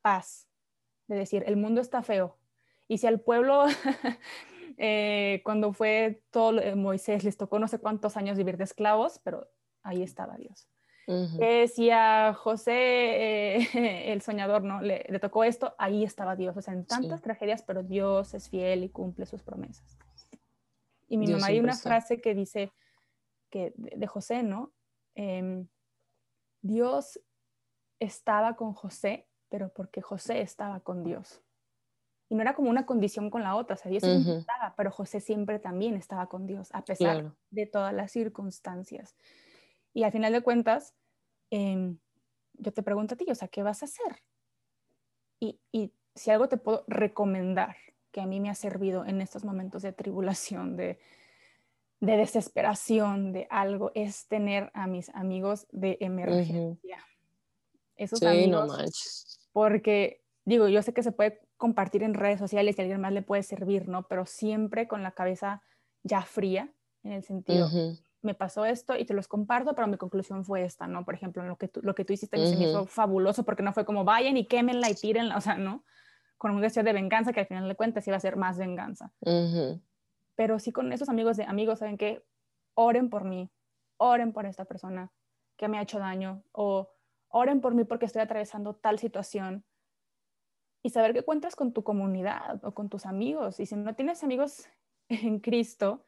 paz. 0.01 0.47
De 1.07 1.15
decir, 1.15 1.43
el 1.45 1.57
mundo 1.57 1.81
está 1.81 2.01
feo. 2.01 2.37
Y 2.87 2.97
si 2.97 3.07
al 3.07 3.19
pueblo, 3.19 3.65
eh, 4.77 5.41
cuando 5.43 5.73
fue 5.73 6.23
todo 6.31 6.59
Moisés, 6.75 7.23
les 7.23 7.37
tocó 7.37 7.59
no 7.59 7.67
sé 7.67 7.79
cuántos 7.79 8.17
años 8.17 8.37
vivir 8.37 8.57
de 8.57 8.63
esclavos, 8.63 9.19
pero 9.23 9.47
ahí 9.83 10.01
estaba 10.01 10.35
Dios 10.37 10.67
si 11.73 11.89
a 11.89 12.33
José, 12.33 12.73
eh, 12.73 13.57
el 14.11 14.21
soñador, 14.21 14.63
¿no? 14.63 14.81
Le, 14.81 15.03
tocó 15.19 15.43
esto, 15.43 15.73
ahí 15.77 16.03
estaba 16.03 16.35
Dios. 16.35 16.57
O 16.57 16.61
sea, 16.61 16.73
en 16.73 16.85
tantas 16.85 17.21
tragedias, 17.21 17.63
pero 17.63 17.83
Dios 17.83 18.33
es 18.33 18.49
fiel 18.49 18.83
y 18.83 18.89
cumple 18.89 19.25
sus 19.25 19.41
promesas. 19.41 19.97
Y 21.07 21.17
mi 21.17 21.27
mamá 21.27 21.47
hay 21.47 21.59
una 21.59 21.75
frase 21.75 22.19
que 22.19 22.35
dice 22.35 22.71
que 23.49 23.73
de, 23.77 24.07
José, 24.07 24.43
¿no? 24.43 24.73
Em, 25.15 25.67
Dios 26.61 27.19
estaba 27.99 28.55
con 28.55 28.73
José, 28.73 29.27
pero 29.49 29.69
porque 29.69 30.01
José 30.01 30.41
estaba 30.41 30.81
con 30.81 31.03
Dios. 31.03 31.41
Y 32.29 32.35
no 32.35 32.41
era 32.41 32.53
como 32.53 32.69
una 32.69 32.85
condición 32.85 33.29
con 33.29 33.41
la 33.41 33.55
otra, 33.55 33.75
o 33.75 33.77
sea, 33.77 33.89
Dios 33.89 34.03
estaba, 34.03 34.73
pero 34.75 34.91
José 34.91 35.21
siempre 35.21 35.59
también 35.59 35.95
estaba 35.95 36.27
con 36.27 36.45
Dios, 36.45 36.69
a 36.73 36.83
pesar 36.83 37.33
de 37.51 37.65
todas 37.65 37.93
las 37.93 38.11
circunstancias. 38.11 39.15
Y 39.97 40.03
al 40.03 40.11
final 40.11 40.31
de 40.31 40.41
cuentas, 40.41 40.93
em, 41.49 41.97
yo 42.53 42.71
te 42.71 42.83
pregunto 42.83 43.15
a 43.15 43.17
ti, 43.17 43.25
o 43.31 43.33
sea, 43.33 43.47
¿qué 43.47 43.63
vas 43.63 43.81
a 43.81 43.85
hacer? 43.85 44.21
Y, 45.39 45.59
si 46.13 46.29
algo 46.29 46.47
te 46.47 46.57
puedo 46.57 46.83
recomendar 46.87 47.75
que 48.11 48.21
a 48.21 48.27
mí 48.27 48.39
me 48.39 48.51
ha 48.51 48.55
servido 48.55 49.05
en 49.05 49.21
estos 49.21 49.43
momentos 49.43 49.81
de 49.81 49.93
tribulación, 49.93 50.77
de, 50.77 50.99
desesperación, 51.99 53.33
de 53.33 53.47
algo, 53.49 53.91
es 53.95 54.27
tener 54.27 54.69
a 54.75 54.85
mis 54.85 55.09
amigos 55.15 55.65
de 55.71 55.97
emergencia. 55.99 57.03
Esos 57.95 58.21
amigos, 58.21 58.67
no 58.67 58.77
porque 59.51 60.23
digo, 60.45 60.67
yo 60.67 60.83
sé 60.83 60.93
que 60.93 61.01
se 61.01 61.11
puede 61.11 61.41
compartir 61.57 62.03
en 62.03 62.13
redes 62.13 62.37
sociales 62.37 62.77
y 62.77 62.81
a 62.81 62.83
alguien 62.83 63.01
más 63.01 63.13
le 63.13 63.23
puede 63.23 63.41
servir, 63.41 63.87
¿no? 63.87 64.07
Pero 64.07 64.27
siempre 64.27 64.87
con 64.87 65.01
la 65.01 65.13
cabeza 65.13 65.63
ya 66.03 66.21
fría, 66.21 66.71
en 67.01 67.13
el 67.13 67.23
sentido, 67.23 67.67
me 68.21 68.33
pasó 68.33 68.65
esto 68.65 68.95
y 68.97 69.05
te 69.05 69.13
los 69.13 69.27
comparto, 69.27 69.75
pero 69.75 69.87
mi 69.87 69.97
conclusión 69.97 70.43
fue 70.43 70.63
esta, 70.63 70.87
¿no? 70.87 71.05
Por 71.05 71.13
ejemplo, 71.13 71.43
lo 71.43 71.57
que 71.57 71.67
tú, 71.67 71.81
lo 71.83 71.95
que 71.95 72.03
tú 72.03 72.13
hiciste 72.13 72.37
me 72.37 72.49
hizo 72.49 72.85
fabuloso 72.85 73.43
porque 73.43 73.63
no 73.63 73.73
fue 73.73 73.85
como 73.85 74.03
vayan 74.03 74.37
y 74.37 74.45
quémenla 74.45 74.89
y 74.89 74.95
tírenla, 74.95 75.37
o 75.37 75.41
sea, 75.41 75.55
¿no? 75.57 75.83
Con 76.37 76.51
un 76.51 76.61
deseo 76.61 76.83
de 76.83 76.93
venganza 76.93 77.33
que 77.33 77.41
al 77.41 77.47
final 77.47 77.67
de 77.67 77.75
cuentas 77.75 78.07
iba 78.07 78.17
a 78.17 78.19
ser 78.19 78.35
más 78.35 78.57
venganza. 78.57 79.11
Pero 80.35 80.59
sí 80.59 80.71
con 80.71 80.91
esos 80.93 81.09
amigos 81.09 81.37
de 81.37 81.43
amigos, 81.43 81.79
¿saben 81.79 81.97
qué? 81.97 82.23
Oren 82.73 83.09
por 83.09 83.23
mí, 83.23 83.51
oren 83.97 84.33
por 84.33 84.45
esta 84.45 84.65
persona 84.65 85.11
que 85.55 85.67
me 85.67 85.77
ha 85.77 85.81
hecho 85.81 85.99
daño 85.99 86.43
o 86.51 86.89
oren 87.29 87.61
por 87.61 87.73
mí 87.73 87.83
porque 87.83 88.05
estoy 88.05 88.21
atravesando 88.21 88.75
tal 88.75 88.99
situación 88.99 89.65
y 90.83 90.89
saber 90.89 91.13
que 91.13 91.23
cuentas 91.23 91.55
con 91.55 91.73
tu 91.73 91.83
comunidad 91.83 92.63
o 92.63 92.73
con 92.73 92.89
tus 92.89 93.05
amigos. 93.05 93.59
Y 93.59 93.65
si 93.65 93.75
no 93.75 93.95
tienes 93.95 94.23
amigos 94.23 94.67
en 95.09 95.39
Cristo, 95.39 96.05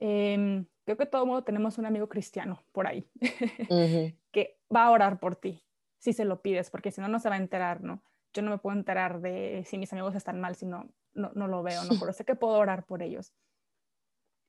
eh, 0.00 0.64
creo 0.84 0.96
que 0.96 1.06
todo 1.06 1.22
el 1.22 1.28
mundo 1.28 1.44
tenemos 1.44 1.78
un 1.78 1.86
amigo 1.86 2.08
cristiano 2.08 2.62
por 2.72 2.86
ahí 2.86 3.08
que 4.32 4.58
va 4.74 4.84
a 4.84 4.90
orar 4.90 5.18
por 5.18 5.36
ti 5.36 5.64
si 6.04 6.12
se 6.12 6.26
lo 6.26 6.42
pides, 6.42 6.70
porque 6.70 6.90
si 6.90 7.00
no, 7.00 7.08
no 7.08 7.18
se 7.18 7.30
va 7.30 7.36
a 7.36 7.38
enterar, 7.38 7.82
¿no? 7.82 8.02
Yo 8.34 8.42
no 8.42 8.50
me 8.50 8.58
puedo 8.58 8.76
enterar 8.76 9.22
de 9.22 9.64
si 9.66 9.78
mis 9.78 9.90
amigos 9.94 10.14
están 10.14 10.38
mal, 10.38 10.54
si 10.54 10.66
no, 10.66 10.90
no, 11.14 11.48
lo 11.48 11.62
veo, 11.62 11.82
¿no? 11.84 11.88
Pero 11.98 12.12
sé 12.12 12.26
que 12.26 12.34
puedo 12.34 12.58
orar 12.58 12.84
por 12.84 13.02
ellos. 13.02 13.32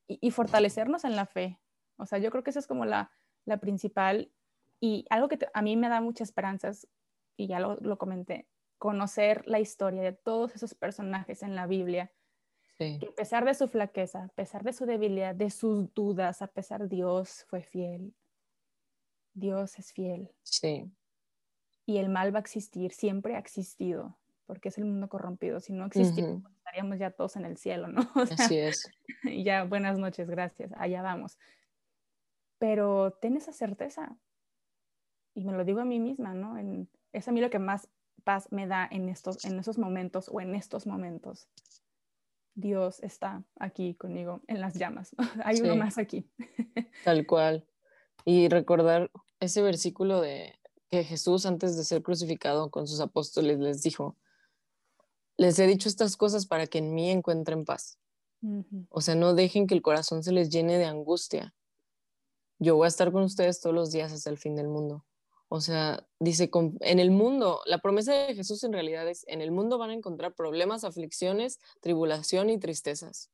Y, 0.07 0.31
fortalecernos 0.31 1.05
en 1.05 1.15
la 1.15 1.25
fe. 1.25 1.61
O 1.95 2.05
sea, 2.05 2.19
yo 2.19 2.29
creo 2.29 2.43
que 2.43 2.49
esa 2.49 2.59
es 2.59 2.67
como 2.67 2.83
la, 2.83 3.09
la 3.45 3.57
principal 3.57 4.33
y 4.81 5.05
algo 5.09 5.29
que 5.29 5.39
a 5.53 5.61
mí 5.61 5.77
me 5.77 5.87
da 5.87 6.01
muchas 6.01 6.27
esperanzas, 6.27 6.89
y 7.37 7.47
ya 7.47 7.61
lo, 7.61 7.77
lo 7.77 7.97
comenté, 7.97 8.49
conocer 8.77 9.47
la 9.47 9.61
historia 9.61 10.01
de 10.01 10.11
todos 10.11 10.53
esos 10.55 10.75
personajes 10.75 11.41
en 11.41 11.55
la 11.55 11.67
Biblia 11.67 12.11
que 12.77 13.07
a 13.09 13.15
pesar 13.15 13.45
de 13.45 13.53
su 13.53 13.67
flaqueza, 13.67 14.25
a 14.25 14.27
pesar 14.29 14.63
de 14.63 14.73
su 14.73 14.85
debilidad, 14.85 15.33
de 15.33 15.49
sus 15.49 15.93
dudas, 15.93 16.41
a 16.41 16.47
pesar 16.47 16.89
Dios 16.89 17.45
fue 17.47 17.61
fiel. 17.63 18.13
Dios 19.33 19.79
es 19.79 19.93
fiel. 19.93 20.31
Sí. 20.43 20.91
Y 21.85 21.97
el 21.97 22.09
mal 22.09 22.33
va 22.33 22.39
a 22.39 22.41
existir, 22.41 22.91
siempre 22.91 23.35
ha 23.35 23.39
existido, 23.39 24.17
porque 24.45 24.69
es 24.69 24.77
el 24.77 24.85
mundo 24.85 25.07
corrompido. 25.07 25.59
Si 25.59 25.71
no 25.71 25.85
existiera, 25.85 26.41
estaríamos 26.57 26.97
ya 26.97 27.11
todos 27.11 27.35
en 27.35 27.45
el 27.45 27.57
cielo, 27.57 27.87
¿no? 27.87 28.01
Así 28.53 28.57
es. 28.57 28.89
Y 29.23 29.43
ya, 29.43 29.63
buenas 29.63 29.97
noches, 29.97 30.29
gracias, 30.29 30.71
allá 30.77 31.01
vamos. 31.01 31.37
Pero 32.57 33.11
ten 33.21 33.37
esa 33.37 33.53
certeza. 33.53 34.17
Y 35.33 35.43
me 35.43 35.53
lo 35.53 35.65
digo 35.65 35.81
a 35.81 35.85
mí 35.85 35.99
misma, 35.99 36.33
¿no? 36.33 36.57
En, 36.57 36.89
es 37.11 37.27
a 37.27 37.31
mí 37.31 37.41
lo 37.41 37.49
que 37.49 37.59
más 37.59 37.89
paz 38.23 38.51
me 38.51 38.67
da 38.67 38.87
en, 38.89 39.09
estos, 39.09 39.45
en 39.45 39.59
esos 39.59 39.77
momentos 39.77 40.29
o 40.29 40.41
en 40.41 40.55
estos 40.55 40.87
momentos. 40.87 41.47
Dios 42.55 43.01
está 43.03 43.43
aquí 43.59 43.95
conmigo 43.95 44.41
en 44.47 44.61
las 44.61 44.73
llamas. 44.75 45.15
Hay 45.43 45.61
uno 45.61 45.75
más 45.75 45.97
aquí. 45.97 46.29
Tal 47.03 47.25
cual. 47.27 47.67
Y 48.23 48.47
recordar 48.47 49.11
ese 49.39 49.61
versículo 49.61 50.21
de 50.21 50.57
que 50.89 51.03
Jesús 51.03 51.45
antes 51.45 51.77
de 51.77 51.83
ser 51.83 52.01
crucificado 52.01 52.71
con 52.71 52.87
sus 52.87 53.01
apóstoles 53.01 53.59
les 53.59 53.83
dijo, 53.83 54.17
les 55.37 55.59
he 55.59 55.67
dicho 55.67 55.89
estas 55.89 56.15
cosas 56.15 56.45
para 56.45 56.65
que 56.67 56.79
en 56.79 56.95
mí 56.95 57.11
encuentren 57.11 57.65
paz. 57.65 57.99
O 58.89 59.01
sea, 59.01 59.15
no 59.15 59.33
dejen 59.33 59.65
que 59.65 59.73
el 59.73 59.81
corazón 59.81 60.23
se 60.23 60.31
les 60.31 60.49
llene 60.49 60.77
de 60.77 60.85
angustia. 60.85 61.55
Yo 62.59 62.75
voy 62.75 62.85
a 62.85 62.89
estar 62.89 63.11
con 63.11 63.23
ustedes 63.23 63.59
todos 63.59 63.75
los 63.75 63.91
días 63.91 64.13
hasta 64.13 64.29
el 64.29 64.37
fin 64.37 64.55
del 64.55 64.67
mundo. 64.67 65.03
O 65.47 65.61
sea, 65.61 66.07
dice, 66.19 66.49
en 66.81 66.99
el 66.99 67.11
mundo, 67.11 67.61
la 67.65 67.77
promesa 67.77 68.13
de 68.13 68.35
Jesús 68.35 68.63
en 68.63 68.73
realidad 68.73 69.07
es, 69.07 69.25
en 69.27 69.41
el 69.41 69.51
mundo 69.51 69.77
van 69.77 69.91
a 69.91 69.93
encontrar 69.93 70.33
problemas, 70.33 70.83
aflicciones, 70.83 71.59
tribulación 71.81 72.49
y 72.49 72.57
tristezas. 72.57 73.29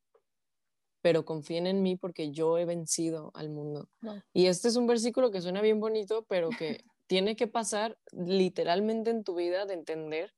Pero 1.01 1.26
confíen 1.26 1.68
en 1.68 1.82
mí 1.82 1.95
porque 1.95 2.32
yo 2.32 2.57
he 2.57 2.66
vencido 2.66 3.32
al 3.34 3.49
mundo. 3.49 3.89
Y 4.34 4.47
este 4.47 4.68
es 4.68 4.76
un 4.76 4.88
versículo 4.88 5.32
que 5.32 5.41
suena 5.41 5.62
bien 5.62 5.80
bonito, 5.80 6.26
pero 6.28 6.49
que 6.49 6.84
tiene 7.07 7.36
que 7.36 7.47
pasar 7.47 7.97
literalmente 8.12 9.09
en 9.09 9.24
tu 9.24 9.36
vida 9.36 9.66
de 9.66 9.74
entender 9.74 10.34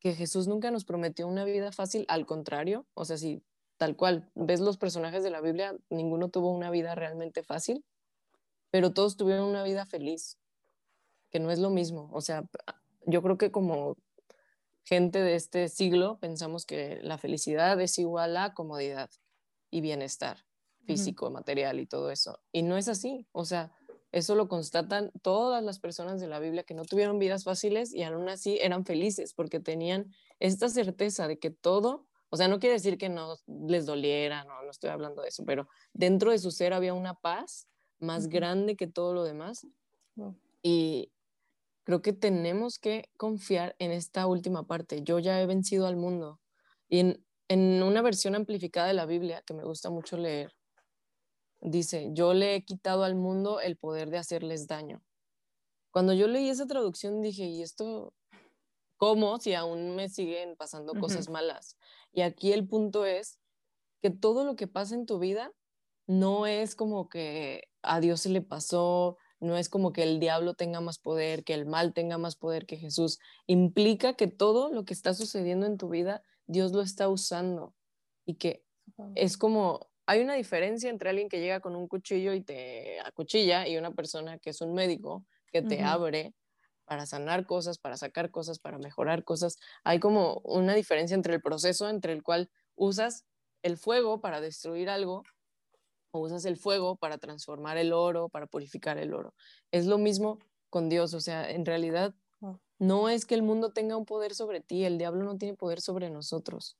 que 0.00 0.14
Jesús 0.14 0.46
nunca 0.46 0.70
nos 0.70 0.84
prometió 0.84 1.26
una 1.26 1.44
vida 1.44 1.72
fácil, 1.72 2.04
al 2.08 2.26
contrario, 2.26 2.86
o 2.94 3.04
sea, 3.04 3.16
si 3.16 3.42
tal 3.78 3.96
cual 3.96 4.30
ves 4.34 4.60
los 4.60 4.76
personajes 4.76 5.22
de 5.24 5.30
la 5.30 5.40
Biblia, 5.40 5.76
ninguno 5.88 6.28
tuvo 6.28 6.50
una 6.50 6.70
vida 6.70 6.94
realmente 6.94 7.42
fácil 7.42 7.84
pero 8.74 8.92
todos 8.92 9.16
tuvieron 9.16 9.44
una 9.44 9.62
vida 9.62 9.86
feliz, 9.86 10.36
que 11.30 11.38
no 11.38 11.52
es 11.52 11.60
lo 11.60 11.70
mismo. 11.70 12.10
O 12.12 12.20
sea, 12.20 12.42
yo 13.06 13.22
creo 13.22 13.38
que 13.38 13.52
como 13.52 13.96
gente 14.82 15.20
de 15.20 15.36
este 15.36 15.68
siglo 15.68 16.18
pensamos 16.18 16.66
que 16.66 16.98
la 17.00 17.16
felicidad 17.16 17.80
es 17.80 17.96
igual 18.00 18.36
a 18.36 18.52
comodidad 18.52 19.10
y 19.70 19.80
bienestar 19.80 20.38
físico, 20.86 21.30
material 21.30 21.78
y 21.78 21.86
todo 21.86 22.10
eso. 22.10 22.40
Y 22.50 22.62
no 22.62 22.76
es 22.76 22.88
así. 22.88 23.28
O 23.30 23.44
sea, 23.44 23.70
eso 24.10 24.34
lo 24.34 24.48
constatan 24.48 25.12
todas 25.22 25.62
las 25.62 25.78
personas 25.78 26.20
de 26.20 26.26
la 26.26 26.40
Biblia 26.40 26.64
que 26.64 26.74
no 26.74 26.84
tuvieron 26.84 27.20
vidas 27.20 27.44
fáciles 27.44 27.94
y 27.94 28.02
aún 28.02 28.28
así 28.28 28.58
eran 28.60 28.84
felices 28.84 29.34
porque 29.34 29.60
tenían 29.60 30.12
esta 30.40 30.68
certeza 30.68 31.28
de 31.28 31.38
que 31.38 31.50
todo 31.50 32.08
O 32.28 32.36
sea, 32.36 32.48
no 32.48 32.58
quiere 32.58 32.72
decir 32.72 32.98
que 32.98 33.08
no 33.08 33.36
les 33.46 33.86
doliera, 33.86 34.42
no, 34.42 34.64
no 34.64 34.70
estoy 34.72 34.90
hablando 34.90 35.22
de 35.22 35.28
eso, 35.28 35.44
pero 35.44 35.68
dentro 35.92 36.32
de 36.32 36.40
su 36.40 36.50
ser 36.50 36.72
había 36.72 36.92
una 36.92 37.14
paz 37.14 37.68
más 37.98 38.28
grande 38.28 38.76
que 38.76 38.86
todo 38.86 39.14
lo 39.14 39.24
demás. 39.24 39.66
Y 40.62 41.10
creo 41.84 42.02
que 42.02 42.12
tenemos 42.12 42.78
que 42.78 43.10
confiar 43.16 43.76
en 43.78 43.90
esta 43.90 44.26
última 44.26 44.66
parte. 44.66 45.02
Yo 45.02 45.18
ya 45.18 45.40
he 45.40 45.46
vencido 45.46 45.86
al 45.86 45.96
mundo. 45.96 46.40
Y 46.88 47.00
en, 47.00 47.24
en 47.48 47.82
una 47.82 48.02
versión 48.02 48.34
amplificada 48.34 48.88
de 48.88 48.94
la 48.94 49.06
Biblia, 49.06 49.42
que 49.46 49.54
me 49.54 49.64
gusta 49.64 49.90
mucho 49.90 50.16
leer, 50.16 50.54
dice, 51.60 52.10
yo 52.12 52.34
le 52.34 52.54
he 52.54 52.64
quitado 52.64 53.04
al 53.04 53.14
mundo 53.14 53.60
el 53.60 53.76
poder 53.76 54.10
de 54.10 54.18
hacerles 54.18 54.66
daño. 54.66 55.02
Cuando 55.90 56.12
yo 56.12 56.26
leí 56.26 56.48
esa 56.48 56.66
traducción 56.66 57.22
dije, 57.22 57.44
¿y 57.44 57.62
esto 57.62 58.12
cómo 58.96 59.38
si 59.38 59.54
aún 59.54 59.94
me 59.94 60.08
siguen 60.08 60.56
pasando 60.56 60.94
cosas 60.94 61.28
malas? 61.28 61.76
Y 62.12 62.22
aquí 62.22 62.52
el 62.52 62.66
punto 62.66 63.06
es 63.06 63.38
que 64.02 64.10
todo 64.10 64.44
lo 64.44 64.56
que 64.56 64.66
pasa 64.66 64.94
en 64.94 65.06
tu 65.06 65.18
vida 65.18 65.52
no 66.06 66.46
es 66.46 66.74
como 66.74 67.08
que 67.08 67.68
a 67.82 68.00
Dios 68.00 68.20
se 68.22 68.28
le 68.30 68.42
pasó, 68.42 69.16
no 69.40 69.56
es 69.56 69.68
como 69.68 69.92
que 69.92 70.02
el 70.02 70.20
diablo 70.20 70.54
tenga 70.54 70.80
más 70.80 70.98
poder, 70.98 71.44
que 71.44 71.54
el 71.54 71.66
mal 71.66 71.92
tenga 71.92 72.18
más 72.18 72.36
poder 72.36 72.66
que 72.66 72.76
Jesús. 72.76 73.18
Implica 73.46 74.14
que 74.14 74.26
todo 74.26 74.72
lo 74.72 74.84
que 74.84 74.94
está 74.94 75.14
sucediendo 75.14 75.66
en 75.66 75.76
tu 75.76 75.88
vida, 75.88 76.22
Dios 76.46 76.72
lo 76.72 76.82
está 76.82 77.08
usando 77.08 77.74
y 78.24 78.34
que 78.34 78.64
es 79.14 79.36
como, 79.36 79.90
hay 80.06 80.20
una 80.20 80.34
diferencia 80.34 80.90
entre 80.90 81.10
alguien 81.10 81.28
que 81.28 81.40
llega 81.40 81.60
con 81.60 81.76
un 81.76 81.88
cuchillo 81.88 82.32
y 82.32 82.42
te 82.42 83.00
acuchilla 83.00 83.66
y 83.66 83.76
una 83.76 83.92
persona 83.92 84.38
que 84.38 84.50
es 84.50 84.60
un 84.60 84.74
médico 84.74 85.24
que 85.52 85.62
te 85.62 85.82
abre 85.82 86.34
para 86.84 87.06
sanar 87.06 87.46
cosas, 87.46 87.78
para 87.78 87.96
sacar 87.96 88.30
cosas, 88.30 88.58
para 88.58 88.78
mejorar 88.78 89.24
cosas. 89.24 89.56
Hay 89.84 90.00
como 90.00 90.40
una 90.44 90.74
diferencia 90.74 91.14
entre 91.14 91.34
el 91.34 91.40
proceso 91.40 91.88
entre 91.88 92.12
el 92.12 92.22
cual 92.22 92.50
usas 92.76 93.24
el 93.62 93.78
fuego 93.78 94.20
para 94.20 94.40
destruir 94.40 94.90
algo 94.90 95.22
o 96.14 96.20
usas 96.20 96.44
el 96.44 96.56
fuego 96.56 96.94
para 96.94 97.18
transformar 97.18 97.76
el 97.76 97.92
oro, 97.92 98.28
para 98.28 98.46
purificar 98.46 98.98
el 98.98 99.12
oro. 99.14 99.34
Es 99.72 99.86
lo 99.86 99.98
mismo 99.98 100.38
con 100.70 100.88
Dios, 100.88 101.12
o 101.12 101.20
sea, 101.20 101.50
en 101.50 101.66
realidad 101.66 102.14
no 102.78 103.08
es 103.08 103.26
que 103.26 103.34
el 103.34 103.42
mundo 103.42 103.72
tenga 103.72 103.96
un 103.96 104.04
poder 104.04 104.34
sobre 104.34 104.60
ti, 104.60 104.84
el 104.84 104.96
diablo 104.96 105.24
no 105.24 105.36
tiene 105.38 105.56
poder 105.56 105.80
sobre 105.80 106.10
nosotros, 106.10 106.76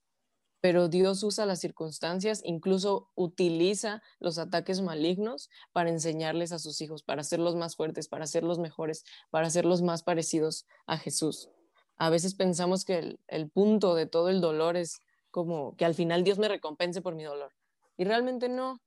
pero 0.60 0.88
Dios 0.88 1.22
usa 1.24 1.46
las 1.46 1.60
circunstancias, 1.60 2.42
incluso 2.44 3.10
utiliza 3.16 4.02
los 4.20 4.38
ataques 4.38 4.80
malignos 4.80 5.50
para 5.72 5.90
enseñarles 5.90 6.52
a 6.52 6.60
sus 6.60 6.80
hijos, 6.80 7.02
para 7.02 7.22
hacerlos 7.22 7.56
más 7.56 7.74
fuertes, 7.74 8.08
para 8.08 8.24
hacerlos 8.24 8.60
mejores, 8.60 9.04
para 9.30 9.48
hacerlos 9.48 9.82
más 9.82 10.04
parecidos 10.04 10.64
a 10.86 10.96
Jesús. 10.96 11.48
A 11.96 12.08
veces 12.08 12.34
pensamos 12.34 12.84
que 12.84 12.98
el, 12.98 13.20
el 13.26 13.50
punto 13.50 13.96
de 13.96 14.06
todo 14.06 14.28
el 14.28 14.40
dolor 14.40 14.76
es 14.76 15.00
como 15.30 15.76
que 15.76 15.84
al 15.84 15.94
final 15.94 16.22
Dios 16.22 16.38
me 16.38 16.48
recompense 16.48 17.02
por 17.02 17.14
mi 17.16 17.24
dolor. 17.24 17.52
Y 17.96 18.04
realmente 18.04 18.48
no, 18.48 18.80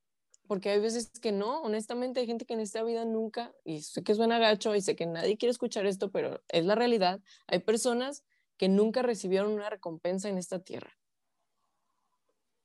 porque 0.48 0.70
hay 0.70 0.80
veces 0.80 1.12
que 1.22 1.32
no, 1.32 1.62
honestamente 1.62 2.20
hay 2.20 2.28
gente 2.28 2.46
que 2.46 2.54
en 2.54 2.60
esta 2.60 2.84
vida 2.84 3.06
nunca, 3.06 3.54
y 3.64 3.82
sé 3.82 4.04
que 4.04 4.16
suena 4.16 4.40
gacho 4.40 4.76
y 4.76 4.82
sé 4.82 4.96
que 4.96 5.06
nadie 5.06 5.38
quiere 5.38 5.52
escuchar 5.52 5.86
esto, 5.86 6.12
pero 6.12 6.42
es 6.48 6.66
la 6.66 6.76
realidad, 6.76 7.20
hay 7.48 7.60
personas 7.60 8.24
que 8.58 8.70
nunca 8.70 9.02
recibieron 9.02 9.52
una 9.52 9.70
recompensa 9.70 10.30
en 10.30 10.38
esta 10.38 10.60
tierra. 10.60 10.98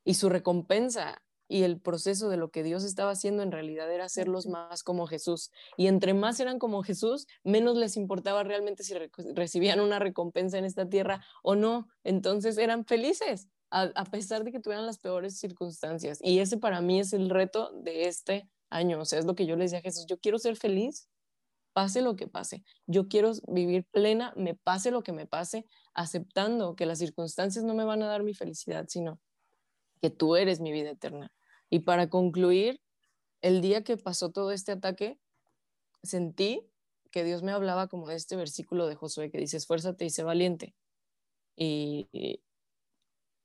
Y 0.05 0.15
su 0.15 0.29
recompensa 0.29 1.23
y 1.49 1.65
el 1.65 1.79
proceso 1.81 2.31
de 2.31 2.39
lo 2.39 2.51
que 2.51 2.63
Dios 2.63 2.83
estaba 2.83 3.11
haciendo 3.11 3.43
en 3.43 3.53
realidad 3.53 3.93
era 3.93 4.07
hacerlos 4.07 4.47
más 4.47 4.83
como 4.83 5.07
Jesús. 5.07 5.51
Y 5.77 5.87
entre 5.87 6.15
más 6.15 6.41
eran 6.41 6.59
como 6.59 6.83
Jesús, 6.83 7.27
menos 7.45 7.77
les 7.77 7.99
importaba 7.99 8.43
realmente 8.43 8.85
si 8.85 8.95
recibían 9.35 9.81
una 9.81 9.99
recompensa 9.99 10.57
en 10.57 10.65
esta 10.65 10.89
tierra 10.89 11.23
o 11.43 11.55
no. 11.55 11.89
Entonces 12.05 12.57
eran 12.57 12.87
felices 12.87 13.49
a, 13.73 14.05
pesar 14.05 14.45
de 14.45 14.53
que 14.53 14.61
tuvieran 14.61 14.85
las 14.85 14.99
peores 14.99 15.39
circunstancias. 15.39 16.19
Y 16.23 16.41
ese 16.41 16.59
para 16.59 16.83
mí 16.83 17.01
es 17.01 17.15
el 17.15 17.31
reto 17.31 17.73
de 17.73 18.07
este 18.07 18.51
año. 18.69 19.01
O 19.01 19.05
sea, 19.07 19.19
es 19.19 19.25
lo 19.25 19.35
que 19.35 19.47
yo 19.47 19.57
le 19.57 19.65
decía 19.65 19.79
a 19.79 19.83
Jesús, 19.83 20.05
yo 20.07 20.19
quiero 20.19 20.39
ser 20.39 20.57
feliz, 20.57 21.09
pase 21.73 22.03
lo 22.03 22.15
que 22.15 22.29
pase. 22.29 22.65
Yo 22.87 23.09
quiero 23.09 23.33
vivir 23.49 23.87
plena, 23.91 24.35
me 24.37 24.55
pase 24.55 24.91
lo 24.91 25.03
que 25.03 25.13
me 25.13 25.27
pase, 25.27 25.65
aceptando 25.95 26.77
que 26.77 26.85
las 26.85 26.99
circunstancias 26.99 27.65
no 27.65 27.75
me 27.75 27.85
van 27.85 28.03
a 28.03 28.09
dar 28.09 28.23
mi 28.23 28.35
felicidad, 28.35 28.87
sino 28.89 29.19
que 30.03 30.11
tú 30.11 30.37
eres 30.37 30.61
mi 30.61 30.71
vida 30.71 30.91
eterna. 30.91 31.33
Y 31.71 31.81
para 31.81 32.11
concluir, 32.11 32.81
el 33.41 33.63
día 33.63 33.83
que 33.85 33.97
pasó 33.97 34.31
todo 34.31 34.53
este 34.53 34.73
ataque, 34.73 35.19
sentí 36.03 36.69
que 37.11 37.25
Dios 37.25 37.43
me 37.43 37.53
hablaba 37.53 37.89
como 37.89 38.07
de 38.07 38.17
este 38.17 38.37
versículo 38.37 38.87
de 38.87 38.97
Josué 38.97 39.31
que 39.31 39.39
dice, 39.39 39.57
esfuérzate 39.57 40.05
y 40.05 40.11
sé 40.11 40.25
valiente. 40.25 40.75
Y, 41.57 42.43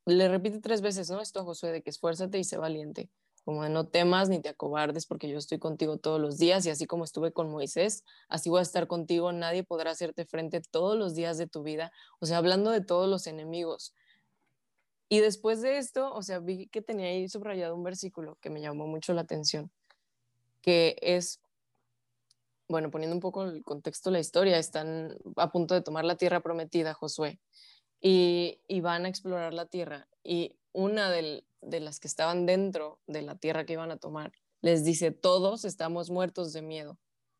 le 0.07 0.29
repite 0.29 0.59
tres 0.59 0.81
veces, 0.81 1.09
¿no? 1.09 1.21
Esto 1.21 1.41
a 1.41 1.43
Josué 1.43 1.71
de 1.71 1.81
que 1.81 1.89
esfuérzate 1.89 2.39
y 2.39 2.43
sé 2.45 2.57
valiente, 2.57 3.09
como 3.43 3.63
de 3.63 3.69
no 3.69 3.87
temas 3.87 4.29
ni 4.29 4.39
te 4.39 4.49
acobardes 4.49 5.05
porque 5.05 5.27
yo 5.27 5.37
estoy 5.37 5.59
contigo 5.59 5.97
todos 5.97 6.19
los 6.19 6.37
días 6.37 6.65
y 6.65 6.69
así 6.69 6.85
como 6.85 7.03
estuve 7.03 7.33
con 7.33 7.49
Moisés, 7.51 8.05
así 8.29 8.49
voy 8.49 8.59
a 8.59 8.63
estar 8.63 8.87
contigo, 8.87 9.33
nadie 9.33 9.63
podrá 9.63 9.91
hacerte 9.91 10.25
frente 10.25 10.61
todos 10.71 10.97
los 10.97 11.13
días 11.13 11.37
de 11.37 11.47
tu 11.47 11.61
vida, 11.61 11.91
o 12.19 12.25
sea, 12.25 12.37
hablando 12.37 12.71
de 12.71 12.81
todos 12.81 13.09
los 13.09 13.27
enemigos. 13.27 13.93
Y 15.09 15.19
después 15.19 15.61
de 15.61 15.77
esto, 15.77 16.13
o 16.13 16.21
sea, 16.21 16.39
vi 16.39 16.67
que 16.67 16.81
tenía 16.81 17.07
ahí 17.07 17.27
subrayado 17.27 17.75
un 17.75 17.83
versículo 17.83 18.37
que 18.41 18.49
me 18.49 18.61
llamó 18.61 18.87
mucho 18.87 19.13
la 19.13 19.21
atención, 19.21 19.71
que 20.61 20.97
es, 21.01 21.41
bueno, 22.69 22.91
poniendo 22.91 23.15
un 23.15 23.21
poco 23.21 23.43
el 23.43 23.63
contexto 23.63 24.09
de 24.09 24.13
la 24.13 24.19
historia, 24.19 24.57
están 24.57 25.17
a 25.35 25.51
punto 25.51 25.73
de 25.73 25.81
tomar 25.81 26.05
la 26.05 26.15
tierra 26.15 26.39
prometida, 26.39 26.93
Josué 26.93 27.39
y, 28.01 28.59
van 28.81 29.05
a 29.05 29.09
explorar 29.09 29.53
la 29.53 29.65
tierra. 29.65 30.07
Y 30.23 30.57
una 30.71 31.09
de 31.09 31.43
las 31.61 31.99
que 31.99 32.07
estaban 32.07 32.45
dentro 32.45 32.99
de 33.07 33.21
la 33.21 33.35
tierra 33.37 33.65
que 33.65 33.73
iban 33.73 33.91
a 33.91 33.97
tomar 33.97 34.31
les 34.61 34.83
dice, 34.83 35.11
todos 35.11 35.65
estamos 35.65 36.09
muertos 36.09 36.53
de 36.53 36.61
miedo 36.61 36.97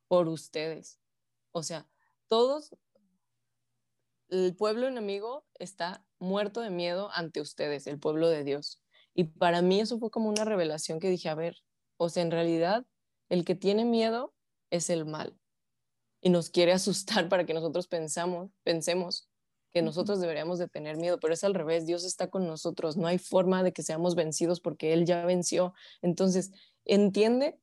por 0.08 0.28
ustedes. 0.28 0.99
O 1.51 1.64
sea, 1.64 1.89
todos, 2.28 2.76
el 4.30 4.55
pueblo 4.55 4.88
enemigo 4.88 5.45
está 5.55 6.05
muerto 6.20 6.62
de 6.62 6.70
miedo 6.70 7.10
ante 7.14 7.41
ustedes, 7.41 7.88
el 7.88 7.99
pueblo 7.99 8.30
de 8.30 8.43
Dios. 8.43 8.82
Y 9.14 9.26
para 9.26 9.62
mí 9.62 9.80
eso 9.80 9.99
fue 9.99 10.12
como 10.12 10.30
una 10.30 10.45
revelación 10.45 10.99
que 10.99 11.10
dije, 11.10 11.30
a 11.30 11.36
ver, 11.36 11.58
o 11.97 12.10
sea, 12.10 12.24
en 12.24 12.32
realidad 12.32 12.86
el 13.30 13.45
que 13.45 13.55
tiene 13.55 13.84
miedo 13.84 14.34
es 14.70 14.89
el 14.89 15.05
mal 15.05 15.38
y 16.22 16.30
nos 16.30 16.49
quiere 16.49 16.72
asustar 16.74 17.30
para 17.30 17.45
que 17.45 17.53
nosotros 17.53 17.88
pensamos, 17.88 18.51
pensemos 18.64 19.30
que 19.74 19.82
nosotros 19.82 20.20
deberíamos 20.20 20.59
de 20.59 20.68
tener 20.68 20.97
miedo, 20.97 21.20
pero 21.20 21.34
es 21.34 21.43
al 21.43 21.53
revés, 21.53 21.86
Dios 21.86 22.03
está 22.05 22.30
con 22.30 22.47
nosotros, 22.47 22.97
no 22.97 23.07
hay 23.07 23.18
forma 23.18 23.63
de 23.63 23.74
que 23.74 23.84
seamos 23.84 24.15
vencidos 24.15 24.59
porque 24.59 24.93
Él 24.93 25.05
ya 25.05 25.26
venció. 25.26 25.74
Entonces, 26.01 26.51
entiende 26.86 27.59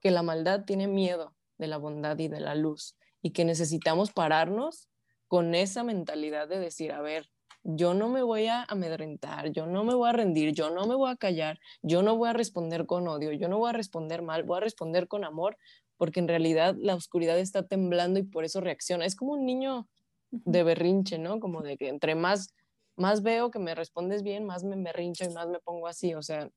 que 0.00 0.10
la 0.10 0.22
maldad 0.22 0.64
tiene 0.64 0.86
miedo 0.86 1.34
de 1.58 1.66
la 1.66 1.76
bondad 1.76 2.18
y 2.18 2.28
de 2.28 2.40
la 2.40 2.54
luz 2.54 2.96
y 3.20 3.30
que 3.30 3.44
necesitamos 3.44 4.12
pararnos 4.12 4.88
con 5.26 5.54
esa 5.54 5.84
mentalidad 5.84 6.48
de 6.48 6.58
decir, 6.58 6.92
a 6.92 7.02
ver, 7.02 7.28
yo 7.64 7.92
no 7.92 8.08
me 8.08 8.22
voy 8.22 8.46
a 8.46 8.64
amedrentar, 8.64 9.50
yo 9.50 9.66
no 9.66 9.84
me 9.84 9.94
voy 9.94 10.08
a 10.08 10.12
rendir, 10.12 10.52
yo 10.54 10.70
no 10.70 10.86
me 10.86 10.94
voy 10.94 11.10
a 11.10 11.16
callar, 11.16 11.58
yo 11.82 12.02
no 12.02 12.16
voy 12.16 12.30
a 12.30 12.32
responder 12.32 12.86
con 12.86 13.06
odio, 13.08 13.32
yo 13.32 13.48
no 13.48 13.58
voy 13.58 13.70
a 13.70 13.72
responder 13.72 14.22
mal, 14.22 14.44
voy 14.44 14.58
a 14.58 14.60
responder 14.60 15.08
con 15.08 15.24
amor, 15.24 15.58
porque 15.96 16.20
en 16.20 16.28
realidad 16.28 16.76
la 16.78 16.94
oscuridad 16.94 17.38
está 17.38 17.66
temblando 17.66 18.20
y 18.20 18.22
por 18.22 18.44
eso 18.44 18.60
reacciona. 18.60 19.04
Es 19.04 19.16
como 19.16 19.32
un 19.32 19.44
niño 19.44 19.88
de 20.30 20.62
berrinche, 20.62 21.18
¿no? 21.18 21.40
Como 21.40 21.62
de 21.62 21.76
que 21.76 21.88
entre 21.88 22.14
más, 22.14 22.54
más 22.96 23.22
veo 23.22 23.50
que 23.50 23.58
me 23.58 23.74
respondes 23.74 24.22
bien, 24.22 24.44
más 24.44 24.64
me 24.64 24.76
berrincho 24.76 25.24
y 25.24 25.30
más 25.30 25.48
me 25.48 25.60
pongo 25.60 25.86
así. 25.86 26.14
O 26.14 26.22
sea, 26.22 26.50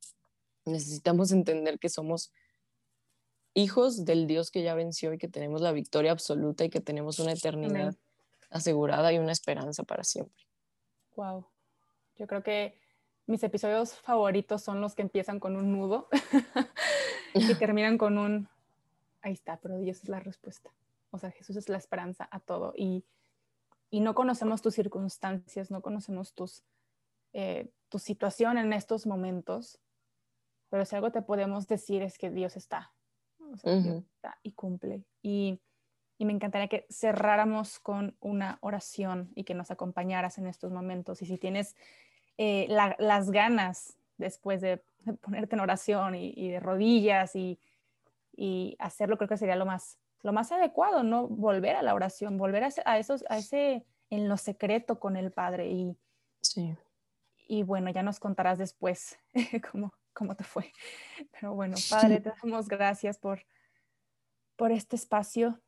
necesitamos 0.66 1.32
entender 1.32 1.80
que 1.80 1.90
somos 1.90 2.32
hijos 3.54 4.06
del 4.06 4.28
Dios 4.28 4.52
que 4.52 4.64
ya 4.64 4.74
venció 4.76 5.14
y 5.14 5.18
que 5.18 5.28
tenemos 5.28 5.62
la 5.62 5.72
victoria 5.72 6.12
absoluta 6.12 6.64
y 6.64 6.70
que 6.70 6.82
tenemos 6.82 7.20
una 7.20 7.34
eternidad 7.34 7.96
asegurada 8.50 9.12
y 9.14 9.20
una 9.20 9.32
esperanza 9.32 9.84
para 9.84 10.04
siempre. 10.04 10.46
Wow. 11.16 11.46
Yo 12.18 12.28
creo 12.28 12.44
que 12.44 12.78
mis 13.28 13.44
episodios 13.44 13.94
favoritos 13.96 14.62
son 14.62 14.82
los 14.82 14.96
que 14.96 15.02
empiezan 15.02 15.40
con 15.40 15.56
un 15.56 15.72
nudo 15.72 16.08
y 17.34 17.54
terminan 17.56 17.98
con 17.98 18.18
un 18.18 18.50
ahí 19.22 19.34
está, 19.34 19.58
pero 19.58 19.78
Dios 19.78 20.04
es 20.04 20.10
la 20.10 20.20
respuesta. 20.20 20.72
O 21.12 21.18
sea, 21.18 21.32
Jesús 21.32 21.56
es 21.56 21.70
la 21.70 21.78
esperanza 21.78 22.28
a 22.32 22.40
todo 22.40 22.74
y 22.76 23.04
y 23.92 24.00
no 24.00 24.16
conocemos 24.16 24.62
tus 24.62 24.74
circunstancias, 24.74 25.70
no 25.70 25.82
conocemos 25.82 26.34
tus, 26.34 26.64
eh, 27.34 27.70
tu 27.90 28.00
situación 28.00 28.58
en 28.58 28.72
estos 28.72 29.06
momentos, 29.06 29.80
pero 30.70 30.86
si 30.86 30.96
algo 30.96 31.12
te 31.12 31.22
podemos 31.22 31.68
decir 31.68 32.02
es 32.02 32.18
que 32.18 32.32
Dios 32.32 32.56
está, 32.56 32.94
y 34.42 34.54
cumple. 34.54 35.04
Y, 35.22 35.60
me 36.20 36.34
encantaría 36.34 36.68
que 36.68 36.86
cerráramos 36.92 37.80
con 37.80 38.16
una 38.20 38.60
oración 38.62 39.32
y 39.34 39.44
que 39.44 39.56
nos 39.56 39.72
acompañaras 39.72 40.38
en 40.38 40.46
estos 40.46 40.72
momentos. 40.72 41.20
Y 41.24 41.26
si 41.26 41.40
tienes 41.40 41.76
eh, 42.38 42.68
las 42.70 43.32
ganas 43.32 43.98
después 44.20 44.62
de, 44.62 44.84
ponerte 45.22 45.56
en 45.56 45.62
oración 45.62 46.14
y, 46.14 46.52
de 46.52 46.60
rodillas 46.60 47.36
y, 47.36 47.60
y 48.36 48.76
hacerlo, 48.78 49.18
creo 49.18 49.30
que 49.30 49.38
sería 49.38 49.56
lo 49.56 49.66
más 49.66 49.98
lo 50.24 50.34
más 50.34 50.52
adecuado, 50.52 51.04
¿no? 51.04 51.28
Volver 51.28 51.76
a 51.76 51.82
la 51.82 51.94
oración, 51.94 52.38
volver 52.38 52.64
a, 52.64 52.98
esos, 53.00 53.24
a 53.30 53.38
ese 53.38 53.86
en 54.10 54.30
lo 54.30 54.38
secreto 54.38 55.00
con 55.00 55.16
el 55.16 55.32
Padre 55.32 55.72
y, 55.72 55.98
sí. 56.42 56.76
y 57.48 57.64
bueno, 57.64 57.90
ya 57.92 58.04
nos 58.04 58.20
contarás 58.20 58.58
después 58.58 59.18
cómo, 59.72 59.94
cómo 60.14 60.36
te 60.36 60.44
fue. 60.44 60.72
Pero 61.32 61.54
bueno, 61.56 61.76
Padre, 61.90 62.20
te 62.20 62.34
damos 62.42 62.68
gracias 62.68 63.18
por, 63.18 63.46
por 64.56 64.72
este 64.72 64.96
espacio. 64.96 65.60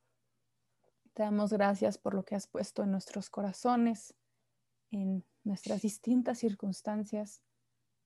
Te 1.14 1.24
damos 1.24 1.54
gracias 1.54 1.98
por 1.98 2.14
lo 2.14 2.24
que 2.24 2.36
has 2.36 2.48
puesto 2.48 2.84
en 2.84 2.92
nuestros 2.92 3.30
corazones, 3.30 4.16
en 4.92 5.26
nuestras 5.44 5.82
distintas 5.82 6.40
circunstancias. 6.40 7.42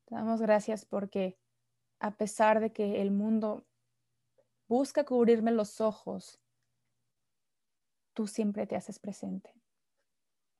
Te 0.06 0.16
damos 0.16 0.42
gracias 0.42 0.86
porque 0.86 1.38
a 2.00 2.16
pesar 2.16 2.60
de 2.60 2.72
que 2.72 3.02
el 3.02 3.12
mundo 3.12 3.67
busca 4.68 5.04
cubrirme 5.06 5.52
los 5.52 5.82
ojos, 5.82 6.40
tú 8.14 8.28
siempre 8.28 8.68
te 8.68 8.76
haces 8.76 9.00
presente. 9.00 9.54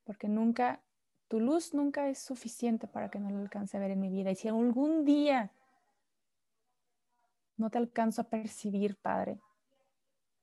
Porque 0.04 0.30
nunca, 0.30 0.82
tu 1.28 1.40
luz 1.40 1.74
nunca 1.74 2.08
es 2.10 2.20
suficiente 2.20 2.88
para 2.88 3.10
que 3.10 3.20
no 3.20 3.30
lo 3.30 3.40
alcance 3.40 3.78
a 3.78 3.80
ver 3.80 3.92
en 3.92 4.00
mi 4.00 4.10
vida. 4.10 4.32
Y 4.32 4.36
si 4.36 4.48
algún 4.48 5.06
día 5.06 5.52
no 7.58 7.70
te 7.70 7.78
alcanzo 7.78 8.22
a 8.22 8.30
percibir, 8.30 8.96
Padre, 8.98 9.42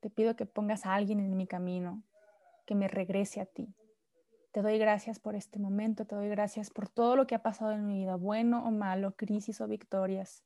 te 0.01 0.09
pido 0.09 0.35
que 0.35 0.45
pongas 0.45 0.85
a 0.85 0.93
alguien 0.93 1.19
en 1.19 1.35
mi 1.35 1.47
camino, 1.47 2.03
que 2.65 2.75
me 2.75 2.87
regrese 2.87 3.41
a 3.41 3.45
ti. 3.45 3.73
Te 4.51 4.61
doy 4.61 4.77
gracias 4.77 5.19
por 5.19 5.35
este 5.35 5.59
momento, 5.59 6.05
te 6.05 6.15
doy 6.15 6.29
gracias 6.29 6.69
por 6.69 6.87
todo 6.87 7.15
lo 7.15 7.27
que 7.27 7.35
ha 7.35 7.41
pasado 7.43 7.71
en 7.71 7.87
mi 7.87 7.99
vida, 7.99 8.15
bueno 8.15 8.65
o 8.65 8.71
malo, 8.71 9.15
crisis 9.15 9.59
o 9.61 9.67
victorias, 9.67 10.43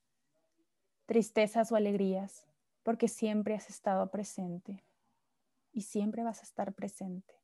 tristezas 1.06 1.72
o 1.72 1.76
alegrías, 1.76 2.49
porque 2.84 3.08
siempre 3.08 3.56
has 3.56 3.70
estado 3.70 4.10
presente 4.10 4.84
y 5.72 5.82
siempre 5.82 6.24
vas 6.24 6.40
a 6.40 6.44
estar 6.44 6.74
presente. 6.74 7.36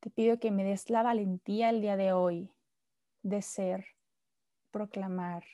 Te 0.00 0.10
pido 0.10 0.38
que 0.38 0.50
me 0.50 0.64
des 0.64 0.90
la 0.90 1.02
valentía 1.02 1.70
el 1.70 1.80
día 1.80 1.96
de 1.96 2.12
hoy 2.12 2.50
de 3.22 3.42
ser, 3.42 3.86
proclamar 4.70 5.44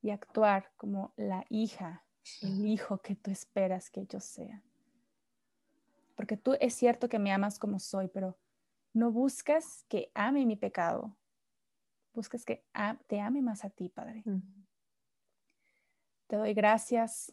y 0.00 0.10
actuar 0.10 0.72
como 0.76 1.12
la 1.16 1.44
hija, 1.50 2.04
el 2.40 2.64
hijo 2.66 2.98
que 2.98 3.14
tú 3.14 3.30
esperas 3.30 3.90
que 3.90 4.06
yo 4.06 4.20
sea. 4.20 4.62
Porque 6.16 6.36
tú 6.36 6.56
es 6.60 6.74
cierto 6.74 7.08
que 7.08 7.18
me 7.18 7.32
amas 7.32 7.58
como 7.58 7.78
soy, 7.78 8.08
pero 8.08 8.36
no 8.92 9.12
buscas 9.12 9.84
que 9.88 10.10
ame 10.14 10.46
mi 10.46 10.56
pecado. 10.56 11.16
Buscas 12.14 12.44
que 12.44 12.64
te 13.06 13.20
ame 13.20 13.42
más 13.42 13.64
a 13.64 13.70
ti, 13.70 13.88
Padre. 13.88 14.24
Te 16.26 16.36
doy 16.36 16.54
gracias, 16.54 17.32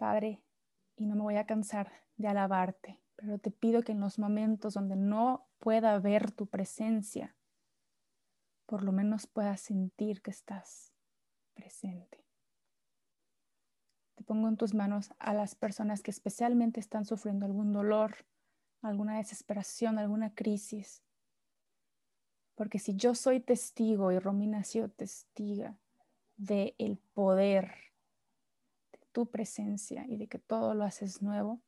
Padre, 0.00 0.42
y 0.96 1.04
no 1.04 1.14
me 1.14 1.20
voy 1.20 1.36
a 1.36 1.44
cansar 1.44 1.92
de 2.16 2.26
alabarte, 2.26 3.02
pero 3.16 3.38
te 3.38 3.50
pido 3.50 3.82
que 3.82 3.92
en 3.92 4.00
los 4.00 4.18
momentos 4.18 4.72
donde 4.72 4.96
no 4.96 5.46
pueda 5.58 5.98
ver 5.98 6.30
tu 6.32 6.46
presencia, 6.46 7.36
por 8.64 8.82
lo 8.82 8.92
menos 8.92 9.26
pueda 9.26 9.58
sentir 9.58 10.22
que 10.22 10.30
estás 10.30 10.94
presente. 11.52 12.24
Te 14.14 14.24
pongo 14.24 14.48
en 14.48 14.56
tus 14.56 14.72
manos 14.72 15.12
a 15.18 15.34
las 15.34 15.54
personas 15.54 16.02
que 16.02 16.10
especialmente 16.10 16.80
están 16.80 17.04
sufriendo 17.04 17.44
algún 17.44 17.74
dolor, 17.74 18.24
alguna 18.80 19.18
desesperación, 19.18 19.98
alguna 19.98 20.34
crisis. 20.34 21.02
Porque 22.54 22.78
si 22.78 22.96
yo 22.96 23.14
soy 23.14 23.40
testigo 23.40 24.12
y 24.12 24.18
Romina 24.18 24.60
ha 24.60 24.64
sido 24.64 24.88
testiga 24.88 25.78
del 26.38 26.74
el 26.78 26.96
poder 27.12 27.66
de 27.66 27.89
tu 29.12 29.26
presencia 29.26 30.06
y 30.06 30.16
de 30.16 30.28
que 30.28 30.38
todo 30.38 30.74
lo 30.74 30.84
haces 30.84 31.22
nuevo, 31.22 31.60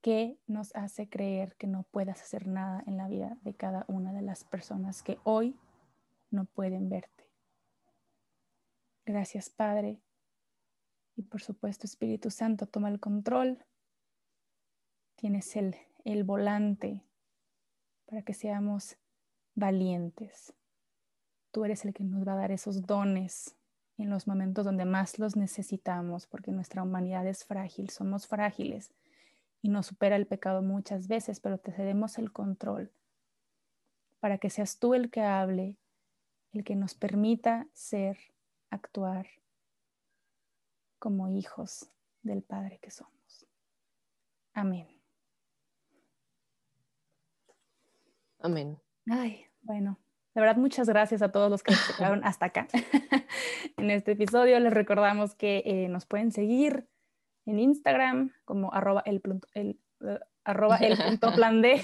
¿qué 0.00 0.38
nos 0.46 0.74
hace 0.74 1.08
creer 1.08 1.56
que 1.56 1.66
no 1.66 1.84
puedas 1.84 2.20
hacer 2.20 2.46
nada 2.46 2.82
en 2.86 2.96
la 2.96 3.08
vida 3.08 3.38
de 3.42 3.54
cada 3.54 3.84
una 3.88 4.12
de 4.12 4.22
las 4.22 4.44
personas 4.44 5.02
que 5.02 5.18
hoy 5.24 5.56
no 6.30 6.44
pueden 6.44 6.88
verte? 6.88 7.24
Gracias, 9.04 9.50
Padre, 9.50 10.00
y 11.16 11.22
por 11.22 11.42
supuesto, 11.42 11.86
Espíritu 11.86 12.30
Santo, 12.30 12.66
toma 12.66 12.90
el 12.90 13.00
control. 13.00 13.64
Tienes 15.16 15.56
el, 15.56 15.74
el 16.04 16.24
volante 16.24 17.02
para 18.04 18.22
que 18.22 18.34
seamos 18.34 18.96
valientes. 19.54 20.52
Tú 21.50 21.64
eres 21.64 21.86
el 21.86 21.94
que 21.94 22.04
nos 22.04 22.26
va 22.28 22.34
a 22.34 22.36
dar 22.36 22.52
esos 22.52 22.82
dones 22.82 23.56
en 23.98 24.10
los 24.10 24.26
momentos 24.26 24.64
donde 24.64 24.84
más 24.84 25.18
los 25.18 25.36
necesitamos, 25.36 26.26
porque 26.26 26.52
nuestra 26.52 26.82
humanidad 26.82 27.26
es 27.26 27.44
frágil, 27.44 27.90
somos 27.90 28.26
frágiles 28.26 28.92
y 29.62 29.68
nos 29.68 29.86
supera 29.86 30.16
el 30.16 30.26
pecado 30.26 30.62
muchas 30.62 31.08
veces, 31.08 31.40
pero 31.40 31.58
te 31.58 31.72
cedemos 31.72 32.18
el 32.18 32.32
control 32.32 32.90
para 34.20 34.38
que 34.38 34.50
seas 34.50 34.78
tú 34.78 34.94
el 34.94 35.10
que 35.10 35.22
hable, 35.22 35.76
el 36.52 36.64
que 36.64 36.76
nos 36.76 36.94
permita 36.94 37.66
ser, 37.72 38.18
actuar 38.70 39.26
como 40.98 41.28
hijos 41.28 41.90
del 42.22 42.42
Padre 42.42 42.78
que 42.80 42.90
somos. 42.90 43.46
Amén. 44.52 44.88
Amén. 48.40 48.78
Ay, 49.08 49.46
bueno, 49.62 49.98
de 50.36 50.42
verdad 50.42 50.56
muchas 50.56 50.86
gracias 50.86 51.22
a 51.22 51.32
todos 51.32 51.50
los 51.50 51.62
que 51.62 51.72
nos 51.72 51.80
quedaron 51.96 52.22
hasta 52.22 52.46
acá. 52.46 52.68
en 53.78 53.90
este 53.90 54.12
episodio 54.12 54.60
les 54.60 54.72
recordamos 54.72 55.34
que 55.34 55.62
eh, 55.64 55.88
nos 55.88 56.04
pueden 56.04 56.30
seguir 56.30 56.86
en 57.46 57.58
Instagram 57.58 58.32
como 58.44 58.70
arroba 58.74 59.02
el, 59.06 59.22
el, 59.54 59.80
eh, 60.06 60.20
arroba 60.44 60.76
el 60.76 60.98
punto 60.98 61.32
plan 61.34 61.62
D 61.62 61.82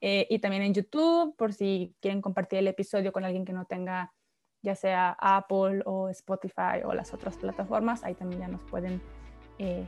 eh, 0.00 0.28
y 0.30 0.38
también 0.38 0.62
en 0.62 0.74
YouTube 0.74 1.34
por 1.36 1.52
si 1.52 1.96
quieren 2.00 2.22
compartir 2.22 2.60
el 2.60 2.68
episodio 2.68 3.10
con 3.10 3.24
alguien 3.24 3.44
que 3.44 3.52
no 3.52 3.64
tenga 3.64 4.12
ya 4.62 4.76
sea 4.76 5.16
Apple 5.18 5.82
o 5.86 6.08
Spotify 6.10 6.84
o 6.84 6.94
las 6.94 7.12
otras 7.12 7.36
plataformas, 7.36 8.04
ahí 8.04 8.14
también 8.14 8.42
ya 8.42 8.48
nos 8.48 8.62
pueden 8.62 9.02
eh, 9.58 9.84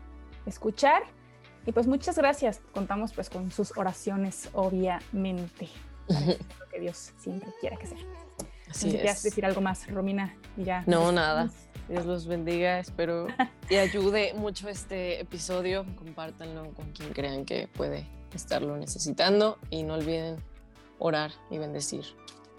escuchar. 0.46 1.04
Y 1.64 1.72
pues 1.72 1.86
muchas 1.86 2.18
gracias. 2.18 2.60
Contamos 2.72 3.12
pues 3.12 3.30
con 3.30 3.50
sus 3.50 3.76
oraciones, 3.78 4.50
obviamente, 4.52 5.68
lo 6.08 6.68
que 6.70 6.80
Dios 6.80 7.12
siempre 7.18 7.50
quiera 7.60 7.76
que 7.76 7.86
sea. 7.86 7.98
Así 8.68 8.90
¿Quieres 8.90 9.22
decir 9.22 9.46
algo 9.46 9.60
más, 9.60 9.86
Romina? 9.90 10.36
ya. 10.56 10.82
No, 10.86 11.12
nada. 11.12 11.50
Dios 11.88 12.04
los 12.04 12.26
bendiga. 12.26 12.80
Espero 12.80 13.28
y 13.70 13.76
ayude 13.76 14.34
mucho 14.34 14.68
este 14.68 15.20
episodio. 15.20 15.86
Compártanlo 15.96 16.72
con 16.74 16.90
quien 16.92 17.12
crean 17.12 17.44
que 17.44 17.68
puede 17.68 18.06
estarlo 18.34 18.76
necesitando. 18.76 19.58
Y 19.70 19.82
no 19.82 19.94
olviden 19.94 20.36
orar 20.98 21.30
y 21.50 21.58
bendecir 21.58 22.04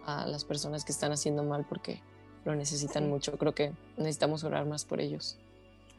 a 0.06 0.26
las 0.26 0.46
personas 0.46 0.86
que 0.86 0.92
están 0.92 1.12
haciendo 1.12 1.44
mal 1.44 1.66
porque 1.68 2.02
lo 2.46 2.56
necesitan 2.56 3.10
mucho. 3.10 3.38
Creo 3.38 3.54
que 3.54 3.74
necesitamos 3.98 4.44
orar 4.44 4.66
más 4.66 4.86
por 4.86 5.02
ellos. 5.02 5.38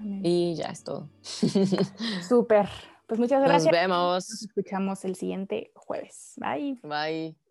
Y 0.01 0.55
ya 0.55 0.67
es 0.67 0.85
todo. 0.85 1.09
Súper. 2.29 2.69
Pues 3.09 3.19
muchas 3.19 3.41
gracias. 3.41 3.65
Nos 3.65 3.73
vemos. 3.73 4.31
Nos 4.31 4.43
escuchamos 4.43 5.05
el 5.07 5.17
siguiente 5.17 5.73
jueves. 5.75 6.35
Bye. 6.37 6.79
Bye. 6.83 7.48